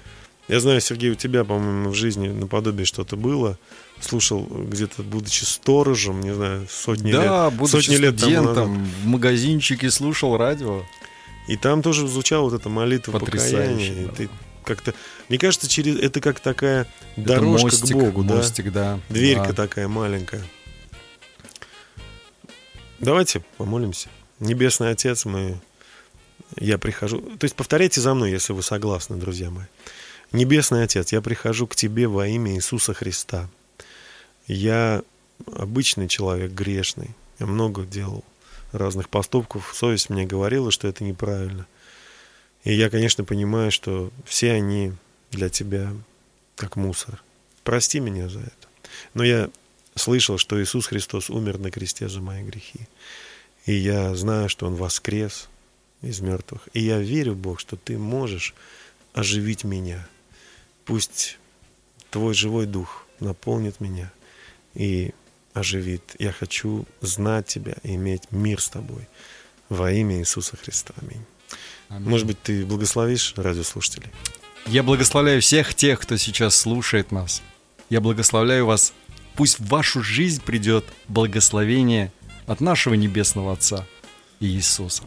Я 0.47 0.61
знаю, 0.61 0.81
Сергей, 0.81 1.11
у 1.11 1.17
тебя, 1.17 1.43
по-моему, 1.43 1.91
в 1.91 1.95
жизни 1.95 2.29
наподобие 2.29 2.85
что-то 2.85 3.17
было. 3.17 3.59
Слушал 4.01 4.45
где-то, 4.45 5.03
будучи 5.03 5.43
сторожем, 5.43 6.21
не 6.21 6.33
знаю, 6.33 6.69
сотни 6.71 7.11
лет. 7.11 7.21
Да, 7.21 7.51
будучи 7.51 7.73
сотни 7.87 7.97
лет 7.97 8.17
тому 8.17 8.43
назад. 8.43 8.69
в 8.69 9.07
магазинчике 9.07 9.91
слушал 9.91 10.37
радио. 10.37 10.85
И 11.49 11.57
там 11.57 11.83
тоже 11.83 12.07
звучала 12.07 12.45
вот 12.45 12.53
эта 12.55 12.69
молитва 12.69 13.19
Потрясающе, 13.19 13.89
покаяния. 13.89 14.07
Да. 14.07 14.13
ты 14.15 14.31
как-то, 14.65 14.95
мне 15.29 15.37
кажется, 15.37 15.69
через 15.69 15.97
это 15.97 16.21
как 16.21 16.39
такая 16.39 16.87
Это 17.17 17.27
дорожка 17.27 17.65
мостик, 17.67 17.97
к 17.97 17.99
Богу, 17.99 18.23
да? 18.23 18.37
мостик, 18.37 18.71
да. 18.71 19.01
Дверька 19.09 19.49
Да. 19.49 19.53
такая 19.53 19.89
маленькая. 19.89 20.45
Давайте 23.01 23.41
помолимся. 23.57 24.11
Небесный 24.41 24.91
Отец, 24.91 25.25
мы... 25.25 25.59
Я 26.57 26.77
прихожу... 26.77 27.21
То 27.21 27.45
есть 27.45 27.57
повторяйте 27.57 28.01
за 28.01 28.13
мной, 28.13 28.31
если 28.31 28.53
вы 28.53 28.63
согласны, 28.63 29.17
друзья 29.17 29.51
мои. 29.51 29.65
Небесный 30.33 30.85
Отец, 30.85 31.11
я 31.11 31.23
прихожу 31.23 31.67
к 31.67 31.75
Тебе 31.75 32.09
во 32.09 32.27
имя 32.27 32.55
Иисуса 32.55 32.93
Христа. 32.93 33.49
Я 34.47 35.03
обычный 35.47 36.09
человек, 36.09 36.53
грешный. 36.53 37.11
Я 37.39 37.47
много 37.47 37.85
делал 37.85 38.23
разных 38.73 39.09
поступков. 39.09 39.73
Совесть 39.75 40.11
мне 40.11 40.27
говорила, 40.27 40.71
что 40.71 40.87
это 40.87 41.03
неправильно. 41.03 41.67
И 42.65 42.75
я, 42.75 42.91
конечно, 42.91 43.25
понимаю, 43.25 43.71
что 43.71 44.11
все 44.27 44.53
они 44.53 44.93
для 45.31 45.49
Тебя 45.49 45.95
как 46.55 46.77
мусор. 46.77 47.23
Прости 47.65 47.99
меня 47.99 48.29
за 48.29 48.41
это. 48.41 48.69
Но 49.15 49.25
я 49.25 49.49
слышал, 49.95 50.39
что 50.39 50.63
Иисус 50.63 50.87
Христос 50.87 51.31
умер 51.31 51.59
на 51.59 51.71
кресте 51.71 52.09
за 52.09 52.21
мои 52.21 52.43
грехи. 52.43 52.81
И 53.67 53.75
я 53.75 54.15
знаю, 54.15 54.49
что 54.49 54.67
Он 54.67 54.75
воскрес 54.75 55.49
из 56.03 56.21
мертвых. 56.21 56.69
И 56.73 56.81
я 56.81 56.99
верю, 56.99 57.35
Бог, 57.35 57.61
что 57.61 57.77
Ты 57.77 57.99
можешь 57.99 58.55
оживить 59.13 59.65
меня. 59.65 60.07
Пусть 60.85 61.39
Твой 62.11 62.35
живой 62.35 62.67
дух 62.67 63.07
наполнит 63.21 63.81
меня 63.81 64.13
и 64.75 65.13
оживит. 65.53 66.17
Я 66.19 66.33
хочу 66.33 66.87
знать 67.01 67.47
Тебя 67.47 67.77
и 67.83 67.95
иметь 67.95 68.31
мир 68.31 68.61
с 68.61 68.69
Тобой. 68.69 69.09
Во 69.69 69.93
имя 69.93 70.19
Иисуса 70.19 70.57
Христа. 70.57 70.95
Аминь. 71.01 71.25
Аминь. 71.89 72.09
Может 72.09 72.27
быть, 72.27 72.43
ты 72.43 72.65
благословишь 72.65 73.35
радиослушателей? 73.37 74.11
Я 74.67 74.83
благословляю 74.83 75.41
всех 75.41 75.75
тех, 75.75 76.01
кто 76.01 76.17
сейчас 76.17 76.55
слушает 76.57 77.13
нас. 77.13 77.43
Я 77.89 78.01
благословляю 78.01 78.67
вас. 78.67 78.93
Пусть 79.41 79.59
в 79.59 79.69
вашу 79.69 80.03
жизнь 80.03 80.43
придет 80.45 80.85
благословение 81.09 82.13
от 82.47 82.61
нашего 82.61 82.93
Небесного 82.93 83.55
Отца 83.55 83.87
Иисуса. 84.39 85.05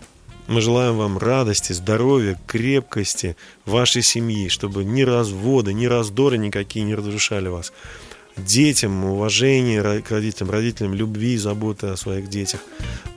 Мы 0.48 0.60
желаем 0.60 0.98
вам 0.98 1.20
радости, 1.20 1.72
здоровья, 1.72 2.42
крепкости 2.48 3.38
вашей 3.68 4.02
семьи, 4.02 4.48
чтобы 4.48 4.86
ни 4.86 5.04
разводы, 5.04 5.72
ни 5.72 5.86
раздоры 5.86 6.40
никакие 6.40 6.84
не 6.84 6.96
разрушали 6.96 7.48
вас. 7.48 7.72
Детям 8.36 9.06
уважение 9.06 10.02
к 10.02 10.10
родителям, 10.10 10.50
родителям 10.50 10.96
любви 10.96 11.36
и 11.36 11.38
заботы 11.38 11.86
о 11.86 11.96
своих 11.96 12.28
детях. 12.28 12.62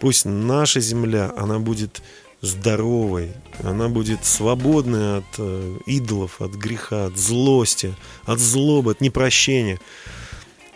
Пусть 0.00 0.26
наша 0.26 0.80
земля, 0.80 1.32
она 1.34 1.58
будет 1.58 2.02
здоровой, 2.42 3.32
она 3.62 3.88
будет 3.88 4.26
свободной 4.26 5.20
от 5.20 5.24
э, 5.38 5.78
идолов, 5.86 6.42
от 6.42 6.52
греха, 6.52 7.06
от 7.06 7.16
злости, 7.16 7.94
от 8.26 8.38
злобы, 8.38 8.90
от 8.90 9.00
непрощения. 9.00 9.80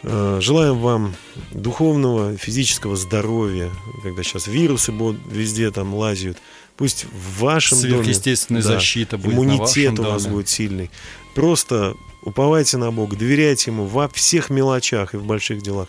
Э, 0.03 0.39
Желаем 0.41 0.79
вам 0.79 1.15
духовного, 1.53 2.37
физического 2.37 2.97
здоровья, 2.97 3.71
когда 4.03 4.23
сейчас 4.23 4.47
вирусы 4.47 4.93
везде 5.31 5.71
там 5.71 5.95
лазят. 5.95 6.39
Пусть 6.77 7.05
в 7.05 7.41
вашем 7.41 7.79
доме 7.81 7.93
Сверхъестественная 7.93 8.63
защита 8.63 9.19
будет 9.19 9.37
на 9.37 9.45
иммунитет 9.45 9.99
у 9.99 10.03
вас 10.03 10.23
доме. 10.23 10.37
будет 10.37 10.49
сильный. 10.49 10.91
Просто 11.35 11.95
уповайте 12.23 12.79
на 12.79 12.91
Бога, 12.91 13.17
доверяйте 13.17 13.71
Ему 13.71 13.85
во 13.85 14.09
всех 14.09 14.49
мелочах 14.49 15.13
и 15.15 15.19
в 15.19 15.25
больших 15.25 15.63
делах. 15.63 15.89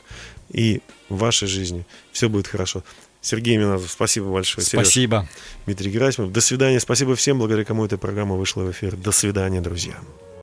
И 0.49 0.81
в 1.07 1.17
вашей 1.17 1.47
жизни 1.47 1.85
все 2.11 2.27
будет 2.27 2.47
хорошо. 2.47 2.83
Сергей 3.21 3.55
Миназов, 3.55 3.91
спасибо 3.91 4.31
большое. 4.31 4.65
Сереж. 4.65 4.85
Спасибо. 4.85 5.29
Дмитрий 5.65 5.91
Герасимов. 5.91 6.31
До 6.33 6.41
свидания. 6.41 6.79
Спасибо 6.79 7.15
всем, 7.15 7.37
благодаря 7.37 7.63
кому 7.63 7.85
эта 7.85 7.97
программа 7.97 8.35
вышла 8.35 8.63
в 8.63 8.71
эфир. 8.71 8.97
До 8.97 9.11
свидания, 9.11 9.61
друзья. 9.61 9.95